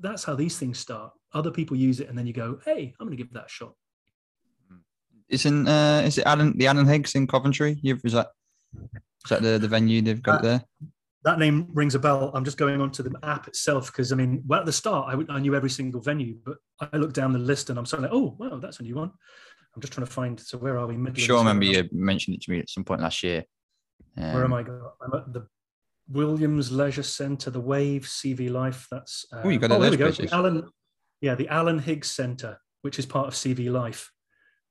that's 0.00 0.24
how 0.24 0.34
these 0.34 0.58
things 0.58 0.78
start. 0.78 1.12
Other 1.32 1.50
people 1.50 1.76
use 1.76 2.00
it 2.00 2.08
and 2.08 2.18
then 2.18 2.26
you 2.26 2.32
go, 2.32 2.58
hey, 2.64 2.94
I'm 3.00 3.06
going 3.06 3.16
to 3.16 3.22
give 3.22 3.32
that 3.32 3.46
a 3.46 3.48
shot. 3.48 3.74
Isn't 5.28 5.66
uh, 5.66 6.02
is 6.04 6.18
it 6.18 6.26
Alan 6.26 6.56
the 6.56 6.68
Alan 6.68 6.86
Higgs 6.86 7.16
in 7.16 7.26
Coventry? 7.26 7.80
You've, 7.82 8.00
is 8.04 8.12
that 8.12 8.28
is 8.74 9.30
that 9.30 9.42
the, 9.42 9.58
the 9.58 9.66
venue 9.66 10.00
they've 10.00 10.22
got 10.22 10.40
there? 10.40 10.62
That 11.24 11.40
name 11.40 11.68
rings 11.72 11.96
a 11.96 11.98
bell. 11.98 12.30
I'm 12.32 12.44
just 12.44 12.56
going 12.56 12.80
on 12.80 12.92
to 12.92 13.02
the 13.02 13.12
app 13.24 13.48
itself 13.48 13.86
because 13.86 14.12
I 14.12 14.14
mean, 14.14 14.44
well, 14.46 14.60
at 14.60 14.66
the 14.66 14.72
start, 14.72 15.12
I, 15.12 15.34
I 15.34 15.40
knew 15.40 15.56
every 15.56 15.70
single 15.70 16.00
venue, 16.00 16.36
but 16.44 16.58
I 16.80 16.96
looked 16.96 17.16
down 17.16 17.32
the 17.32 17.40
list 17.40 17.68
and 17.70 17.78
I'm 17.78 17.86
suddenly 17.86 18.08
like, 18.08 18.16
oh, 18.16 18.36
wow, 18.38 18.58
that's 18.58 18.78
a 18.78 18.84
new 18.84 18.94
one. 18.94 19.10
I'm 19.76 19.82
just 19.82 19.92
trying 19.92 20.06
to 20.06 20.12
find. 20.12 20.40
So 20.40 20.56
where 20.56 20.78
are 20.78 20.86
we? 20.86 20.94
I'm 20.94 21.02
Midlands, 21.02 21.22
sure 21.22 21.36
I 21.36 21.40
remember 21.40 21.66
you 21.66 21.86
mentioned 21.92 22.34
it 22.36 22.42
to 22.42 22.50
me 22.50 22.60
at 22.60 22.70
some 22.70 22.82
point 22.82 23.02
last 23.02 23.22
year. 23.22 23.44
Where 24.14 24.42
am 24.42 24.54
Um, 24.54 24.58
I 24.58 24.62
going? 24.62 24.82
I'm 25.02 25.12
at 25.12 25.32
the 25.34 25.46
Williams 26.08 26.72
Leisure 26.72 27.02
Centre, 27.02 27.50
the 27.50 27.60
Wave, 27.60 28.02
CV 28.04 28.50
Life. 28.50 28.86
That's 28.90 29.26
uh, 29.34 29.42
Oh, 29.44 29.50
you 29.50 29.58
got 29.58 29.70
it 29.70 29.90
we 29.90 29.96
go. 29.98 30.10
The 30.10 30.28
Alan, 30.32 30.66
yeah, 31.20 31.34
the 31.34 31.48
Alan 31.48 31.78
Higgs 31.78 32.10
Centre, 32.10 32.58
which 32.80 32.98
is 32.98 33.04
part 33.04 33.28
of 33.28 33.34
CV 33.34 33.70
Life. 33.70 34.10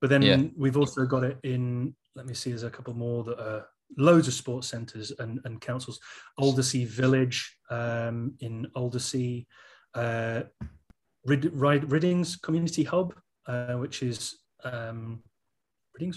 But 0.01 0.09
then 0.09 0.23
Yeah. 0.23 0.41
we've 0.57 0.77
also 0.77 1.05
got 1.05 1.23
it 1.23 1.37
in. 1.43 1.95
Let 2.15 2.25
me 2.25 2.33
see. 2.33 2.49
There's 2.49 2.63
a 2.63 2.71
couple 2.71 2.95
more 2.95 3.23
that 3.25 3.39
are 3.39 3.67
loads 3.99 4.27
of 4.27 4.33
sports 4.33 4.67
centres 4.67 5.11
and, 5.19 5.39
and 5.45 5.61
councils. 5.61 5.99
Aldersea 6.39 6.87
Village 6.87 7.57
um, 7.69 8.33
in 8.39 8.65
Aldersea, 8.75 9.45
uh, 9.93 10.43
Rid, 11.25 11.51
Rid, 11.53 11.91
Riddings 11.91 12.37
Community 12.37 12.83
Hub, 12.83 13.13
uh, 13.45 13.73
which 13.73 14.01
is 14.01 14.39
um, 14.65 15.23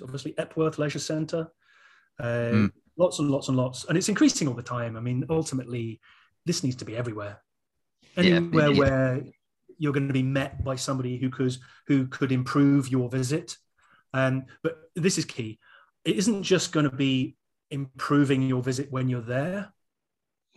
obviously 0.02 0.36
Epworth 0.38 0.78
Leisure 0.78 0.98
Centre. 0.98 1.48
Uh, 2.18 2.50
Mm. 2.52 2.72
Lots 3.00 3.20
and 3.20 3.30
lots 3.30 3.46
and 3.46 3.56
lots, 3.56 3.84
and 3.84 3.96
it's 3.96 4.08
increasing 4.08 4.48
all 4.48 4.54
the 4.54 4.62
time. 4.62 4.96
I 4.96 5.00
mean, 5.00 5.24
ultimately, 5.30 6.00
this 6.44 6.64
needs 6.64 6.74
to 6.76 6.84
be 6.84 6.96
everywhere. 6.96 7.40
Yeah, 8.16 8.22
Anywhere 8.24 8.70
yeah. 8.72 8.78
where 8.78 9.22
you're 9.78 9.92
going 9.92 10.08
to 10.08 10.12
be 10.12 10.24
met 10.24 10.64
by 10.64 10.74
somebody 10.74 11.16
who 11.16 11.30
could 11.30 11.56
who 11.86 12.08
could 12.08 12.32
improve 12.32 12.88
your 12.88 13.08
visit. 13.08 13.56
Um, 14.12 14.46
but 14.64 14.78
this 14.96 15.16
is 15.16 15.24
key. 15.24 15.60
It 16.04 16.16
isn't 16.16 16.42
just 16.42 16.72
going 16.72 16.90
to 16.90 16.96
be 16.96 17.36
improving 17.70 18.42
your 18.42 18.62
visit 18.64 18.90
when 18.90 19.08
you're 19.08 19.20
there. 19.20 19.72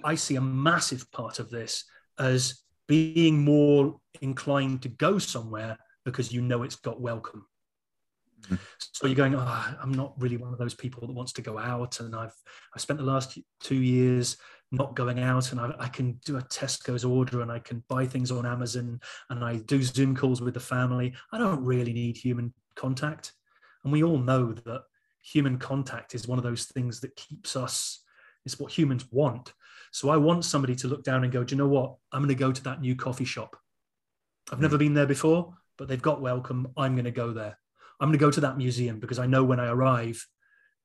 I 0.03 0.15
see 0.15 0.35
a 0.37 0.41
massive 0.41 1.11
part 1.11 1.37
of 1.37 1.51
this 1.51 1.85
as 2.17 2.63
being 2.87 3.45
more 3.45 3.99
inclined 4.21 4.81
to 4.81 4.89
go 4.89 5.19
somewhere 5.19 5.77
because 6.05 6.33
you 6.33 6.41
know 6.41 6.63
it's 6.63 6.77
got 6.77 6.99
welcome. 6.99 7.45
Mhm. 8.47 8.59
So 8.79 9.07
you're 9.07 9.15
going, 9.15 9.35
oh, 9.35 9.75
I'm 9.81 9.91
not 9.93 10.13
really 10.19 10.37
one 10.37 10.53
of 10.53 10.59
those 10.59 10.73
people 10.73 11.05
that 11.07 11.13
wants 11.13 11.33
to 11.33 11.41
go 11.41 11.57
out, 11.57 11.99
and 11.99 12.15
I've 12.15 12.35
I've 12.75 12.81
spent 12.81 12.99
the 12.99 13.05
last 13.05 13.37
two 13.59 13.75
years 13.75 14.37
not 14.71 14.95
going 14.95 15.19
out, 15.19 15.51
and 15.51 15.59
I, 15.59 15.73
I 15.79 15.87
can 15.89 16.13
do 16.25 16.37
a 16.37 16.41
Tesco's 16.41 17.03
order, 17.03 17.41
and 17.41 17.51
I 17.51 17.59
can 17.59 17.83
buy 17.89 18.05
things 18.05 18.31
on 18.31 18.45
Amazon, 18.45 18.99
and 19.29 19.43
I 19.43 19.57
do 19.57 19.81
Zoom 19.83 20.15
calls 20.15 20.41
with 20.41 20.53
the 20.53 20.59
family. 20.59 21.13
I 21.31 21.37
don't 21.37 21.63
really 21.63 21.93
need 21.93 22.17
human 22.17 22.53
contact, 22.75 23.33
and 23.83 23.91
we 23.91 24.03
all 24.03 24.17
know 24.17 24.53
that 24.53 24.83
human 25.21 25.57
contact 25.57 26.15
is 26.15 26.27
one 26.27 26.39
of 26.39 26.43
those 26.43 26.65
things 26.65 26.99
that 27.01 27.15
keeps 27.15 27.55
us. 27.55 28.03
It's 28.45 28.59
what 28.59 28.71
humans 28.71 29.05
want. 29.11 29.53
So 29.91 30.09
I 30.09 30.17
want 30.17 30.45
somebody 30.45 30.75
to 30.77 30.87
look 30.87 31.03
down 31.03 31.23
and 31.23 31.31
go, 31.31 31.43
do 31.43 31.53
you 31.53 31.57
know 31.57 31.67
what? 31.67 31.95
I'm 32.11 32.21
going 32.21 32.29
to 32.29 32.35
go 32.35 32.51
to 32.51 32.63
that 32.63 32.81
new 32.81 32.95
coffee 32.95 33.25
shop. 33.25 33.55
I've 34.51 34.61
never 34.61 34.77
been 34.77 34.93
there 34.93 35.05
before, 35.05 35.53
but 35.77 35.87
they've 35.87 36.01
got 36.01 36.21
welcome. 36.21 36.67
I'm 36.77 36.95
going 36.95 37.05
to 37.05 37.11
go 37.11 37.33
there. 37.33 37.57
I'm 38.01 38.09
going 38.09 38.19
to 38.19 38.25
go 38.25 38.31
to 38.31 38.41
that 38.41 38.57
museum 38.57 38.99
because 38.99 39.19
I 39.19 39.27
know 39.27 39.43
when 39.43 39.59
I 39.59 39.67
arrive, 39.67 40.25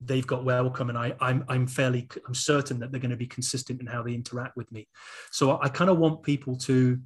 they've 0.01 0.27
got 0.27 0.45
welcome, 0.45 0.91
and 0.91 0.99
I, 0.99 1.15
I'm 1.21 1.45
I'm 1.49 1.67
fairly 1.67 2.09
I'm 2.27 2.35
certain 2.35 2.79
that 2.81 2.93
they're 2.93 3.01
going 3.01 3.11
to 3.11 3.17
be 3.17 3.27
consistent 3.27 3.81
in 3.81 3.87
how 3.87 4.03
they 4.03 4.15
interact 4.15 4.57
with 4.57 4.71
me. 4.71 4.87
So 5.31 5.59
I, 5.61 5.69
kind 5.69 5.91
of 5.91 5.99
want 5.99 6.23
people 6.23 6.57
to 6.59 7.01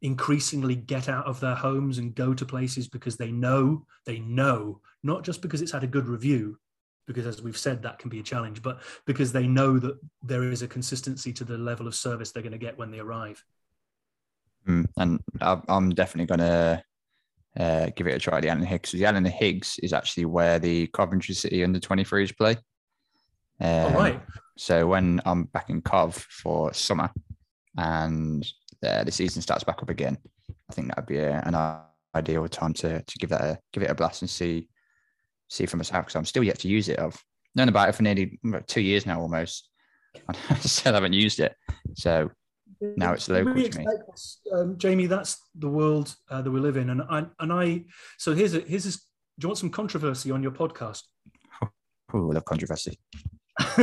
increasingly 0.00 0.76
get 0.76 1.08
out 1.08 1.26
of 1.26 1.40
their 1.40 1.54
homes 1.54 1.98
and 1.98 2.14
go 2.14 2.32
to 2.34 2.46
places 2.46 2.86
because 2.88 3.16
they 3.16 3.32
know 3.32 3.84
they 4.04 4.18
know 4.20 4.80
not 5.02 5.24
just 5.24 5.40
because 5.40 5.62
it's 5.62 5.72
had 5.72 5.82
a 5.82 5.86
good 5.86 6.06
review 6.06 6.58
because 7.06 7.26
as 7.26 7.40
we've 7.40 7.56
said 7.56 7.82
that 7.82 7.98
can 7.98 8.10
be 8.10 8.20
a 8.20 8.22
challenge 8.22 8.60
but 8.60 8.82
because 9.06 9.32
they 9.32 9.46
know 9.46 9.78
that 9.78 9.98
there 10.22 10.42
is 10.44 10.60
a 10.60 10.68
consistency 10.68 11.32
to 11.32 11.44
the 11.44 11.56
level 11.56 11.86
of 11.86 11.94
service 11.94 12.30
they're 12.30 12.42
going 12.42 12.52
to 12.52 12.58
get 12.58 12.76
when 12.76 12.90
they 12.90 12.98
arrive 12.98 13.42
Mm, 14.66 14.86
and 14.96 15.20
I'm 15.40 15.90
definitely 15.90 16.26
going 16.26 16.50
to 16.50 16.82
uh, 17.58 17.90
give 17.96 18.06
it 18.06 18.14
a 18.16 18.18
try. 18.18 18.38
at 18.38 18.42
The 18.42 18.48
Alan 18.50 18.64
Higgs. 18.64 18.92
The 18.92 19.04
Alan 19.04 19.24
Higgs 19.24 19.78
is 19.82 19.92
actually 19.92 20.26
where 20.26 20.58
the 20.58 20.86
Coventry 20.88 21.34
City 21.34 21.64
under 21.64 21.80
23s 21.80 22.36
play. 22.36 22.56
all 23.60 23.86
Um, 23.88 23.94
right 23.94 24.20
So 24.58 24.86
when 24.86 25.20
I'm 25.24 25.44
back 25.44 25.70
in 25.70 25.82
Cov 25.82 26.14
for 26.14 26.72
summer 26.72 27.10
and 27.76 28.46
uh, 28.84 29.04
the 29.04 29.12
season 29.12 29.42
starts 29.42 29.64
back 29.64 29.82
up 29.82 29.90
again, 29.90 30.18
I 30.70 30.74
think 30.74 30.88
that 30.88 30.98
would 30.98 31.06
be 31.06 31.18
a, 31.18 31.40
an 31.46 31.54
ideal 32.14 32.48
time 32.48 32.72
to 32.72 33.02
to 33.02 33.18
give 33.18 33.30
that 33.30 33.40
a 33.42 33.58
give 33.72 33.82
it 33.82 33.90
a 33.90 33.94
blast 33.94 34.22
and 34.22 34.30
see 34.30 34.68
see 35.48 35.66
for 35.66 35.76
myself 35.76 36.06
because 36.06 36.16
I'm 36.16 36.24
still 36.24 36.42
yet 36.42 36.58
to 36.60 36.68
use 36.68 36.88
it. 36.88 36.98
I've 36.98 37.22
known 37.54 37.68
about 37.68 37.88
it 37.88 37.94
for 37.94 38.02
nearly 38.02 38.38
two 38.66 38.80
years 38.80 39.06
now 39.06 39.20
almost. 39.20 39.68
I 40.50 40.54
still 40.56 40.94
haven't 40.94 41.12
used 41.12 41.40
it. 41.40 41.54
So 41.94 42.30
Now 42.80 43.12
it's 43.12 43.28
local 43.28 43.52
We 43.54 43.68
to 43.68 43.78
me. 43.78 43.84
expect 43.84 44.10
this, 44.10 44.38
um, 44.52 44.76
Jamie. 44.78 45.06
That's 45.06 45.38
the 45.54 45.68
world 45.68 46.14
uh, 46.30 46.42
that 46.42 46.50
we 46.50 46.60
live 46.60 46.76
in, 46.76 46.90
and 46.90 47.02
I 47.02 47.26
and 47.40 47.52
I. 47.52 47.84
So 48.18 48.34
here's 48.34 48.54
a 48.54 48.60
here's 48.60 48.84
this. 48.84 48.96
Do 48.96 49.44
you 49.44 49.48
want 49.48 49.58
some 49.58 49.70
controversy 49.70 50.30
on 50.30 50.42
your 50.42 50.52
podcast? 50.52 51.02
oh, 51.62 51.68
I 52.14 52.16
love 52.18 52.44
controversy. 52.44 52.98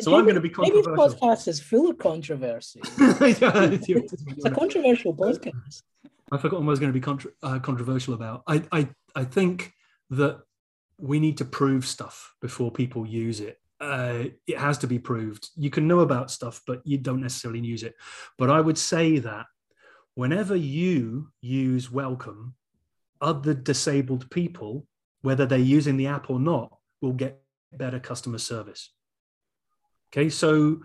so 0.00 0.14
I'm 0.14 0.24
going 0.24 0.34
to 0.34 0.40
be 0.40 0.50
controversial. 0.50 0.92
Maybe 0.92 0.96
controversial. 0.96 1.18
podcast 1.18 1.48
is 1.48 1.60
full 1.60 1.90
of 1.90 1.98
controversy. 1.98 2.80
Yeah, 2.98 3.70
It's 3.70 4.44
a 4.44 4.50
controversial 4.50 5.14
podcast. 5.14 5.82
I 6.30 6.38
forgot 6.38 6.60
what 6.60 6.66
I 6.66 6.70
was 6.70 6.78
going 6.78 6.92
to 6.92 6.98
be 6.98 7.00
contra- 7.00 7.30
uh, 7.42 7.58
controversial 7.58 8.14
about. 8.14 8.42
I, 8.46 8.62
I, 8.70 8.88
I 9.14 9.24
think 9.24 9.72
that 10.10 10.40
we 10.98 11.20
need 11.20 11.38
to 11.38 11.44
prove 11.44 11.86
stuff 11.86 12.34
before 12.40 12.70
people 12.70 13.06
use 13.06 13.40
it. 13.40 13.58
Uh, 13.82 14.26
it 14.46 14.56
has 14.56 14.78
to 14.78 14.86
be 14.86 14.98
proved. 14.98 15.48
You 15.56 15.68
can 15.68 15.88
know 15.88 16.00
about 16.00 16.30
stuff, 16.30 16.62
but 16.68 16.80
you 16.84 16.98
don't 16.98 17.20
necessarily 17.20 17.60
use 17.60 17.82
it. 17.82 17.96
But 18.38 18.48
I 18.48 18.60
would 18.60 18.78
say 18.78 19.18
that 19.18 19.46
whenever 20.14 20.54
you 20.54 21.32
use 21.40 21.90
welcome, 21.90 22.54
other 23.20 23.54
disabled 23.54 24.30
people, 24.30 24.86
whether 25.22 25.46
they're 25.46 25.58
using 25.58 25.96
the 25.96 26.06
app 26.06 26.30
or 26.30 26.38
not, 26.38 26.78
will 27.00 27.12
get 27.12 27.42
better 27.72 27.98
customer 27.98 28.38
service. 28.38 28.92
Okay, 30.12 30.28
so 30.28 30.80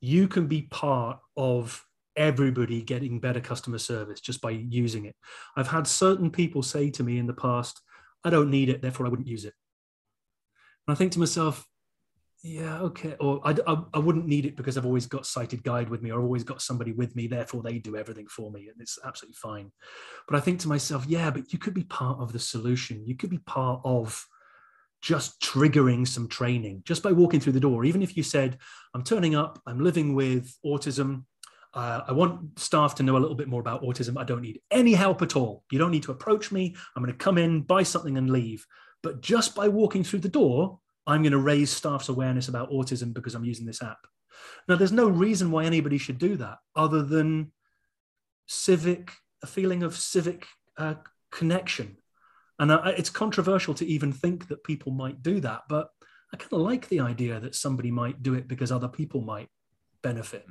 you 0.00 0.28
can 0.28 0.46
be 0.46 0.62
part 0.62 1.20
of 1.36 1.86
everybody 2.16 2.82
getting 2.82 3.18
better 3.18 3.40
customer 3.40 3.78
service 3.78 4.20
just 4.20 4.42
by 4.42 4.50
using 4.50 5.06
it. 5.06 5.16
I've 5.56 5.68
had 5.68 5.86
certain 5.86 6.30
people 6.30 6.62
say 6.62 6.90
to 6.90 7.02
me 7.02 7.18
in 7.18 7.26
the 7.26 7.32
past, 7.32 7.80
I 8.24 8.30
don't 8.30 8.50
need 8.50 8.68
it, 8.68 8.82
therefore 8.82 9.06
I 9.06 9.08
wouldn't 9.08 9.28
use 9.28 9.46
it. 9.46 9.54
And 10.86 10.94
I 10.94 10.98
think 10.98 11.12
to 11.12 11.18
myself, 11.18 11.66
yeah, 12.42 12.80
okay. 12.80 13.14
Or 13.20 13.40
I, 13.44 13.54
I, 13.66 13.76
I, 13.94 13.98
wouldn't 13.98 14.26
need 14.26 14.46
it 14.46 14.56
because 14.56 14.76
I've 14.76 14.86
always 14.86 15.06
got 15.06 15.26
sighted 15.26 15.62
guide 15.62 15.88
with 15.88 16.02
me, 16.02 16.10
or 16.10 16.18
I've 16.18 16.24
always 16.24 16.44
got 16.44 16.60
somebody 16.60 16.92
with 16.92 17.14
me. 17.14 17.26
Therefore, 17.26 17.62
they 17.62 17.78
do 17.78 17.96
everything 17.96 18.26
for 18.26 18.50
me, 18.50 18.68
and 18.68 18.80
it's 18.80 18.98
absolutely 19.04 19.36
fine. 19.36 19.70
But 20.26 20.36
I 20.36 20.40
think 20.40 20.58
to 20.60 20.68
myself, 20.68 21.06
yeah, 21.06 21.30
but 21.30 21.52
you 21.52 21.58
could 21.58 21.74
be 21.74 21.84
part 21.84 22.18
of 22.18 22.32
the 22.32 22.38
solution. 22.38 23.06
You 23.06 23.16
could 23.16 23.30
be 23.30 23.38
part 23.38 23.80
of 23.84 24.26
just 25.02 25.40
triggering 25.40 26.06
some 26.06 26.28
training 26.28 26.82
just 26.84 27.02
by 27.02 27.12
walking 27.12 27.40
through 27.40 27.52
the 27.52 27.60
door. 27.60 27.84
Even 27.84 28.02
if 28.02 28.16
you 28.16 28.22
said, 28.22 28.58
I'm 28.94 29.02
turning 29.04 29.34
up, 29.34 29.60
I'm 29.66 29.80
living 29.80 30.14
with 30.14 30.52
autism, 30.64 31.24
uh, 31.74 32.02
I 32.06 32.12
want 32.12 32.58
staff 32.58 32.94
to 32.96 33.02
know 33.02 33.16
a 33.16 33.18
little 33.18 33.36
bit 33.36 33.48
more 33.48 33.60
about 33.60 33.82
autism. 33.82 34.18
I 34.18 34.24
don't 34.24 34.42
need 34.42 34.60
any 34.70 34.92
help 34.92 35.22
at 35.22 35.36
all. 35.36 35.64
You 35.70 35.78
don't 35.78 35.90
need 35.90 36.02
to 36.04 36.12
approach 36.12 36.52
me. 36.52 36.76
I'm 36.94 37.02
going 37.02 37.16
to 37.16 37.24
come 37.24 37.38
in, 37.38 37.62
buy 37.62 37.82
something, 37.82 38.18
and 38.18 38.30
leave. 38.30 38.66
But 39.02 39.22
just 39.22 39.54
by 39.54 39.68
walking 39.68 40.04
through 40.04 40.20
the 40.20 40.28
door, 40.28 40.78
I'm 41.06 41.22
going 41.22 41.32
to 41.32 41.38
raise 41.38 41.70
staff's 41.70 42.08
awareness 42.08 42.48
about 42.48 42.70
autism 42.70 43.12
because 43.12 43.34
I'm 43.34 43.44
using 43.44 43.66
this 43.66 43.82
app. 43.82 43.98
Now, 44.68 44.76
there's 44.76 44.92
no 44.92 45.08
reason 45.08 45.50
why 45.50 45.64
anybody 45.64 45.98
should 45.98 46.18
do 46.18 46.36
that 46.36 46.58
other 46.76 47.02
than 47.02 47.52
civic, 48.46 49.12
a 49.42 49.46
feeling 49.46 49.82
of 49.82 49.96
civic 49.96 50.46
uh, 50.76 50.94
connection. 51.30 51.96
And 52.58 52.70
uh, 52.70 52.92
it's 52.96 53.10
controversial 53.10 53.74
to 53.74 53.86
even 53.86 54.12
think 54.12 54.48
that 54.48 54.64
people 54.64 54.92
might 54.92 55.22
do 55.22 55.40
that, 55.40 55.62
but 55.68 55.88
I 56.32 56.36
kind 56.36 56.52
of 56.52 56.60
like 56.60 56.88
the 56.88 57.00
idea 57.00 57.40
that 57.40 57.54
somebody 57.54 57.90
might 57.90 58.22
do 58.22 58.34
it 58.34 58.48
because 58.48 58.72
other 58.72 58.88
people 58.88 59.20
might 59.20 59.48
benefit. 60.02 60.46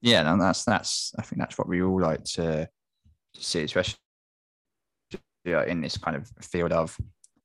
Yeah, 0.00 0.30
and 0.30 0.40
that's 0.40 0.64
that's 0.64 1.12
I 1.18 1.22
think 1.22 1.40
that's 1.40 1.58
what 1.58 1.68
we 1.68 1.82
all 1.82 2.00
like 2.00 2.22
to 2.34 2.68
see, 3.34 3.62
especially 3.62 3.98
in 5.44 5.80
this 5.80 5.96
kind 5.96 6.16
of 6.16 6.30
field 6.40 6.72
of 6.72 6.96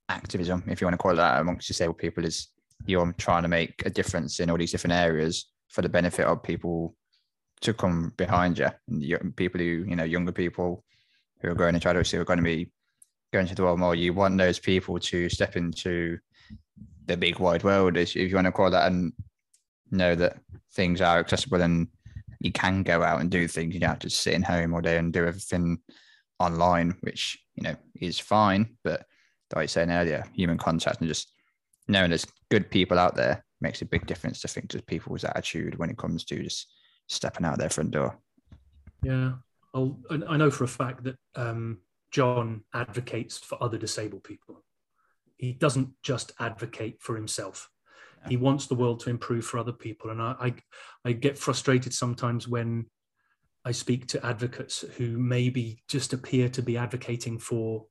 activism, 0.10 0.64
if 0.68 0.82
you 0.82 0.88
want 0.88 0.94
to 0.94 0.98
call 0.98 1.12
it 1.12 1.16
that, 1.16 1.42
amongst 1.42 1.68
disabled 1.68 1.98
people, 1.98 2.26
is 2.26 2.48
you're 2.86 3.14
trying 3.18 3.44
to 3.44 3.48
make 3.48 3.82
a 3.86 3.90
difference 3.90 4.40
in 4.40 4.50
all 4.50 4.58
these 4.58 4.72
different 4.72 4.94
areas 4.94 5.50
for 5.70 5.82
the 5.82 5.90
benefit 5.90 6.26
of 6.26 6.44
people 6.44 6.96
to 7.62 7.74
come 7.74 8.14
behind 8.18 8.60
you 8.60 9.18
and 9.18 9.36
people 9.38 9.60
who 9.60 9.86
you 9.88 9.96
know 9.96 10.04
younger 10.04 10.34
people 10.34 10.84
who 11.42 11.50
are 11.50 11.56
growing 11.56 11.76
into 11.76 11.90
adulthood 11.90 12.18
who 12.18 12.22
are 12.22 12.26
going 12.26 12.38
to 12.38 12.44
be 12.44 12.72
going 13.32 13.48
to 13.48 13.56
the 13.56 13.64
world 13.64 13.80
more. 13.80 13.96
You 13.96 14.14
want 14.14 14.38
those 14.38 14.60
people 14.60 15.00
to 15.00 15.30
step 15.30 15.56
into 15.56 16.20
the 17.06 17.18
big 17.18 17.40
wide 17.40 17.64
world, 17.64 17.98
if 17.98 18.16
you 18.16 18.36
want 18.36 18.46
to 18.46 18.52
call 18.52 18.72
that, 18.72 18.92
and 18.92 19.12
know 19.92 20.16
that 20.16 20.38
things 20.74 21.02
are 21.02 21.20
accessible 21.20 21.62
and 21.62 21.88
you 22.40 22.52
can 22.52 22.84
go 22.84 23.02
out 23.02 23.22
and 23.22 23.30
do 23.32 23.48
things. 23.48 23.74
You 23.74 23.80
don't 23.80 23.90
have 23.90 24.00
to 24.00 24.10
sit 24.10 24.34
in 24.34 24.44
home 24.44 24.74
all 24.74 24.82
day 24.82 24.98
and 24.98 25.12
do 25.14 25.26
everything 25.26 25.80
online, 26.40 26.96
which 27.02 27.40
you 27.56 27.64
know 27.64 27.76
is 28.00 28.20
fine. 28.20 28.78
But 28.84 29.06
like 29.56 29.62
I 29.62 29.64
was 29.64 29.72
saying 29.72 29.92
earlier, 29.92 30.26
human 30.34 30.58
contact 30.58 31.00
and 31.02 31.08
just 31.08 31.32
knowing 31.88 32.10
there's 32.10 32.28
good 32.50 32.70
people 32.70 33.00
out 33.00 33.16
there 33.16 33.44
makes 33.62 33.82
a 33.82 33.86
big 33.86 34.06
difference. 34.06 34.44
I 34.46 34.50
think 34.50 34.70
to 34.70 34.82
people's 34.82 35.24
attitude 35.24 35.78
when 35.78 35.90
it 35.90 35.98
comes 35.98 36.24
to 36.26 36.44
just 36.44 36.72
stepping 37.08 37.46
out 37.46 37.58
their 37.58 37.70
front 37.70 37.92
door. 37.92 38.18
Yeah, 39.02 39.34
I'll, 39.74 40.00
I 40.28 40.38
know 40.38 40.52
for 40.52 40.64
a 40.64 40.68
fact 40.68 41.04
that 41.04 41.16
um, 41.36 41.80
John 42.12 42.64
advocates 42.74 43.38
for 43.38 43.62
other 43.62 43.78
disabled 43.78 44.24
people. 44.24 44.64
He 45.38 45.54
doesn't 45.54 45.90
just 46.04 46.32
advocate 46.40 47.02
for 47.02 47.16
himself 47.16 47.70
he 48.30 48.38
wants 48.38 48.68
the 48.68 48.76
world 48.76 49.00
to 49.02 49.10
improve 49.10 49.46
for 49.46 49.58
other 49.58 49.72
people 49.72 50.10
and 50.10 50.22
I, 50.22 50.36
I, 50.40 50.54
I 51.06 51.12
get 51.14 51.38
frustrated 51.38 51.94
sometimes 51.94 52.48
when 52.48 52.86
i 53.66 53.72
speak 53.72 54.08
to 54.08 54.26
advocates 54.26 54.84
who 54.98 55.18
maybe 55.18 55.84
just 55.88 56.14
appear 56.14 56.50
to 56.50 56.62
be 56.62 56.78
advocating 56.78 57.40
for 57.40 57.86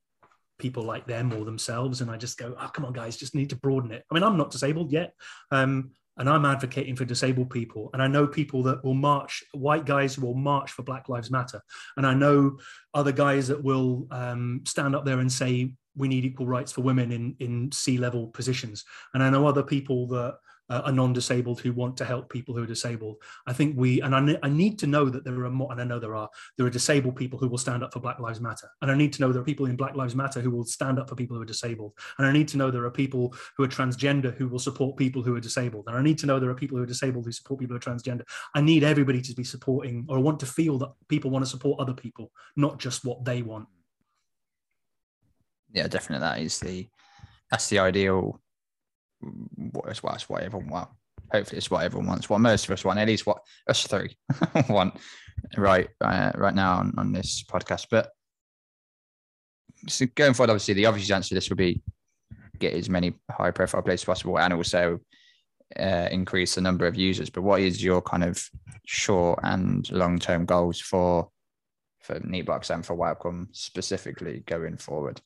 people 0.59 0.83
like 0.83 1.05
them 1.05 1.33
or 1.33 1.45
themselves 1.45 2.01
and 2.01 2.09
i 2.09 2.17
just 2.17 2.37
go 2.37 2.55
oh 2.59 2.67
come 2.67 2.85
on 2.85 2.93
guys 2.93 3.17
just 3.17 3.35
need 3.35 3.49
to 3.49 3.55
broaden 3.55 3.91
it 3.91 4.03
i 4.09 4.13
mean 4.13 4.23
i'm 4.23 4.37
not 4.37 4.51
disabled 4.51 4.91
yet 4.91 5.13
um, 5.51 5.91
and 6.17 6.29
i'm 6.29 6.45
advocating 6.45 6.95
for 6.95 7.05
disabled 7.05 7.49
people 7.49 7.89
and 7.93 8.01
i 8.01 8.07
know 8.07 8.27
people 8.27 8.63
that 8.63 8.83
will 8.83 8.93
march 8.93 9.43
white 9.53 9.85
guys 9.85 10.17
will 10.17 10.35
march 10.35 10.71
for 10.71 10.83
black 10.83 11.09
lives 11.09 11.31
matter 11.31 11.61
and 11.97 12.05
i 12.05 12.13
know 12.13 12.57
other 12.93 13.11
guys 13.11 13.47
that 13.47 13.63
will 13.63 14.07
um, 14.11 14.61
stand 14.65 14.95
up 14.95 15.05
there 15.05 15.19
and 15.19 15.31
say 15.31 15.71
we 15.95 16.07
need 16.07 16.25
equal 16.25 16.47
rights 16.47 16.71
for 16.71 16.81
women 16.81 17.11
in 17.11 17.35
in 17.39 17.71
C 17.71 17.97
level 17.97 18.27
positions. 18.27 18.83
And 19.13 19.21
I 19.21 19.29
know 19.29 19.45
other 19.45 19.63
people 19.63 20.07
that 20.07 20.37
uh, 20.69 20.81
are 20.85 20.91
non-disabled 20.91 21.59
who 21.59 21.73
want 21.73 21.97
to 21.97 22.05
help 22.05 22.29
people 22.29 22.55
who 22.55 22.63
are 22.63 22.67
disabled. 22.67 23.17
I 23.47 23.53
think 23.53 23.75
we 23.77 24.01
and 24.01 24.15
I, 24.15 24.37
I 24.43 24.49
need 24.49 24.79
to 24.79 24.87
know 24.87 25.09
that 25.09 25.23
there 25.23 25.43
are 25.43 25.49
more, 25.49 25.71
and 25.71 25.81
I 25.81 25.83
know 25.83 25.99
there 25.99 26.15
are 26.15 26.29
there 26.57 26.65
are 26.65 26.71
disabled 26.71 27.15
people 27.15 27.39
who 27.39 27.47
will 27.47 27.57
stand 27.57 27.83
up 27.83 27.93
for 27.93 27.99
Black 27.99 28.19
Lives 28.19 28.41
Matter, 28.41 28.69
and 28.81 28.91
I 28.91 28.95
need 28.95 29.13
to 29.13 29.21
know 29.21 29.31
there 29.31 29.41
are 29.41 29.45
people 29.45 29.65
in 29.65 29.75
Black 29.75 29.95
Lives 29.95 30.15
Matter 30.15 30.41
who 30.41 30.51
will 30.51 30.63
stand 30.63 30.99
up 30.99 31.09
for 31.09 31.15
people 31.15 31.35
who 31.35 31.43
are 31.43 31.45
disabled, 31.45 31.93
and 32.17 32.27
I 32.27 32.31
need 32.31 32.47
to 32.49 32.57
know 32.57 32.71
there 32.71 32.85
are 32.85 32.91
people 32.91 33.33
who 33.57 33.63
are 33.63 33.67
transgender 33.67 34.35
who 34.35 34.47
will 34.47 34.59
support 34.59 34.97
people 34.97 35.21
who 35.21 35.35
are 35.35 35.41
disabled, 35.41 35.85
and 35.87 35.97
I 35.97 36.01
need 36.01 36.17
to 36.19 36.25
know 36.25 36.39
there 36.39 36.49
are 36.49 36.55
people 36.55 36.77
who 36.77 36.83
are 36.83 36.87
disabled 36.87 37.25
who 37.25 37.31
support 37.31 37.59
people 37.59 37.75
who 37.75 37.77
are 37.77 37.93
transgender. 37.93 38.23
I 38.55 38.61
need 38.61 38.83
everybody 38.83 39.21
to 39.21 39.33
be 39.33 39.43
supporting, 39.43 40.05
or 40.09 40.19
want 40.19 40.39
to 40.41 40.45
feel 40.45 40.77
that 40.79 40.93
people 41.07 41.31
want 41.31 41.43
to 41.45 41.49
support 41.49 41.79
other 41.79 41.93
people, 41.93 42.31
not 42.55 42.79
just 42.79 43.05
what 43.05 43.25
they 43.25 43.41
want 43.41 43.67
yeah, 45.73 45.87
definitely 45.87 46.25
that 46.25 46.39
is 46.39 46.59
the 46.59 46.87
that's 47.49 47.67
the 47.69 47.79
ideal. 47.79 48.39
What 49.55 49.89
is 49.89 50.03
what, 50.03 50.21
what 50.23 50.43
everyone 50.43 50.69
well, 50.69 50.95
hopefully 51.31 51.57
it's 51.57 51.71
what 51.71 51.83
everyone 51.83 52.07
wants. 52.07 52.29
What 52.29 52.39
most 52.39 52.65
of 52.65 52.71
us 52.71 52.85
want, 52.85 52.99
at 52.99 53.07
least 53.07 53.25
what 53.25 53.39
us 53.67 53.85
three 53.85 54.17
want, 54.69 54.95
right 55.57 55.89
uh, 56.01 56.31
right 56.35 56.55
now 56.55 56.77
on, 56.77 56.93
on 56.97 57.11
this 57.11 57.43
podcast. 57.43 57.87
But 57.89 58.09
so 59.87 60.05
going 60.15 60.33
forward, 60.33 60.51
obviously, 60.51 60.75
the 60.75 60.85
obvious 60.85 61.11
answer 61.11 61.29
to 61.29 61.35
this 61.35 61.49
would 61.49 61.57
be 61.57 61.81
get 62.59 62.73
as 62.73 62.89
many 62.89 63.13
high 63.31 63.51
profile 63.51 63.81
players 63.81 64.05
possible, 64.05 64.39
and 64.39 64.53
also 64.53 64.99
uh, 65.79 66.07
increase 66.11 66.55
the 66.55 66.61
number 66.61 66.85
of 66.85 66.95
users. 66.95 67.29
But 67.29 67.41
what 67.41 67.61
is 67.61 67.83
your 67.83 68.01
kind 68.01 68.23
of 68.23 68.43
short 68.85 69.39
and 69.43 69.89
long 69.91 70.19
term 70.19 70.45
goals 70.45 70.79
for 70.79 71.29
for 72.01 72.19
Neatbox 72.19 72.69
and 72.69 72.85
for 72.85 72.95
Welcome 72.95 73.49
specifically 73.51 74.43
going 74.45 74.77
forward? 74.77 75.21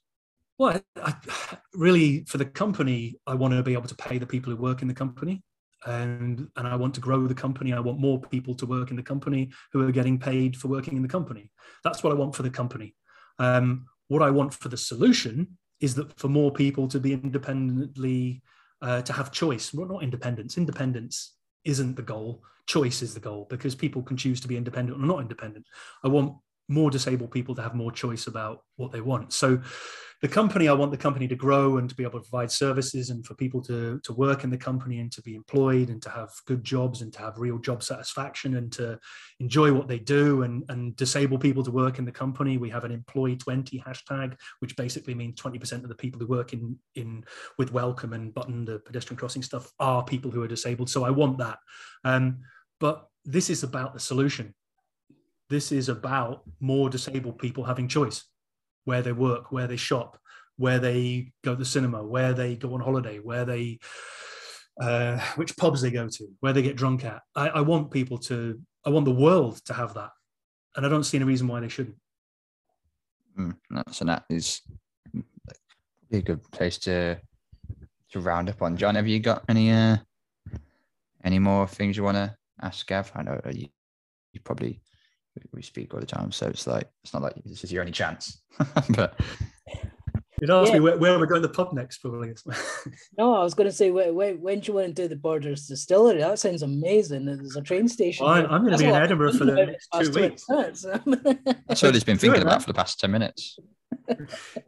Well, 0.58 0.82
I, 0.95 1.14
really, 1.74 2.26
for 2.26 2.38
the 2.38 2.45
company, 2.45 3.16
I 3.26 3.36
want 3.36 3.53
to 3.53 3.64
be 3.64 3.74
able 3.74 3.88
to 3.88 3.95
pay 3.95 4.18
the 4.18 4.26
people 4.26 4.51
who 4.51 4.62
work 4.62 4.82
in 4.82 4.88
the 4.88 4.93
company, 4.93 5.43
and 5.86 6.47
and 6.55 6.68
I 6.68 6.76
want 6.76 6.95
to 6.95 7.01
grow 7.01 7.28
the 7.28 7.36
company. 7.36 7.74
I 7.74 7.80
want 7.80 7.99
more 7.99 8.20
people 8.20 8.55
to 8.55 8.66
work 8.66 8.89
in 8.89 8.95
the 8.95 9.03
company 9.03 9.51
who 9.72 9.88
are 9.88 9.91
getting 9.91 10.20
paid 10.20 10.58
for 10.58 10.68
working 10.68 10.95
in 10.95 11.03
the 11.03 11.08
company. 11.08 11.51
That's 11.84 12.03
what 12.03 12.12
I 12.12 12.16
want 12.16 12.36
for 12.36 12.43
the 12.43 12.49
company. 12.49 12.95
Um, 13.39 13.86
what 14.08 14.22
I 14.22 14.32
want 14.32 14.53
for 14.53 14.70
the 14.70 14.78
solution 14.78 15.58
is 15.80 15.93
that 15.95 16.18
for 16.20 16.28
more 16.28 16.51
people 16.51 16.88
to 16.88 16.99
be 16.99 17.14
independently 17.14 18.41
uh, 18.82 19.01
to 19.03 19.14
have 19.14 19.32
choice. 19.32 19.74
Well, 19.74 19.88
not 19.88 20.03
independence. 20.03 20.58
Independence 20.58 21.36
isn't 21.66 21.95
the 21.95 22.01
goal. 22.01 22.43
Choice 22.66 23.01
is 23.01 23.14
the 23.14 23.20
goal 23.20 23.45
because 23.49 23.76
people 23.76 24.01
can 24.01 24.18
choose 24.18 24.41
to 24.41 24.47
be 24.47 24.58
independent 24.58 25.01
or 25.01 25.05
not 25.05 25.22
independent. 25.22 25.66
I 26.03 26.08
want 26.08 26.38
more 26.68 26.91
disabled 26.91 27.32
people 27.32 27.55
to 27.55 27.61
have 27.61 27.76
more 27.76 27.91
choice 27.91 28.28
about 28.28 28.63
what 28.76 28.91
they 28.91 29.01
want. 29.01 29.34
So 29.34 29.61
the 30.22 30.28
company, 30.28 30.68
I 30.68 30.74
want 30.74 30.89
the 30.91 30.97
company 30.97 31.28
to 31.28 31.36
grow 31.36 31.78
and 31.78 31.88
to 31.88 31.95
be 31.95 32.03
able 32.03 32.20
to 32.20 32.28
provide 32.28 32.51
services 32.51 33.11
and 33.11 33.24
for 33.24 33.36
people 33.36 33.61
to, 33.63 33.99
to 34.03 34.13
work 34.13 34.43
in 34.43 34.49
the 34.49 34.57
company 34.57 34.99
and 34.99 35.11
to 35.11 35.22
be 35.22 35.36
employed 35.36 35.89
and 35.89 36.01
to 36.01 36.09
have 36.09 36.30
good 36.47 36.63
jobs 36.63 37.03
and 37.03 37.13
to 37.13 37.20
have 37.20 37.38
real 37.38 37.59
job 37.59 37.84
satisfaction 37.84 38.57
and 38.57 38.72
to 38.74 38.99
enjoy 39.39 39.72
what 39.72 39.88
they 39.88 39.99
do 39.99 40.41
and, 40.41 40.63
and 40.70 40.95
disable 40.95 41.38
people 41.38 41.63
to 41.63 41.70
work 41.70 41.99
in 41.99 42.05
the 42.05 42.11
company. 42.11 42.57
We 42.57 42.72
have 42.72 42.84
an 42.84 42.91
employee 42.91 43.36
20 43.36 43.80
hashtag, 43.80 44.36
which 44.59 44.76
basically 44.76 45.13
means 45.13 45.39
20% 45.39 45.84
of 45.84 45.89
the 45.89 45.95
people 45.95 46.20
who 46.20 46.28
work 46.28 46.51
in, 46.51 46.78
in 46.95 47.24
with 47.59 47.72
welcome 47.72 48.13
and 48.13 48.34
button 48.34 48.65
the 48.65 48.80
pedestrian 48.80 49.20
crossing 49.20 49.43
stuff 49.43 49.72
are 49.80 50.03
people 50.03 50.32
who 50.32 50.41
are 50.41 50.47
disabled. 50.47 50.89
So 50.89 51.03
I 51.03 51.11
want 51.11 51.38
that. 51.38 51.59
Um, 52.03 52.39
but 52.80 53.07
this 53.24 53.51
is 53.51 53.61
about 53.61 53.93
the 53.93 53.99
solution 53.99 54.55
this 55.50 55.72
is 55.72 55.89
about 55.89 56.43
more 56.60 56.89
disabled 56.89 57.39
people 57.39 57.64
having 57.64 57.88
choice 57.88 58.24
where 58.86 59.02
they 59.02 59.12
work, 59.12 59.52
where 59.52 59.68
they 59.68 59.76
shop, 59.76 60.18
where 60.58 60.80
they 60.80 61.32
go 61.43 61.52
to 61.52 61.60
the 61.60 61.66
cinema, 61.66 62.04
where 62.04 62.34
they 62.34 62.56
go 62.56 62.74
on 62.74 62.80
holiday, 62.80 63.20
where 63.20 63.45
they, 63.45 63.80
uh, 64.82 65.20
which 65.36 65.56
pubs 65.58 65.82
they 65.82 65.91
go 65.91 66.08
to, 66.08 66.28
where 66.39 66.54
they 66.54 66.62
get 66.62 66.76
drunk 66.76 67.06
at. 67.06 67.22
I, 67.36 67.50
I 67.50 67.62
want 67.62 67.91
people 67.91 68.18
to, 68.20 68.60
I 68.86 68.89
want 68.89 69.06
the 69.06 69.12
world 69.12 69.64
to 69.66 69.74
have 69.74 69.93
that. 69.95 70.12
And 70.76 70.86
I 70.86 70.89
don't 70.89 71.04
see 71.04 71.18
any 71.18 71.26
reason 71.26 71.48
why 71.48 71.60
they 71.60 71.70
shouldn't. 71.70 71.98
Mm, 73.38 73.56
so 73.91 74.06
that 74.06 74.26
is 74.30 74.62
a 76.12 76.22
good 76.22 76.43
place 76.52 76.78
to 76.80 77.20
to 78.12 78.20
round 78.20 78.50
up 78.50 78.62
on. 78.62 78.78
John, 78.78 78.95
have 78.95 79.08
you 79.08 79.20
got 79.20 79.43
any 79.50 79.72
uh, 79.72 79.98
any 81.24 81.39
more 81.39 81.68
things 81.68 81.98
you 81.98 82.04
want 82.04 82.16
to 82.18 82.36
ask 82.62 82.88
Gav? 82.88 83.12
I 83.16 83.24
know 83.24 83.39
you, 83.52 83.68
you 84.32 84.39
probably 84.43 84.82
we- 85.44 85.58
we 85.58 85.62
speak 85.62 85.94
all 85.94 86.00
the 86.00 86.06
time. 86.06 86.32
So 86.32 86.48
it's 86.48 86.68
like 86.68 86.90
it's 87.04 87.14
not 87.14 87.22
like 87.24 87.36
this 87.46 87.64
is 87.64 87.72
your 87.72 87.82
only 87.82 87.92
chance. 87.94 88.42
but 88.90 89.20
You'd 90.40 90.52
ask 90.52 90.68
Yeah. 90.68 90.76
me 90.76 90.80
where, 90.82 90.98
where 91.00 91.18
we're 91.18 91.26
going 91.26 91.42
to 91.42 91.48
the 91.48 91.54
pub 91.54 91.74
next, 91.74 91.98
probably. 91.98 92.32
No, 93.18 93.34
I 93.36 93.44
was 93.44 93.56
going 93.56 93.68
to 93.68 93.76
say, 93.76 93.90
when, 93.90 94.14
when, 94.14 94.40
when 94.40 94.60
do 94.60 94.68
you 94.68 94.74
want 94.76 94.88
to 94.88 94.94
do 94.94 95.08
the 95.08 95.16
Borders 95.16 95.66
Distillery? 95.66 96.20
That 96.20 96.38
sounds 96.38 96.62
amazing. 96.62 97.26
There's 97.26 97.56
a 97.56 97.62
train 97.64 97.88
station. 97.88 98.24
Well, 98.24 98.36
I- 98.36 98.42
there. 98.42 98.52
I'm 98.52 98.64
gonna 98.64 98.78
be 98.78 98.86
in 98.86 98.94
Edinburgh 98.94 99.34
for 99.34 99.46
the 99.46 99.54
next 99.66 99.88
two 100.00 100.12
weeks. 100.12 100.46
that's 101.68 101.84
all 101.84 101.92
he's 101.92 102.04
been 102.04 102.18
Do 102.18 102.22
thinking 102.22 102.42
it, 102.42 102.44
about 102.44 102.62
for 102.62 102.68
the 102.68 102.76
past 102.76 103.00
ten 103.00 103.12
minutes. 103.12 103.58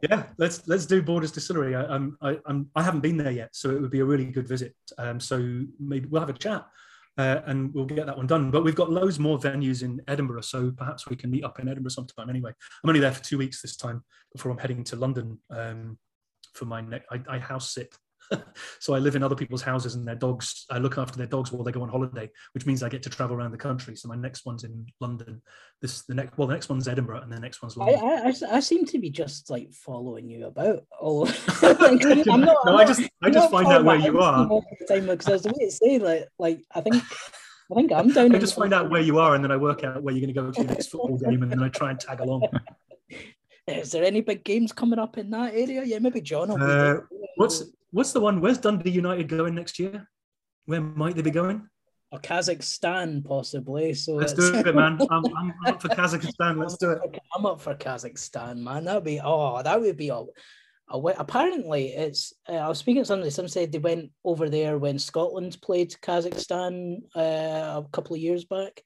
yeah, 0.02 0.24
let's 0.38 0.66
let's 0.66 0.86
do 0.86 1.02
Borders 1.02 1.30
Distillery. 1.32 1.74
I, 1.76 1.84
I'm 1.84 2.16
I, 2.20 2.38
I'm 2.46 2.68
I 2.74 2.82
haven't 2.82 3.00
been 3.00 3.16
there 3.16 3.30
yet, 3.30 3.50
so 3.54 3.70
it 3.70 3.80
would 3.80 3.90
be 3.92 4.00
a 4.00 4.04
really 4.04 4.24
good 4.24 4.48
visit. 4.48 4.74
Um, 4.98 5.20
so 5.20 5.38
maybe 5.78 6.06
we'll 6.08 6.20
have 6.20 6.30
a 6.30 6.34
chat. 6.34 6.66
Uh, 7.18 7.40
and 7.46 7.74
we'll 7.74 7.84
get 7.84 8.06
that 8.06 8.16
one 8.16 8.26
done. 8.26 8.50
But 8.50 8.64
we've 8.64 8.74
got 8.74 8.90
loads 8.90 9.18
more 9.18 9.38
venues 9.38 9.82
in 9.82 10.00
Edinburgh, 10.08 10.42
so 10.42 10.70
perhaps 10.70 11.08
we 11.08 11.16
can 11.16 11.30
meet 11.30 11.44
up 11.44 11.58
in 11.60 11.68
Edinburgh 11.68 11.90
sometime. 11.90 12.30
Anyway, 12.30 12.52
I'm 12.82 12.88
only 12.88 13.00
there 13.00 13.12
for 13.12 13.22
two 13.22 13.38
weeks 13.38 13.60
this 13.60 13.76
time 13.76 14.02
before 14.32 14.50
I'm 14.50 14.58
heading 14.58 14.84
to 14.84 14.96
London 14.96 15.38
um, 15.50 15.98
for 16.54 16.64
my 16.64 16.80
next. 16.80 17.06
I, 17.10 17.20
I 17.28 17.38
house 17.38 17.74
sit, 17.74 17.94
so 18.78 18.94
I 18.94 18.98
live 18.98 19.16
in 19.16 19.22
other 19.22 19.34
people's 19.34 19.62
houses 19.62 19.94
and 19.94 20.06
their 20.06 20.14
dogs. 20.14 20.66
I 20.70 20.78
look 20.78 20.98
after 20.98 21.16
their 21.16 21.26
dogs 21.26 21.52
while 21.52 21.64
they 21.64 21.72
go 21.72 21.82
on 21.82 21.88
holiday, 21.88 22.30
which 22.52 22.66
means 22.66 22.82
I 22.82 22.88
get 22.88 23.02
to 23.04 23.10
travel 23.10 23.36
around 23.36 23.50
the 23.50 23.58
country. 23.58 23.96
So 23.96 24.08
my 24.08 24.16
next 24.16 24.46
one's 24.46 24.64
in 24.64 24.86
London. 25.00 25.42
This 25.80 26.02
the 26.02 26.14
next 26.14 26.36
well, 26.38 26.48
the 26.48 26.54
next 26.54 26.68
one's 26.68 26.88
Edinburgh, 26.88 27.22
and 27.22 27.32
the 27.32 27.40
next 27.40 27.62
one's 27.62 27.76
London. 27.76 28.00
I, 28.02 28.28
I, 28.28 28.56
I 28.56 28.60
seem 28.60 28.84
to 28.86 28.98
be 28.98 29.10
just 29.10 29.50
like 29.50 29.72
following 29.72 30.28
you 30.28 30.46
about. 30.46 30.84
Oh, 31.00 31.26
I'm 31.62 32.40
not, 32.40 32.56
no, 32.64 32.72
I'm 32.72 32.76
I 32.76 32.84
just 32.84 33.02
I 33.22 33.30
just 33.30 33.50
find 33.50 33.66
out 33.68 33.84
where 33.84 33.96
you 33.96 34.20
are. 34.20 34.46
the 34.46 34.86
time 34.86 35.06
because 35.06 35.26
there's 35.26 35.46
a 35.46 35.50
way 35.50 35.66
to 35.66 35.70
say 35.70 35.98
like, 35.98 36.28
like 36.38 36.64
I 36.74 36.80
think, 36.80 36.96
I 36.96 37.74
think 37.74 37.92
I'm 37.92 38.12
down. 38.12 38.34
I 38.34 38.38
just 38.38 38.56
find 38.56 38.72
out 38.72 38.90
where 38.90 39.02
you 39.02 39.18
are, 39.18 39.34
and 39.34 39.42
then 39.42 39.50
I 39.50 39.56
work 39.56 39.84
out 39.84 40.02
where 40.02 40.14
you're 40.14 40.26
going 40.26 40.34
to 40.34 40.40
go 40.40 40.50
to 40.50 40.60
your 40.60 40.70
next 40.70 40.88
football 40.88 41.18
game, 41.18 41.42
and 41.42 41.50
then 41.50 41.62
I 41.62 41.68
try 41.68 41.90
and 41.90 42.00
tag 42.00 42.20
along. 42.20 42.46
Is 43.78 43.92
there 43.92 44.04
any 44.04 44.20
big 44.20 44.44
games 44.44 44.72
coming 44.72 44.98
up 44.98 45.18
in 45.18 45.30
that 45.30 45.54
area? 45.54 45.82
Yeah, 45.84 45.98
maybe 45.98 46.20
John. 46.20 46.50
Uh. 46.50 47.00
What's 47.36 47.64
what's 47.90 48.12
the 48.12 48.20
one? 48.20 48.40
Where's 48.40 48.58
Dundee 48.58 48.90
United 48.90 49.28
going 49.28 49.54
next 49.54 49.78
year? 49.78 50.08
Where 50.66 50.80
might 50.80 51.16
they 51.16 51.22
be 51.22 51.30
going? 51.30 51.68
or 52.12 52.18
Kazakhstan 52.18 53.24
possibly? 53.24 53.94
So 53.94 54.14
Let's 54.14 54.32
it's- 54.32 54.50
do 54.50 54.68
it, 54.68 54.74
man. 54.74 54.98
I'm, 55.10 55.24
I'm 55.36 55.54
up 55.66 55.80
for 55.80 55.88
Kazakhstan. 55.88 56.58
Let's 56.58 56.76
do 56.76 56.90
it. 56.90 57.00
I'm 57.34 57.46
up 57.46 57.60
for 57.60 57.74
Kazakhstan, 57.74 58.58
man. 58.58 58.84
That'd 58.84 59.04
be 59.04 59.20
oh, 59.22 59.62
that 59.62 59.80
would 59.80 59.96
be 59.96 60.08
a. 60.08 60.24
a 60.90 60.98
wa- 60.98 61.14
apparently, 61.18 61.88
it's. 61.88 62.32
Uh, 62.48 62.54
I 62.54 62.68
was 62.68 62.78
speaking 62.78 63.02
to 63.02 63.06
somebody. 63.06 63.30
Some 63.30 63.48
said 63.48 63.72
they 63.72 63.78
went 63.78 64.10
over 64.24 64.48
there 64.48 64.78
when 64.78 64.98
Scotland 64.98 65.56
played 65.62 65.92
Kazakhstan 66.02 67.02
uh, 67.14 67.82
a 67.82 67.86
couple 67.92 68.14
of 68.16 68.22
years 68.22 68.44
back. 68.44 68.82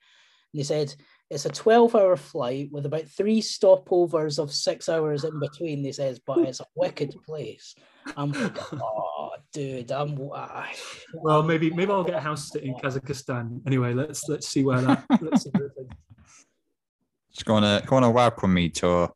And 0.53 0.61
they 0.61 0.65
said 0.65 0.95
it's 1.35 1.47
a 1.47 1.51
12-hour 1.51 2.17
flight 2.17 2.69
with 2.71 2.87
about 2.87 3.09
three 3.09 3.43
stopovers 3.43 4.39
of 4.39 4.53
six 4.53 4.89
hours 4.89 5.25
in 5.25 5.41
between. 5.41 5.83
They 5.83 5.91
says, 5.91 6.21
but 6.25 6.39
it's 6.39 6.61
a 6.61 6.67
wicked 6.77 7.13
place. 7.27 7.75
I'm 8.17 8.31
like, 8.31 8.73
oh, 8.73 9.31
dude, 9.53 9.91
I'm. 9.91 10.13
I, 10.33 10.35
ah, 10.35 10.73
Well, 11.13 11.43
maybe 11.43 11.71
maybe 11.71 11.91
I'll 11.91 12.05
get 12.05 12.15
a 12.15 12.21
house 12.21 12.53
sit 12.53 12.63
in 12.63 12.75
Kazakhstan. 12.75 13.61
Anyway, 13.67 13.95
let's 13.95 14.29
let's 14.29 14.49
see 14.49 14.63
where 14.63 14.81
that. 14.83 15.05
Let's 15.21 15.43
see 15.43 15.51
where 15.51 15.67
it 15.67 15.75
Just 17.33 17.47
go 17.47 17.55
on 17.55 17.65
a 17.65 17.83
go 17.85 17.97
on 17.97 18.05
a 18.05 18.11
welcome 18.11 18.55
me 18.55 18.69
tour 18.69 19.13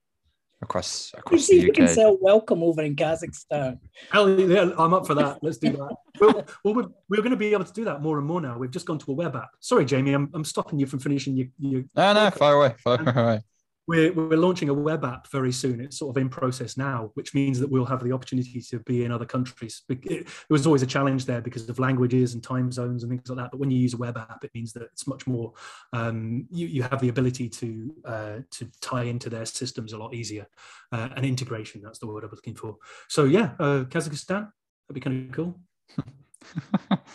across 0.61 1.13
You 1.15 1.21
across 1.21 1.45
see 1.45 1.57
if 1.57 1.61
the 1.63 1.67
you 1.69 1.73
can 1.73 1.85
UK. 1.85 1.91
sell 1.91 2.19
welcome 2.21 2.63
over 2.63 2.83
in 2.83 2.97
Kazakhstan. 2.97 3.79
Hell 4.11 4.29
yeah, 4.41 4.71
I'm 4.79 4.93
up 4.95 5.07
for 5.07 5.15
that. 5.15 5.39
Let's 5.43 5.59
do 5.59 5.73
that. 5.73 5.97
Well, 6.21 6.45
well 6.65 6.75
we're, 6.75 6.87
we're 7.09 7.19
going 7.19 7.31
to 7.31 7.37
be 7.37 7.53
able 7.53 7.65
to 7.65 7.73
do 7.73 7.85
that 7.85 8.03
more 8.03 8.19
and 8.19 8.27
more 8.27 8.41
now. 8.41 8.59
We've 8.59 8.73
just 8.73 8.87
gone 8.87 8.99
to 8.99 9.13
a 9.13 9.15
web 9.15 9.37
app. 9.37 9.51
Sorry, 9.61 9.85
Jamie, 9.85 10.15
I'm, 10.15 10.29
I'm 10.35 10.45
stopping 10.45 10.81
you 10.81 10.87
from 10.87 10.99
finishing 10.99 11.37
your, 11.37 11.47
your 11.61 11.85
No, 11.95 12.13
no, 12.13 12.29
far 12.31 12.55
away, 12.55 12.75
far 12.83 12.99
um, 12.99 13.07
away. 13.07 13.41
We're, 13.89 14.13
we're 14.13 14.37
launching 14.37 14.69
a 14.69 14.75
web 14.75 15.03
app 15.03 15.27
very 15.29 15.51
soon. 15.51 15.81
It's 15.81 15.99
sort 15.99 16.15
of 16.15 16.21
in 16.21 16.29
process 16.29 16.77
now, 16.77 17.11
which 17.15 17.35
means 17.35 17.59
that 17.59 17.71
we'll 17.71 17.87
have 17.87 18.05
the 18.05 18.13
opportunity 18.13 18.61
to 18.61 18.81
be 18.81 19.07
in 19.07 19.11
other 19.11 19.25
countries. 19.25 19.83
It, 19.89 20.29
was 20.51 20.67
always 20.67 20.83
a 20.83 20.87
challenge 20.87 21.25
there 21.25 21.41
because 21.41 21.67
of 21.71 21.79
languages 21.79 22.35
and 22.35 22.43
time 22.43 22.71
zones 22.71 23.03
and 23.03 23.11
things 23.11 23.29
like 23.31 23.39
that. 23.39 23.51
But 23.51 23.61
when 23.61 23.71
you 23.71 23.79
use 23.79 23.95
a 23.95 23.97
web 23.97 24.19
app, 24.19 24.45
it 24.45 24.51
means 24.55 24.75
that 24.75 24.83
it's 24.83 25.07
much 25.07 25.27
more. 25.27 25.55
Um, 25.95 26.47
you, 26.51 26.67
you 26.67 26.83
have 26.83 27.01
the 27.01 27.09
ability 27.09 27.49
to 27.49 27.95
uh, 28.05 28.37
to 28.51 28.69
tie 28.83 29.05
into 29.05 29.31
their 29.31 29.47
systems 29.47 29.95
a 29.95 29.99
lot 29.99 30.15
easier, 30.15 30.47
uh, 30.93 31.09
and 31.17 31.25
integration. 31.25 31.81
That's 31.83 31.99
the 31.99 32.07
word 32.07 32.25
I 32.25 32.27
was 32.27 32.39
looking 32.39 32.57
for. 32.57 32.77
So 33.09 33.25
yeah, 33.25 33.53
uh, 33.59 33.85
Kazakhstan. 33.85 34.51
That'd 34.87 34.95
be 34.95 35.01
kind 35.01 35.31
of 35.31 35.35
cool. 35.35 35.61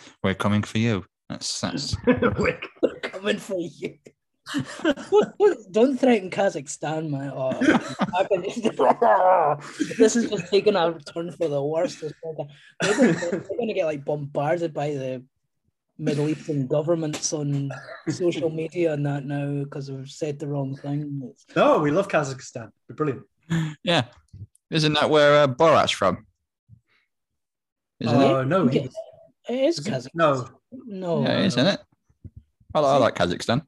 We're 0.24 0.34
coming 0.34 0.64
for 0.64 0.78
you. 0.78 1.04
That's 1.28 1.60
that's 1.60 1.96
We're 2.06 2.58
coming 3.02 3.38
for 3.38 3.60
you. 3.60 3.94
Don't 5.70 5.98
threaten 5.98 6.30
Kazakhstan, 6.30 7.10
man. 7.10 7.32
Oh, 7.34 7.58
this 9.98 10.16
is 10.16 10.30
just 10.30 10.50
taking 10.50 10.76
a 10.76 10.98
turn 11.00 11.30
for 11.32 11.48
the 11.48 11.62
worst. 11.62 12.00
This 12.00 12.12
podcast. 12.24 12.48
They're 12.80 12.94
gonna- 12.96 13.12
they're 13.30 13.40
going 13.40 13.68
to 13.68 13.74
get 13.74 13.86
like 13.86 14.04
bombarded 14.04 14.72
by 14.74 14.90
the 14.92 15.24
Middle 15.98 16.28
Eastern 16.28 16.66
governments 16.66 17.32
on 17.32 17.70
social 18.08 18.50
media 18.50 18.92
and 18.92 19.06
that 19.06 19.24
now 19.24 19.64
because 19.64 19.90
we've 19.90 20.10
said 20.10 20.38
the 20.38 20.48
wrong 20.48 20.76
thing. 20.76 21.20
It's- 21.24 21.56
no, 21.56 21.78
we 21.78 21.90
love 21.90 22.08
Kazakhstan. 22.08 22.70
We're 22.88 22.96
brilliant. 22.96 23.22
yeah. 23.82 24.04
Isn't 24.70 24.94
that 24.94 25.10
where 25.10 25.42
uh, 25.42 25.46
Borat's 25.46 25.92
from? 25.92 26.26
Isn't 28.00 28.20
it? 28.20 28.30
Uh, 28.30 28.44
no, 28.44 28.66
he 28.66 28.80
was- 28.80 28.94
It 29.48 29.54
is 29.64 29.78
Is? 29.78 29.86
Kazakhstan. 29.86 30.08
no. 30.14 30.48
No. 30.86 31.22
Yeah, 31.22 31.40
isn't 31.44 31.66
it? 31.66 31.80
I, 32.74 32.80
I 32.80 32.96
like 32.96 33.14
Kazakhstan. 33.14 33.62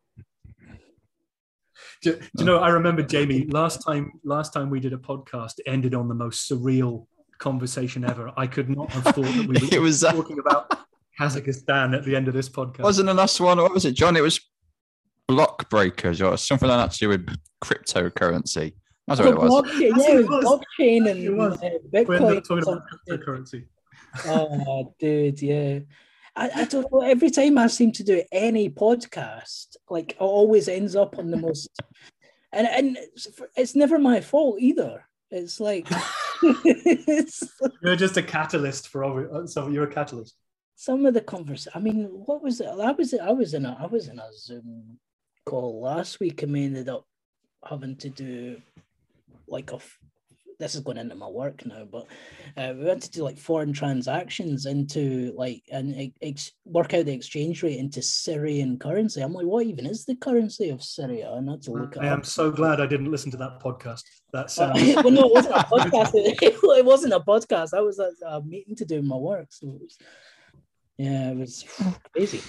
Do, 2.03 2.13
do 2.17 2.21
you 2.39 2.45
know? 2.45 2.59
I 2.59 2.69
remember 2.69 3.03
Jamie 3.03 3.47
last 3.47 3.83
time. 3.85 4.13
Last 4.25 4.53
time 4.53 4.71
we 4.71 4.81
did 4.81 4.93
a 4.93 4.99
podcast, 4.99 5.59
it 5.59 5.65
ended 5.71 5.95
on 5.95 6.09
the 6.09 6.15
most 6.15 6.51
surreal 6.51 7.07
conversation 7.39 8.05
ever. 8.05 8.31
I 8.37 8.47
could 8.47 8.69
not 8.69 8.91
have 8.93 9.05
thought 9.05 9.25
that 9.25 9.47
we 9.49 9.59
were 9.61 9.69
It 9.75 9.81
was 9.81 10.05
uh, 10.05 10.13
talking 10.13 10.39
about 10.39 10.73
Kazakhstan 11.19 11.97
at 11.97 12.05
the 12.05 12.15
end 12.17 12.29
of 12.29 12.35
this 12.35 12.49
podcast. 12.49 12.81
wasn't 12.81 13.07
the 13.07 13.15
last 13.15 13.41
one. 13.41 13.59
What 13.59 13.73
was 13.73 13.85
it, 13.85 13.93
John? 13.93 14.17
It 14.17 14.23
was 14.23 14.41
block 15.29 15.69
breakers 15.71 16.21
or 16.23 16.37
something 16.37 16.69
like 16.69 16.79
that 16.79 16.93
to 16.93 16.99
do 16.99 17.09
with 17.09 17.27
cryptocurrency. 17.65 18.75
That's 19.09 19.21
what 19.21 19.29
it 19.31 19.39
was. 19.39 19.51
Blockchain, 19.51 19.91
That's 19.95 20.09
yeah, 20.09 20.15
what 20.15 20.21
it 20.21 20.29
was. 20.29 20.45
blockchain 20.81 21.11
and 21.11 21.21
It 21.21 21.31
was. 21.31 21.55
uh, 21.55 21.59
we 21.63 21.67
ended 21.69 21.93
Bitcoin. 21.93 22.43
talking 22.43 22.59
about 22.63 22.65
something. 22.65 23.19
cryptocurrency. 23.19 23.67
oh, 24.27 24.95
dude, 24.99 25.41
yeah. 25.43 25.79
I, 26.37 26.51
I 26.55 26.65
don't 26.67 26.91
know. 26.93 27.01
Every 27.01 27.31
time 27.31 27.57
I 27.59 27.67
seem 27.69 27.93
to 27.93 28.05
do 28.05 28.23
any 28.31 28.69
podcast, 28.69 29.77
like 29.89 30.13
it 30.13 30.19
always 30.21 30.69
ends 30.69 30.95
up 30.95 31.19
on 31.19 31.31
the 31.31 31.37
most, 31.39 31.69
and 32.53 32.67
and 32.67 32.97
it's, 32.99 33.29
it's 33.57 33.75
never 33.75 33.99
my 33.99 34.21
fault 34.21 34.57
either. 34.61 35.05
It's 35.31 35.59
like 35.61 35.89
it's 36.43 37.43
You're 37.83 37.97
just 37.97 38.17
a 38.17 38.23
catalyst 38.23 38.89
for 38.89 39.05
all. 39.05 39.27
uh, 39.43 39.47
So 39.47 39.69
you're 39.69 39.85
a 39.91 39.93
catalyst. 39.93 40.35
some 40.77 41.07
of 41.07 41.15
the 41.15 41.21
conversation. 41.23 41.73
I 41.75 41.81
mean, 41.81 42.05
what 42.27 42.43
was 42.43 42.61
it? 42.61 42.67
I 42.69 42.93
was 42.93 43.15
I 43.15 43.31
was 43.31 43.55
in 43.55 43.65
a 43.65 43.77
I 43.81 43.87
was 43.87 44.09
in 44.09 44.19
a 44.19 44.29
Zoom 44.39 44.99
call 45.47 45.81
last 45.81 46.21
week, 46.21 46.43
and 46.43 46.53
we 46.53 46.65
ended 46.65 46.89
up 46.89 47.05
having 47.69 47.97
to 47.97 48.11
do 48.11 48.61
like 49.49 49.73
a. 49.73 49.79
f- 50.57 50.59
This 50.59 50.75
is 50.75 50.81
going 50.81 50.99
into 50.99 51.15
my 51.15 51.29
work 51.29 51.65
now, 51.67 51.85
but 51.91 52.07
uh, 52.57 52.73
we 52.77 52.85
went 52.85 53.03
to 53.03 53.11
do 53.11 53.23
like 53.23 53.39
foreign 53.39 53.73
transactions 53.73 54.67
into 54.67 55.33
like 55.37 55.63
and 55.71 55.95
ex- 55.97 56.15
ex- 56.23 56.53
work 56.65 56.95
out 56.95 57.05
the 57.07 57.13
exchange 57.13 57.63
rate 57.63 57.79
into 57.79 58.03
Syrian 58.03 58.79
currency. 58.79 59.21
I'm 59.21 59.33
like, 59.33 59.47
what 59.47 59.67
even 59.67 59.87
is 59.87 60.05
the 60.05 60.17
currency 60.17 60.71
of 60.71 60.83
Syria? 60.83 61.33
And 61.33 61.49
that's 61.49 61.67
had 61.67 61.75
to 61.75 61.81
look 61.83 61.97
it 61.97 62.03
I 62.03 62.07
am 62.07 62.21
up. 62.21 62.27
so 62.27 62.51
glad 62.51 62.81
I 62.81 62.87
didn't 62.87 63.11
listen 63.11 63.31
to 63.33 63.37
that 63.39 63.61
podcast. 63.61 64.03
That 64.33 64.47
Uh, 64.47 64.49
sounds. 64.49 64.95
well, 64.97 65.11
no, 65.11 65.23
it 65.29 65.33
wasn't 65.33 65.55
a 65.55 65.59
podcast. 65.59 66.11
It, 66.43 66.85
wasn't 66.85 67.13
a 67.15 67.21
podcast. 67.21 67.75
I 67.75 67.81
was 67.81 67.99
at 68.01 68.13
a 68.27 68.43
meeting 68.43 68.77
to 68.77 68.85
do 68.85 69.03
my 69.03 69.17
work. 69.17 69.47
So 69.51 69.69
it 69.69 69.81
was, 69.83 69.99
yeah, 70.99 71.31
it 71.31 71.37
was 71.37 71.65
crazy. 72.13 72.41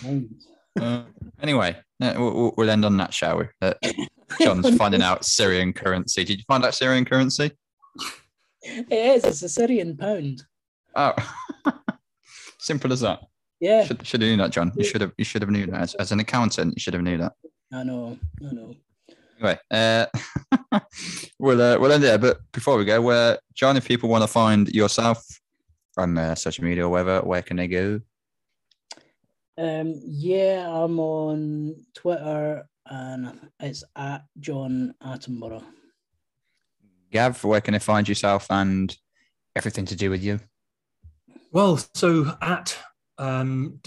Uh, 0.80 1.04
anyway, 1.42 1.76
we'll, 2.00 2.34
we'll- 2.34 2.54
we'll 2.58 2.70
end 2.70 2.86
on 2.86 2.98
that, 2.98 3.14
shall 3.14 3.40
we? 3.40 3.46
Uh, 3.62 3.74
John's 4.42 4.76
finding 4.78 5.02
out 5.02 5.26
Syrian 5.26 5.74
currency. 5.74 6.24
Did 6.24 6.38
you 6.40 6.44
find 6.48 6.64
out 6.66 6.76
Syrian 6.76 7.06
currency? 7.06 7.52
It 8.62 8.92
is. 8.92 9.24
It's 9.24 9.44
a 9.44 9.50
Syrian 9.50 9.96
pound. 9.98 10.44
Oh, 10.96 11.14
simple 12.60 12.92
as 12.92 13.02
that. 13.02 13.22
Yeah, 13.60 13.86
Should, 13.86 14.06
should 14.06 14.22
have 14.22 14.30
knew 14.30 14.38
that, 14.38 14.52
John. 14.52 14.72
You 14.76 14.84
should 14.84 15.02
have. 15.02 15.14
You 15.18 15.26
should 15.26 15.42
have 15.42 15.50
knew 15.50 15.66
that 15.68 15.82
as, 15.82 15.96
as 15.96 16.12
an 16.12 16.20
accountant. 16.20 16.76
You 16.76 16.80
should 16.80 16.94
have 16.94 17.04
knew 17.04 17.18
that. 17.18 17.34
I 17.74 17.84
know. 17.84 18.18
I 18.42 18.54
know. 18.54 18.76
Anyway, 19.40 19.58
uh, 19.72 20.06
we'll 21.40 21.62
uh, 21.62 21.80
we'll 21.80 21.92
end 21.92 22.04
there. 22.04 22.18
But 22.18 22.40
before 22.52 22.78
we 22.78 22.86
go, 22.86 23.02
where 23.02 23.40
John, 23.54 23.78
if 23.78 23.88
people 23.88 24.10
want 24.10 24.24
to 24.24 24.28
find 24.28 24.70
yourself 24.70 25.26
on 25.98 26.18
uh, 26.18 26.36
social 26.36 26.64
media 26.64 26.86
or 26.86 26.90
whatever, 26.90 27.22
where 27.22 27.42
can 27.42 27.58
they 27.58 27.68
go? 27.68 28.02
Um, 29.58 30.00
yeah, 30.06 30.70
I'm 30.70 31.00
on 31.00 31.84
Twitter 31.96 32.68
and 32.86 33.50
it's 33.60 33.84
at 33.96 34.26
John 34.40 34.94
Attenborough. 35.04 35.64
Gav, 37.12 37.44
where 37.44 37.62
can 37.62 37.74
they 37.74 37.80
find 37.80 38.08
yourself 38.08 38.48
and 38.50 38.96
everything 39.56 39.86
to 39.86 39.96
do 39.96 40.10
with 40.10 40.24
you? 40.24 40.40
Well, 41.52 41.80
so 41.94 42.38
at 42.42 42.78
um, 43.18 43.80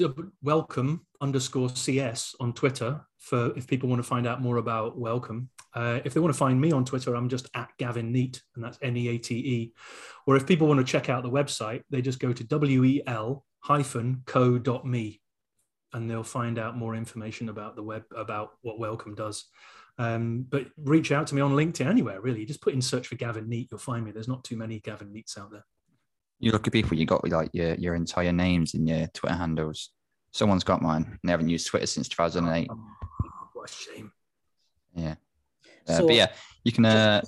welcome 0.43 1.07
underscore 1.21 1.69
CS 1.69 2.35
on 2.41 2.53
Twitter, 2.53 3.01
for 3.19 3.57
if 3.57 3.67
people 3.67 3.89
want 3.89 4.01
to 4.01 4.09
find 4.09 4.27
out 4.27 4.41
more 4.41 4.57
about 4.57 4.99
Welcome. 4.99 5.51
Uh, 5.75 6.01
if 6.05 6.15
they 6.15 6.21
want 6.21 6.35
to 6.35 6.39
find 6.39 6.61
me 6.61 6.73
on 6.73 6.85
Twitter, 6.85 7.15
I'm 7.15 7.29
just 7.29 7.49
at 7.55 7.71
Gavin 7.79 8.13
Neate, 8.13 8.41
and 8.57 8.65
that's 8.65 8.79
N 8.83 8.97
E 8.97 9.09
A 9.09 9.19
T 9.19 9.35
E. 9.37 9.75
Or 10.27 10.37
if 10.37 10.47
people 10.47 10.67
want 10.67 10.79
to 10.81 10.91
check 10.91 11.09
out 11.09 11.23
the 11.23 11.31
website, 11.31 11.83
they 11.91 12.03
just 12.03 12.19
go 12.19 12.33
to 12.33 13.03
wel 13.07 13.45
hyphen 13.61 14.23
co.me 14.25 15.21
and 15.93 16.11
they'll 16.11 16.23
find 16.23 16.59
out 16.59 16.77
more 16.77 16.95
information 16.95 17.49
about 17.49 17.77
the 17.77 17.83
web 17.83 18.05
about 18.17 18.53
what 18.63 18.79
Welcome 18.79 19.15
does. 19.15 19.47
Um, 19.99 20.47
but 20.49 20.67
reach 20.77 21.13
out 21.13 21.27
to 21.29 21.35
me 21.35 21.41
on 21.43 21.53
LinkedIn 21.53 21.87
anywhere, 21.87 22.21
really. 22.21 22.45
Just 22.47 22.61
put 22.63 22.75
in 22.75 22.81
search 22.83 23.07
for 23.09 23.17
Gavin 23.17 23.47
Neate, 23.47 23.69
you'll 23.71 23.79
find 23.79 24.05
me. 24.05 24.13
There's 24.13 24.29
not 24.29 24.45
too 24.45 24.57
many 24.57 24.81
Gavin 24.81 25.13
Neates 25.13 25.39
out 25.39 25.51
there. 25.51 25.65
You 26.39 26.53
look 26.53 26.67
at 26.67 26.73
people, 26.73 26.97
you 26.97 27.05
got 27.05 27.29
like 27.29 27.51
your, 27.53 27.75
your 27.75 27.95
entire 27.95 28.33
names 28.33 28.75
in 28.75 28.87
your 28.87 29.07
Twitter 29.09 29.37
handles. 29.37 29.91
Someone's 30.33 30.65
got 30.65 30.81
mine. 30.81 31.19
They 31.23 31.31
haven't 31.33 31.49
used 31.49 31.67
Twitter 31.67 31.87
since 31.87 32.09
2008. 32.09 32.69
Oh, 32.71 32.79
what 33.53 33.69
a 33.71 33.73
shame. 33.73 34.13
Yeah. 34.95 35.17
Uh, 35.89 35.97
So- 35.99 36.07
but 36.07 36.17
yeah, 36.17 36.29
you 36.65 36.73
can. 36.73 36.85
Uh, 36.87 37.23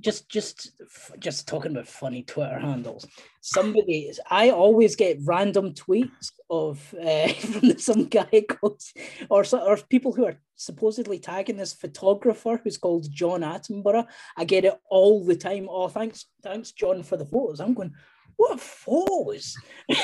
just 0.00 0.28
just 0.28 0.70
just 1.18 1.46
talking 1.46 1.72
about 1.72 1.86
funny 1.86 2.22
Twitter 2.22 2.58
handles. 2.58 3.06
Somebody, 3.40 4.10
I 4.30 4.50
always 4.50 4.96
get 4.96 5.18
random 5.24 5.74
tweets 5.74 6.30
of 6.50 6.94
uh, 7.00 7.28
from 7.32 7.78
some 7.78 8.04
guy 8.04 8.44
called, 8.48 8.82
or 9.30 9.44
or 9.52 9.76
people 9.88 10.12
who 10.12 10.26
are 10.26 10.38
supposedly 10.56 11.18
tagging 11.18 11.56
this 11.56 11.72
photographer 11.72 12.60
who's 12.62 12.78
called 12.78 13.10
John 13.10 13.40
Attenborough. 13.40 14.06
I 14.36 14.44
get 14.44 14.64
it 14.64 14.74
all 14.90 15.24
the 15.24 15.36
time. 15.36 15.68
Oh, 15.70 15.88
thanks, 15.88 16.26
thanks, 16.42 16.72
John, 16.72 17.02
for 17.02 17.16
the 17.16 17.26
photos. 17.26 17.60
I'm 17.60 17.74
going. 17.74 17.92
What 18.36 18.60
photos? 18.60 19.56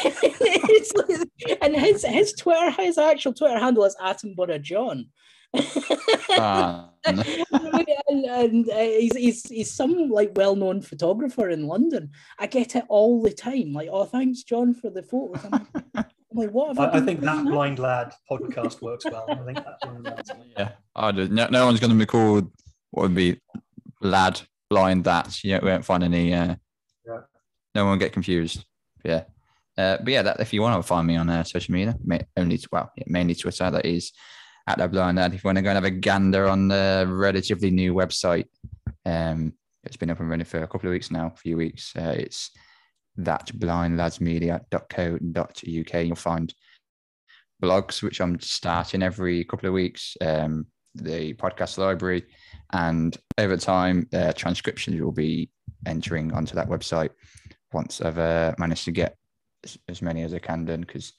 And 1.61 1.77
his 1.77 2.03
his 2.05 2.33
Twitter, 2.33 2.71
his 2.71 2.97
actual 2.97 3.35
Twitter 3.35 3.59
handle 3.59 3.85
is 3.85 3.97
Attenborough 4.01 4.63
John. 4.63 5.09
uh, 5.55 6.87
and, 7.05 8.25
and, 8.25 8.71
uh, 8.71 8.79
he's, 8.79 9.17
he's 9.17 9.49
he's 9.49 9.71
some 9.71 10.09
like 10.09 10.33
well-known 10.35 10.81
photographer 10.81 11.51
in 11.51 11.67
London. 11.67 12.11
I 12.39 12.47
get 12.47 12.75
it 12.75 12.85
all 12.89 13.23
the 13.23 13.33
time. 13.33 13.73
Like, 13.73 13.89
oh, 13.93 14.05
thanks, 14.05 14.43
John, 14.45 14.73
for 14.73 14.89
the 14.89 15.03
photos. 15.03 15.45
Like, 15.95 16.07
I'm 16.37 16.49
what? 16.53 16.77
Have 16.77 16.79
I, 16.79 16.85
I, 16.85 17.01
I 17.01 17.01
think 17.01 17.21
doing 17.21 17.37
that 17.37 17.45
blind 17.45 17.79
lad 17.79 18.13
podcast 18.31 18.81
works 18.83 19.05
well. 19.05 19.27
I 19.29 19.35
think 19.37 19.57
that 19.59 19.79
blind 19.83 20.05
lad. 20.05 20.27
yeah. 20.59 20.69
I 20.97 21.13
do. 21.13 21.29
No, 21.29 21.49
no 21.49 21.67
one's 21.67 21.81
going 21.81 21.93
to 21.93 21.99
be 21.99 22.07
called 22.07 22.51
what 22.91 23.03
would 23.05 23.15
be 23.15 23.41
lad 24.01 24.41
blind 24.71 25.05
that. 25.05 25.43
Yeah, 25.45 25.61
we 25.63 25.69
won't 25.71 25.85
find 25.85 26.05
any. 26.05 26.33
Uh, 26.35 26.57
Yeah. 27.07 27.21
No 27.75 27.85
one 27.85 27.93
will 27.93 27.99
get 27.99 28.13
confused. 28.13 28.65
Yeah. 29.05 29.25
Uh, 29.79 29.97
but 29.99 30.09
yeah, 30.09 30.23
that 30.23 30.41
if 30.41 30.53
you 30.53 30.61
want 30.61 30.79
to 30.81 30.87
find 30.87 31.07
me 31.07 31.17
on 31.17 31.29
uh, 31.31 31.43
social 31.45 31.73
media, 31.73 31.97
ma- 32.05 32.19
only 32.37 32.61
well, 32.71 32.91
yeah, 32.97 33.05
mainly 33.07 33.35
Twitter. 33.35 33.71
That 33.71 33.87
is 33.87 34.13
at 34.67 34.79
that 34.79 34.93
blind 34.93 35.17
lad. 35.17 35.33
If 35.35 35.43
you 35.43 35.49
want 35.49 35.57
to 35.57 35.63
go 35.63 35.71
and 35.71 35.77
have 35.77 35.85
a 35.85 35.91
gander 35.91 36.47
on 36.49 36.69
the 36.69 37.07
relatively 37.09 37.71
new 37.71 37.95
website, 37.95 38.47
um, 39.07 39.55
it's 39.85 39.97
been 39.97 40.11
up 40.11 40.21
and 40.21 40.29
running 40.29 40.45
for 40.45 40.63
a 40.63 40.69
couple 40.69 40.89
of 40.89 40.93
weeks 40.93 41.11
now, 41.11 41.33
a 41.35 41.37
few 41.39 41.57
weeks. 41.57 41.93
Uh, 41.97 42.15
it's 42.17 42.51
that 43.17 43.47
blindladsmedia.co.uk. 43.59 46.07
You'll 46.07 46.17
find 46.17 46.55
blogs, 47.63 48.03
which 48.03 48.21
I'm 48.21 48.41
starting 48.41 49.03
every 49.03 49.45
couple 49.45 49.69
of 49.69 49.75
weeks, 49.75 50.17
um, 50.21 50.67
the 50.95 51.35
podcast 51.35 51.79
library, 51.79 52.25
and 52.73 53.17
over 53.39 53.57
time, 53.57 54.09
uh, 54.13 54.33
transcriptions 54.33 55.01
will 55.01 55.13
be 55.13 55.51
entering 55.87 56.33
onto 56.33 56.55
that 56.55 56.69
website 56.69 57.11
once 57.73 58.01
I've 58.01 58.19
uh, 58.19 58.55
managed 58.59 58.85
to 58.85 58.93
get 58.93 59.17
as, 59.65 59.79
as 59.89 60.03
many 60.03 60.23
as 60.23 60.35
I 60.35 60.39
can 60.39 60.65
done 60.65 60.83
because 60.83 61.13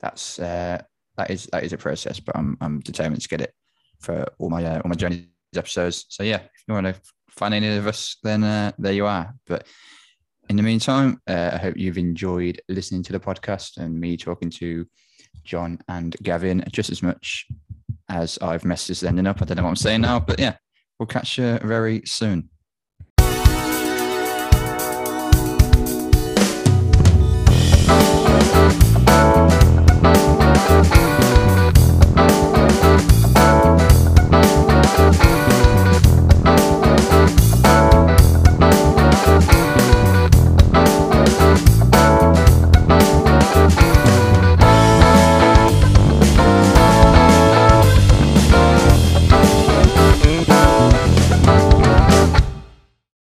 that's 0.00 0.38
uh, 0.38 0.82
that 1.16 1.30
is 1.30 1.46
that 1.52 1.64
is 1.64 1.72
a 1.72 1.78
process, 1.78 2.20
but 2.20 2.36
I'm 2.36 2.56
I'm 2.60 2.80
determined 2.80 3.22
to 3.22 3.28
get 3.28 3.40
it 3.40 3.54
for 4.00 4.26
all 4.38 4.50
my 4.50 4.64
uh, 4.64 4.80
all 4.80 4.88
my 4.88 4.96
journey 4.96 5.28
episodes. 5.56 6.06
So 6.08 6.22
yeah, 6.22 6.36
if 6.36 6.64
you 6.66 6.74
want 6.74 6.86
to 6.86 6.94
find 7.30 7.54
any 7.54 7.76
of 7.76 7.86
us, 7.86 8.16
then 8.22 8.44
uh, 8.44 8.72
there 8.78 8.92
you 8.92 9.06
are. 9.06 9.34
But 9.46 9.66
in 10.52 10.56
the 10.56 10.62
meantime, 10.62 11.18
uh, 11.26 11.52
I 11.54 11.56
hope 11.56 11.78
you've 11.78 11.96
enjoyed 11.96 12.60
listening 12.68 13.02
to 13.04 13.12
the 13.12 13.18
podcast 13.18 13.78
and 13.78 13.98
me 13.98 14.18
talking 14.18 14.50
to 14.50 14.86
John 15.44 15.78
and 15.88 16.14
Gavin 16.22 16.62
just 16.70 16.90
as 16.90 17.02
much 17.02 17.46
as 18.10 18.38
I've 18.42 18.62
messed 18.62 18.88
this 18.88 19.02
ending 19.02 19.26
up. 19.26 19.40
I 19.40 19.46
don't 19.46 19.56
know 19.56 19.62
what 19.62 19.70
I'm 19.70 19.76
saying 19.76 20.02
now, 20.02 20.20
but 20.20 20.38
yeah, 20.38 20.56
we'll 20.98 21.06
catch 21.06 21.38
you 21.38 21.58
very 21.62 22.02
soon. 22.04 22.50